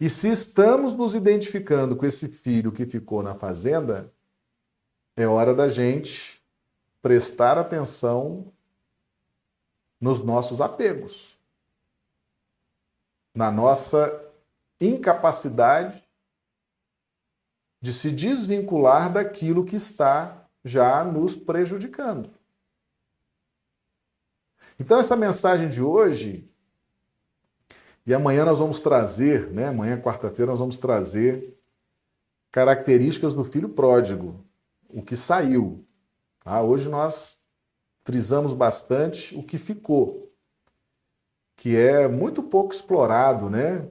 E 0.00 0.10
se 0.10 0.28
estamos 0.28 0.92
nos 0.96 1.14
identificando 1.14 1.94
com 1.94 2.04
esse 2.04 2.26
filho 2.26 2.72
que 2.72 2.84
ficou 2.84 3.22
na 3.22 3.36
fazenda, 3.36 4.12
é 5.16 5.24
hora 5.24 5.54
da 5.54 5.68
gente 5.68 6.42
prestar 7.00 7.56
atenção 7.58 8.52
nos 10.00 10.22
nossos 10.22 10.60
apegos, 10.60 11.38
na 13.34 13.50
nossa 13.50 14.24
incapacidade 14.80 16.04
de 17.80 17.92
se 17.92 18.10
desvincular 18.10 19.12
daquilo 19.12 19.64
que 19.64 19.76
está 19.76 20.46
já 20.64 21.04
nos 21.04 21.36
prejudicando. 21.36 22.30
Então, 24.78 24.98
essa 24.98 25.16
mensagem 25.16 25.68
de 25.68 25.82
hoje, 25.82 26.48
e 28.06 28.12
amanhã 28.12 28.44
nós 28.44 28.58
vamos 28.58 28.80
trazer, 28.80 29.50
né? 29.50 29.68
Amanhã, 29.68 30.00
quarta-feira, 30.00 30.50
nós 30.50 30.60
vamos 30.60 30.76
trazer 30.76 31.56
características 32.52 33.34
do 33.34 33.44
filho 33.44 33.68
pródigo, 33.68 34.44
o 34.88 35.02
que 35.02 35.16
saiu. 35.16 35.84
Tá? 36.40 36.62
Hoje 36.62 36.88
nós 36.88 37.40
frisamos 38.06 38.54
bastante 38.54 39.36
o 39.36 39.42
que 39.42 39.58
ficou, 39.58 40.32
que 41.56 41.76
é 41.76 42.06
muito 42.06 42.40
pouco 42.40 42.72
explorado, 42.72 43.50
né? 43.50 43.88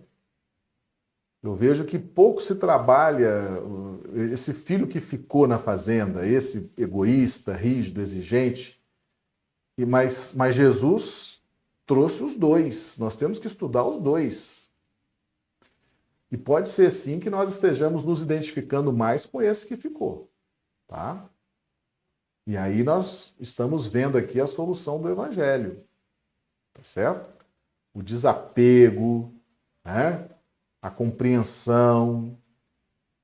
Eu 1.43 1.53
vejo 1.53 1.83
que 1.83 1.99
pouco 1.99 2.41
se 2.41 2.55
trabalha 2.55 3.61
esse 4.31 4.53
filho 4.53 4.87
que 4.87 5.01
ficou 5.01 5.45
na 5.45 5.59
fazenda, 5.59 6.25
esse 6.25 6.71
egoísta, 6.77 7.51
rígido, 7.51 8.01
exigente. 8.01 8.81
E 9.77 9.85
mas, 9.85 10.31
mas 10.33 10.55
Jesus 10.55 11.43
trouxe 11.85 12.23
os 12.23 12.35
dois. 12.35 12.97
Nós 12.97 13.17
temos 13.17 13.37
que 13.37 13.47
estudar 13.47 13.83
os 13.83 13.99
dois. 13.99 14.71
E 16.31 16.37
pode 16.37 16.69
ser 16.69 16.89
sim 16.89 17.19
que 17.19 17.29
nós 17.29 17.51
estejamos 17.51 18.05
nos 18.05 18.21
identificando 18.21 18.93
mais 18.93 19.25
com 19.25 19.41
esse 19.41 19.67
que 19.67 19.75
ficou, 19.75 20.31
tá? 20.87 21.29
E 22.47 22.55
aí 22.55 22.83
nós 22.83 23.33
estamos 23.39 23.87
vendo 23.87 24.17
aqui 24.17 24.39
a 24.39 24.47
solução 24.47 25.01
do 25.01 25.09
evangelho. 25.09 25.83
Tá 26.73 26.83
certo? 26.83 27.29
O 27.93 28.03
desapego, 28.03 29.33
né? 29.83 30.27
a 30.85 30.91
compreensão, 30.91 32.37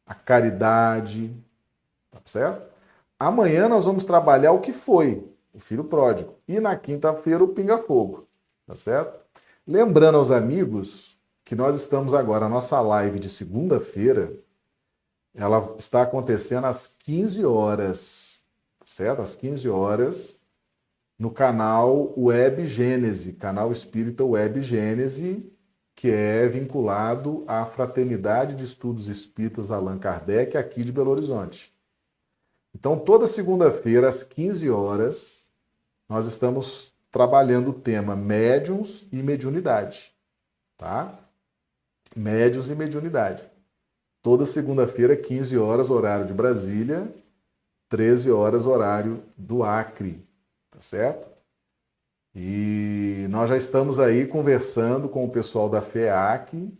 a 0.03 0.15
caridade, 0.15 1.31
tá 2.09 2.19
certo? 2.25 2.71
Amanhã 3.19 3.69
nós 3.69 3.85
vamos 3.85 4.03
trabalhar 4.03 4.51
o 4.51 4.61
que 4.61 4.73
foi 4.73 5.31
o 5.53 5.59
filho 5.59 5.83
pródigo 5.83 6.35
e 6.47 6.59
na 6.59 6.75
quinta-feira 6.75 7.43
o 7.43 7.49
pinga-fogo, 7.49 8.27
tá 8.65 8.75
certo? 8.75 9.19
Lembrando 9.67 10.17
aos 10.17 10.31
amigos 10.31 11.19
que 11.45 11.53
nós 11.53 11.75
estamos 11.75 12.15
agora, 12.15 12.47
a 12.47 12.49
nossa 12.49 12.81
live 12.81 13.19
de 13.19 13.29
segunda-feira, 13.29 14.33
ela 15.35 15.75
está 15.77 16.01
acontecendo 16.01 16.65
às 16.65 16.87
15 16.87 17.45
horas, 17.45 18.40
certo? 18.91 19.21
Às 19.21 19.35
15 19.35 19.69
horas, 19.69 20.39
no 21.17 21.31
canal 21.31 22.13
Web 22.17 22.65
Gênese, 22.67 23.33
canal 23.33 23.71
Espírita 23.71 24.23
Web 24.23 24.61
Gênese, 24.61 25.49
que 25.95 26.09
é 26.09 26.47
vinculado 26.47 27.43
à 27.47 27.65
Fraternidade 27.65 28.55
de 28.55 28.65
Estudos 28.65 29.07
Espíritas 29.07 29.71
Allan 29.71 29.97
Kardec, 29.97 30.57
aqui 30.57 30.83
de 30.83 30.91
Belo 30.91 31.11
Horizonte. 31.11 31.73
Então, 32.73 32.97
toda 32.97 33.27
segunda-feira, 33.27 34.09
às 34.09 34.23
15 34.23 34.69
horas, 34.69 35.45
nós 36.09 36.25
estamos 36.25 36.93
trabalhando 37.11 37.69
o 37.69 37.73
tema 37.73 38.15
médiums 38.15 39.07
e 39.11 39.17
mediunidade. 39.17 40.13
Tá? 40.77 41.19
Médiums 42.15 42.69
e 42.69 42.75
mediunidade. 42.75 43.49
Toda 44.21 44.45
segunda-feira, 44.45 45.15
15 45.15 45.57
horas, 45.57 45.89
horário 45.89 46.25
de 46.25 46.33
Brasília, 46.33 47.13
13 47.91 48.31
horas, 48.31 48.65
horário 48.65 49.21
do 49.37 49.63
Acre. 49.63 50.25
Tá 50.71 50.81
certo? 50.81 51.29
E 52.33 53.27
nós 53.29 53.49
já 53.49 53.57
estamos 53.57 53.99
aí 53.99 54.25
conversando 54.25 55.09
com 55.09 55.25
o 55.25 55.29
pessoal 55.29 55.69
da 55.69 55.81
FEAC. 55.81 56.73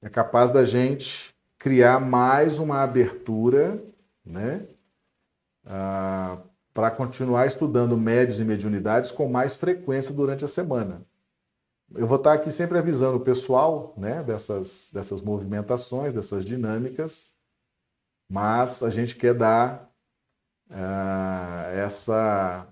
É 0.00 0.08
capaz 0.08 0.50
da 0.50 0.64
gente 0.64 1.34
criar 1.58 1.98
mais 1.98 2.60
uma 2.60 2.80
abertura, 2.80 3.82
né? 4.24 4.64
Ah, 5.66 6.38
para 6.72 6.92
continuar 6.92 7.46
estudando 7.46 7.96
médios 7.96 8.38
e 8.38 8.44
mediunidades 8.44 9.10
com 9.10 9.28
mais 9.28 9.56
frequência 9.56 10.14
durante 10.14 10.44
a 10.44 10.48
semana. 10.48 11.04
Eu 11.92 12.06
vou 12.06 12.16
estar 12.16 12.34
aqui 12.34 12.52
sempre 12.52 12.78
avisando 12.78 13.16
o 13.16 13.24
pessoal 13.24 13.92
né, 13.96 14.22
dessas, 14.22 14.88
dessas 14.92 15.20
movimentações, 15.20 16.12
dessas 16.12 16.44
dinâmicas, 16.44 17.34
mas 18.30 18.84
a 18.84 18.90
gente 18.90 19.16
quer 19.16 19.34
dar 19.34 19.89
ah, 20.70 21.70
essa 21.74 22.66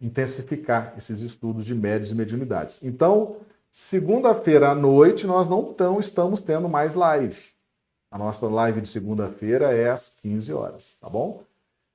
intensificar 0.00 0.94
esses 0.98 1.20
estudos 1.20 1.64
de 1.64 1.74
médios 1.74 2.10
e 2.10 2.14
mediunidades. 2.14 2.82
Então, 2.82 3.36
segunda-feira 3.70 4.70
à 4.70 4.74
noite, 4.74 5.26
nós 5.26 5.46
não 5.46 5.72
tão, 5.72 6.00
estamos 6.00 6.40
tendo 6.40 6.68
mais 6.68 6.94
live. 6.94 7.52
A 8.10 8.18
nossa 8.18 8.46
live 8.48 8.80
de 8.80 8.88
segunda-feira 8.88 9.72
é 9.72 9.88
às 9.88 10.08
15 10.08 10.52
horas, 10.52 10.96
tá 11.00 11.08
bom? 11.08 11.44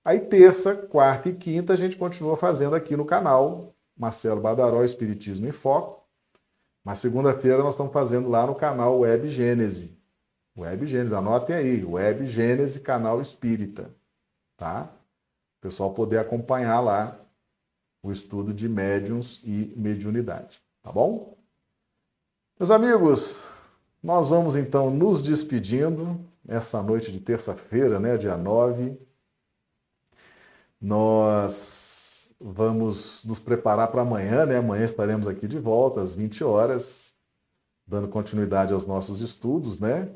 Aí, 0.03 0.21
terça, 0.21 0.73
quarta 0.73 1.27
e 1.27 1.35
quinta, 1.35 1.73
a 1.73 1.75
gente 1.75 1.97
continua 1.97 2.37
fazendo 2.37 2.75
aqui 2.75 2.95
no 2.95 3.03
canal 3.03 3.75
Marcelo 3.95 4.39
Badaró 4.39 4.83
Espiritismo 4.83 5.45
em 5.45 5.51
Foco. 5.51 6.01
Mas 6.83 6.99
segunda-feira 6.99 7.57
nós 7.57 7.73
estamos 7.73 7.91
fazendo 7.91 8.29
lá 8.29 8.47
no 8.47 8.55
canal 8.55 8.99
Web 8.99 9.27
Gênese. 9.27 9.97
Web 10.57 10.87
Gênese, 10.87 11.13
anotem 11.13 11.55
aí, 11.55 11.83
Web 11.83 12.25
Gênese, 12.25 12.79
canal 12.79 13.19
Espírita, 13.19 13.93
tá? 14.57 14.89
O 15.59 15.61
pessoal 15.61 15.93
poder 15.93 16.17
acompanhar 16.17 16.79
lá 16.79 17.17
o 18.03 18.11
estudo 18.11 18.53
de 18.53 18.67
médiums 18.67 19.41
e 19.43 19.73
mediunidade. 19.77 20.61
Tá 20.81 20.91
bom? 20.91 21.37
Meus 22.59 22.71
amigos, 22.71 23.47
nós 24.01 24.31
vamos 24.31 24.55
então 24.55 24.89
nos 24.89 25.21
despedindo 25.21 26.19
essa 26.47 26.81
noite 26.81 27.11
de 27.11 27.19
terça-feira, 27.19 27.99
né, 27.99 28.17
dia 28.17 28.35
9. 28.35 28.97
Nós 30.79 32.31
vamos 32.39 33.23
nos 33.25 33.39
preparar 33.39 33.89
para 33.89 34.01
amanhã, 34.01 34.45
né? 34.45 34.57
Amanhã 34.57 34.85
estaremos 34.85 35.27
aqui 35.27 35.47
de 35.47 35.59
volta 35.59 36.01
às 36.01 36.13
20 36.13 36.43
horas, 36.43 37.13
dando 37.85 38.07
continuidade 38.07 38.73
aos 38.73 38.85
nossos 38.85 39.21
estudos, 39.21 39.79
né? 39.79 40.09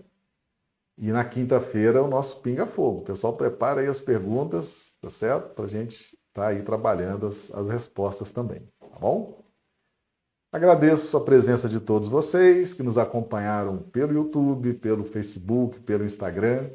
E 1.02 1.12
na 1.12 1.26
quinta-feira 1.26 2.04
o 2.04 2.08
nosso 2.08 2.41
Pinga 2.41 2.68
Fogo. 2.68 2.99
O 2.99 3.04
pessoal 3.04 3.36
prepara 3.36 3.82
aí 3.82 3.88
as 3.88 3.99
perguntas, 3.99 4.93
tá 5.02 5.10
certo? 5.10 5.56
Para 5.56 5.66
a 5.66 5.68
gente 5.68 6.16
está 6.28 6.49
aí 6.49 6.62
trabalhando 6.62 7.26
as, 7.26 7.52
as 7.52 7.68
respostas 7.68 8.30
também, 8.30 8.62
tá 8.80 8.99
bom? 8.99 9.43
Agradeço 10.54 11.18
a 11.18 11.24
presença 11.24 11.68
de 11.68 11.80
todos 11.80 12.08
vocês 12.08 12.76
que 12.76 12.84
nos 12.84 12.99
acompanharam 12.99 13.80
pelo 13.80 14.14
YouTube, 14.14 14.76
pelo 14.76 15.04
Facebook, 15.04 15.80
pelo 15.80 16.06
Instagram. 16.06 16.70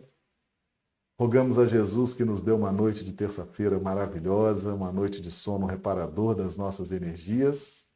Rogamos 1.21 1.57
a 1.57 1.65
Jesus 1.65 2.13
que 2.13 2.25
nos 2.25 2.43
dê 2.43 2.51
uma 2.51 2.73
noite 2.73 3.05
de 3.05 3.13
terça-feira 3.13 3.79
maravilhosa, 3.79 4.75
uma 4.75 4.91
noite 4.91 5.21
de 5.21 5.31
sono 5.31 5.67
reparador 5.67 6.35
das 6.35 6.57
nossas 6.57 6.91
energias. 6.91 7.87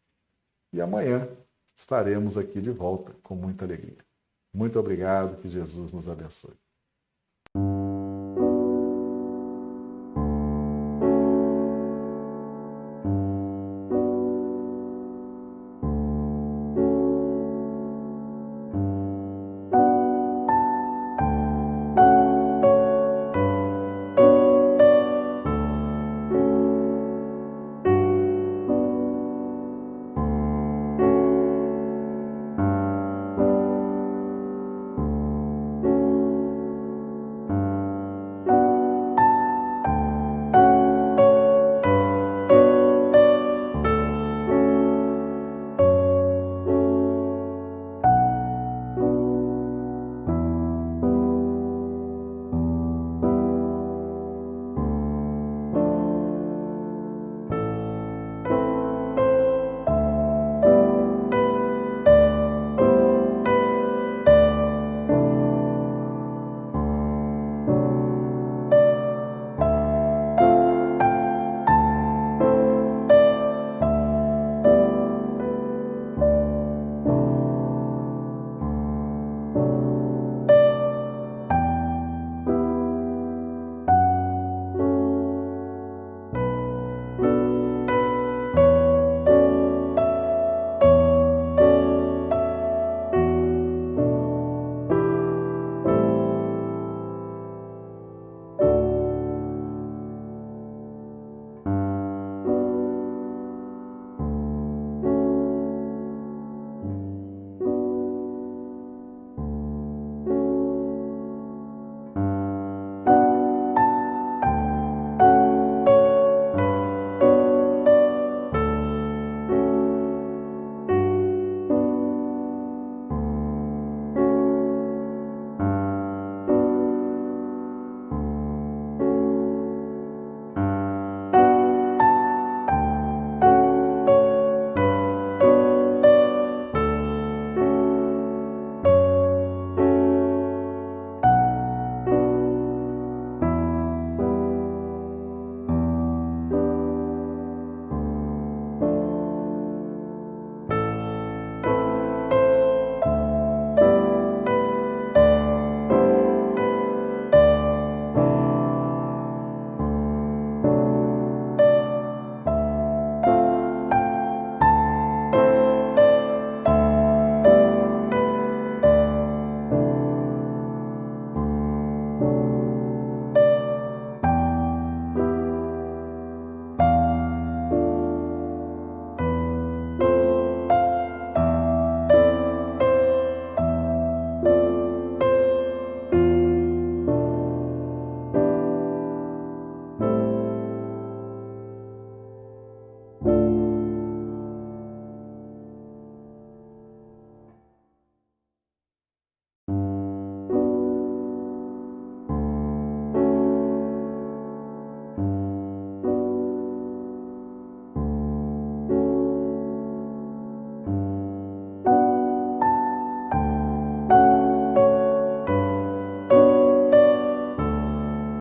E 0.72 0.80
amanhã 0.80 1.28
estaremos 1.74 2.38
aqui 2.38 2.60
de 2.60 2.70
volta 2.70 3.16
com 3.20 3.34
muita 3.34 3.64
alegria. 3.64 4.09
Muito 4.52 4.78
obrigado, 4.78 5.40
que 5.40 5.48
Jesus 5.48 5.92
nos 5.92 6.08
abençoe. 6.08 6.56